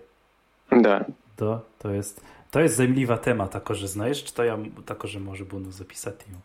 Da. 0.72 1.06
To, 1.36 1.62
to 1.80 1.92
jest, 1.92 2.22
to 2.52 2.60
jest 2.60 2.76
zajmliwa 2.76 3.18
tema, 3.18 3.48
tako 3.48 3.74
że 3.74 3.88
znajesz, 3.88 4.24
czy 4.24 4.34
to 4.34 4.44
ja, 4.44 4.58
tako 4.86 5.08
że 5.08 5.20
może 5.20 5.46
budu 5.46 5.72
zapisać 5.72 6.16
ją, 6.32 6.38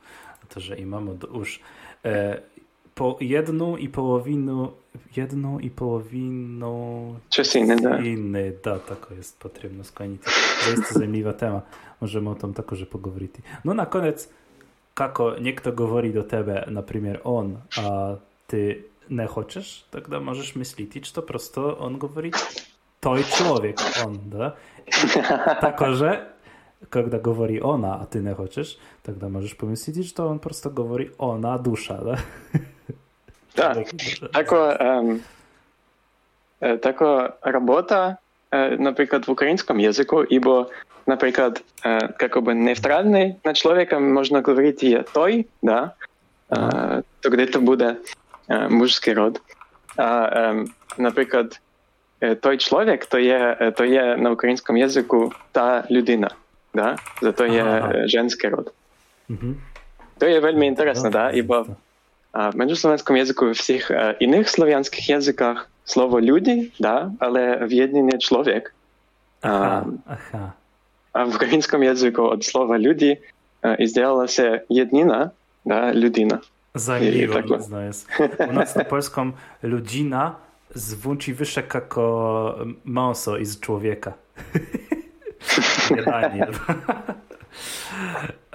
to 0.49 0.61
że 0.61 0.79
imamo 0.79 1.15
do 1.15 1.27
usz. 1.27 1.61
E, 2.05 2.41
po 2.95 3.17
jedną 3.21 3.77
i 3.77 3.89
połowinu, 3.89 4.73
jedną 5.17 5.59
i 5.59 5.71
połowinu... 5.71 7.15
Czas 7.29 7.57
inny, 7.57 7.77
da. 7.77 7.99
Inny, 7.99 8.53
da, 8.65 8.79
tako 8.79 9.15
jest 9.15 9.39
potrzebno 9.39 9.85
skonić. 9.85 10.23
To 10.65 10.71
jest 10.71 10.93
zajmliwa 10.93 11.33
tema. 11.43 11.63
Możemy 12.01 12.31
o 12.31 12.35
tym 12.35 12.55
tako 12.55 12.77
że 12.77 12.87
pogovoriti. 12.87 13.43
No 13.65 13.75
na 13.75 13.87
koniec, 13.87 14.29
kako 14.99 15.39
niekto 15.39 15.73
govori 15.73 16.11
do 16.13 16.23
tebe, 16.23 16.65
na 16.67 16.83
primjer 16.83 17.21
on, 17.25 17.63
a 17.79 18.17
ty 18.51 18.83
nie 19.09 19.27
chcesz, 19.31 19.87
tako 19.91 20.11
da 20.11 20.21
myśleć, 20.21 20.55
misliti 20.55 21.05
što 21.05 21.23
prosto 21.23 21.77
on 21.81 21.99
govori 21.99 22.33
toj 23.01 23.23
čovjek, 23.39 23.79
on, 24.07 24.19
da? 24.31 24.57
Takože, 25.67 26.19
kada 26.91 27.19
govori 27.19 27.61
ona, 27.63 28.03
a 28.03 28.07
ty 28.11 28.23
ne 28.23 28.35
hoćeš, 28.35 28.77
tako 29.03 29.19
da 29.19 29.29
možeš 29.29 29.55
pomisliti 29.55 30.03
što 30.03 30.27
on 30.29 30.39
prosto 30.39 30.71
govori 30.71 31.11
ona 31.19 31.59
duša, 31.59 31.95
da? 31.95 32.17
Da, 33.57 33.75
tako, 34.33 34.75
um, 35.01 35.21
tako 36.83 37.29
robota, 37.45 38.17
e, 38.51 38.77
naprimer 38.79 39.27
v 39.27 39.33
ukrajinskom 39.33 39.81
ibo 40.31 40.67
наприклад, 41.09 41.63
е, 41.85 41.89
э, 41.89 42.13
как 42.19 42.37
бы 42.37 42.55
нейтральний 42.55 43.37
на 43.45 43.55
чоловіка 43.55 43.99
можна 43.99 44.41
говорити 44.41 44.87
є 44.87 45.05
той, 45.13 45.47
да, 45.63 45.91
е, 46.51 46.57
э, 46.57 47.03
тоді 47.21 47.47
то 47.47 47.61
буде 47.61 47.97
э, 48.49 48.69
мужський 48.69 49.15
род. 49.15 49.41
А, 49.97 50.65
наприклад, 50.99 51.61
той 52.41 52.59
чоловік 52.59 53.07
то 53.07 53.19
є, 53.19 53.73
то 53.77 53.85
є 53.85 54.17
на 54.17 54.31
українському 54.31 54.79
язику 54.79 55.33
та 55.53 55.85
людина, 55.91 56.31
да? 56.75 56.97
зато 57.23 57.47
є 57.47 57.63
ага. 57.63 58.09
женський 58.09 58.51
род. 58.51 58.73
Угу. 59.29 59.55
То 60.19 60.29
є 60.29 60.41
вельми 60.41 60.67
інтересно, 60.67 61.11
да? 61.11 61.43
бо 61.43 61.67
в 62.35 62.57
міжслов'янському 62.57 63.19
язику 63.19 63.47
в 63.47 63.51
всіх 63.51 63.91
інших 64.21 64.49
слов'янських 64.49 65.11
язиках 65.11 65.71
слово 65.85 66.21
люди, 66.21 66.71
да, 66.81 67.11
але 67.19 67.57
в 67.57 67.73
єдині 67.73 68.19
чоловік. 68.19 68.75
Ага, 69.41 69.87
а, 70.07 70.17
ага. 70.33 70.53
A 71.14 71.24
v 71.26 71.36
ukrajinskom 71.36 71.84
jeziku 71.84 72.22
od 72.24 72.46
slova 72.46 72.78
ljudi 72.78 73.16
e, 73.64 73.76
izdzielala 73.80 74.28
se 74.28 74.62
jednina, 74.70 75.30
da, 75.66 75.92
людина. 75.94 76.40
Zajmliwo, 76.76 77.34
tak- 77.34 77.50
tak 77.50 77.62
znając. 77.62 78.06
U 78.50 78.54
nas 78.54 78.76
na 78.76 78.84
polską 78.84 79.32
ludzina 79.64 80.36
zwłóci 80.76 81.34
wyższe 81.34 81.64
jako 81.74 82.56
mąso 82.86 83.38
iz 83.38 83.60
człowieka. 83.60 84.14
Jadanie. 85.98 86.48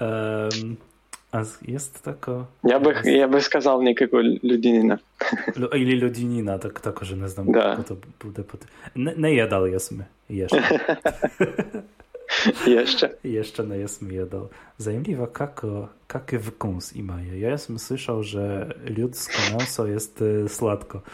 um, 0.00 0.76
a 1.32 1.44
z- 1.44 1.58
jest 1.68 2.02
tako... 2.02 2.46
Я 2.64 2.78
би, 2.80 2.94
я 3.04 3.28
би 3.28 3.40
сказав 3.40 3.82
ніяку 3.82 4.16
людинина. 4.44 4.98
Lu- 5.56 5.74
Ili 5.76 6.00
ludzinina, 6.00 6.58
tak, 6.58 6.80
tako, 6.80 7.04
że 7.04 7.16
nie 7.16 7.28
znam, 7.28 7.46
Da. 7.52 7.62
kako 7.62 7.82
to 7.82 7.96
bude 8.24 8.42
pot... 8.42 8.60
Ne, 8.96 9.14
ne 9.16 9.34
jedal 9.34 9.68
jesmy. 9.68 10.04
Jeszcze. 10.30 10.62
Jeszcze. 12.66 13.10
Jeszcze 13.24 13.66
nie 13.66 13.76
jesmy 13.76 14.14
jedal. 14.14 14.48
Zajmliwa, 14.78 15.26
kako, 15.26 15.88
kakie 16.06 16.38
wykąs 16.38 16.96
imaje. 16.96 17.38
Ja 17.38 17.50
jestem 17.50 17.78
słyszał, 17.78 18.22
że 18.22 18.74
ludzkie 18.96 19.38
mięso 19.52 19.86
jest 19.86 20.22
y, 20.22 20.48
sladko. 20.48 21.02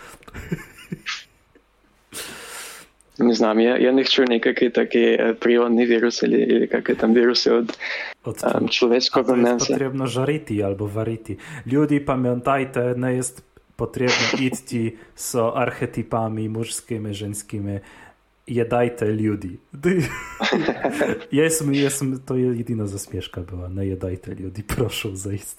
Не 3.19 3.35
знам, 3.35 3.61
я, 3.61 3.78
я 3.78 3.93
не 3.93 4.05
чув 4.05 4.24
ніякі 4.28 4.70
такі 4.70 5.05
е, 5.05 5.32
прийонні 5.32 5.86
віруси, 5.86 6.27
или, 6.27 6.43
или 6.43 6.69
як 6.73 6.97
там 6.97 7.15
віруси 7.15 7.59
від 7.59 7.78
Od 8.24 8.44
ем, 8.44 8.65
A 8.65 8.69
чоловічого 8.69 9.24
to 9.24 9.36
jest 9.36 9.43
м'яса. 9.43 9.66
potrzebno 9.73 10.06
żariti 10.06 10.62
albo 10.62 10.89
wariti. 10.89 11.36
Ludzie, 11.66 12.01
pamiętajcie, 12.01 12.94
nie 12.97 13.15
jest 13.15 13.43
potrzebno 13.77 14.39
iść 14.40 14.74
z 15.15 15.36
archetypami 18.48 18.89
męskimi, 18.90 19.05
żeńskimi. 19.05 19.05
Jedajcie 19.05 19.06
ludzi. 19.06 19.59
Jestem, 21.32 21.74
jestem, 21.74 22.20
to 22.27 22.36
jedyna 22.36 22.86
zaśmieszka 22.86 23.40
była. 23.40 23.69
Nie 23.69 23.86
jedajcie 23.86 24.35
ludzi, 24.35 24.62
proszę 24.62 25.16
zejść. 25.16 25.56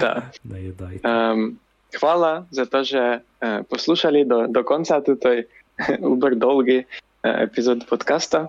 Так. 0.00 0.24
Nie 0.44 0.60
jedajcie. 0.60 1.08
Ем, 1.08 1.58
хвала 1.94 2.46
за 2.50 2.66
те, 2.66 2.84
що 2.84 3.20
е, 3.42 3.64
послухали 3.68 4.24
до, 4.24 4.46
до 4.46 4.64
кінця 4.64 5.00
той 5.00 5.46
убер 6.00 6.36
довгий 6.36 6.84
е, 7.22 7.42
епізод 7.44 7.86
подкаста 7.86 8.48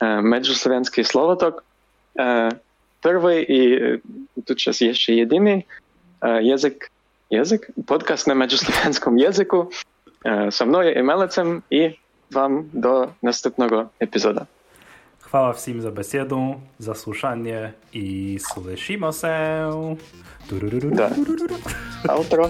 е, 0.00 0.20
Меджуслов'янський 0.20 1.04
словоток. 1.04 1.64
Е, 2.18 2.50
перший 3.00 3.42
і 3.42 3.82
е, 3.82 4.00
тут 4.46 4.64
зараз 4.64 4.82
є 4.82 4.94
ще 4.94 5.14
єдиний 5.14 5.64
е, 6.22 6.42
язик, 6.42 6.90
язик, 7.30 7.70
подкаст 7.86 8.26
на 8.26 8.34
меджуслов'янському 8.34 9.18
язику 9.18 9.70
е, 10.26 10.50
со 10.50 10.66
мною 10.66 10.92
і 10.92 11.02
Мелецем, 11.02 11.62
і 11.70 11.90
Wam 12.31 12.69
do 12.73 13.13
następnego 13.23 13.89
epizoda. 13.99 14.45
Chwała 15.19 15.53
wszystkim 15.53 15.81
za 15.81 15.91
besiedę, 15.91 16.59
za 16.79 16.95
słuchanie 16.95 17.73
i 17.93 18.37
słyszymy 18.53 19.13
się. 19.13 19.95
Da. 20.91 21.09
Outro. 22.09 22.49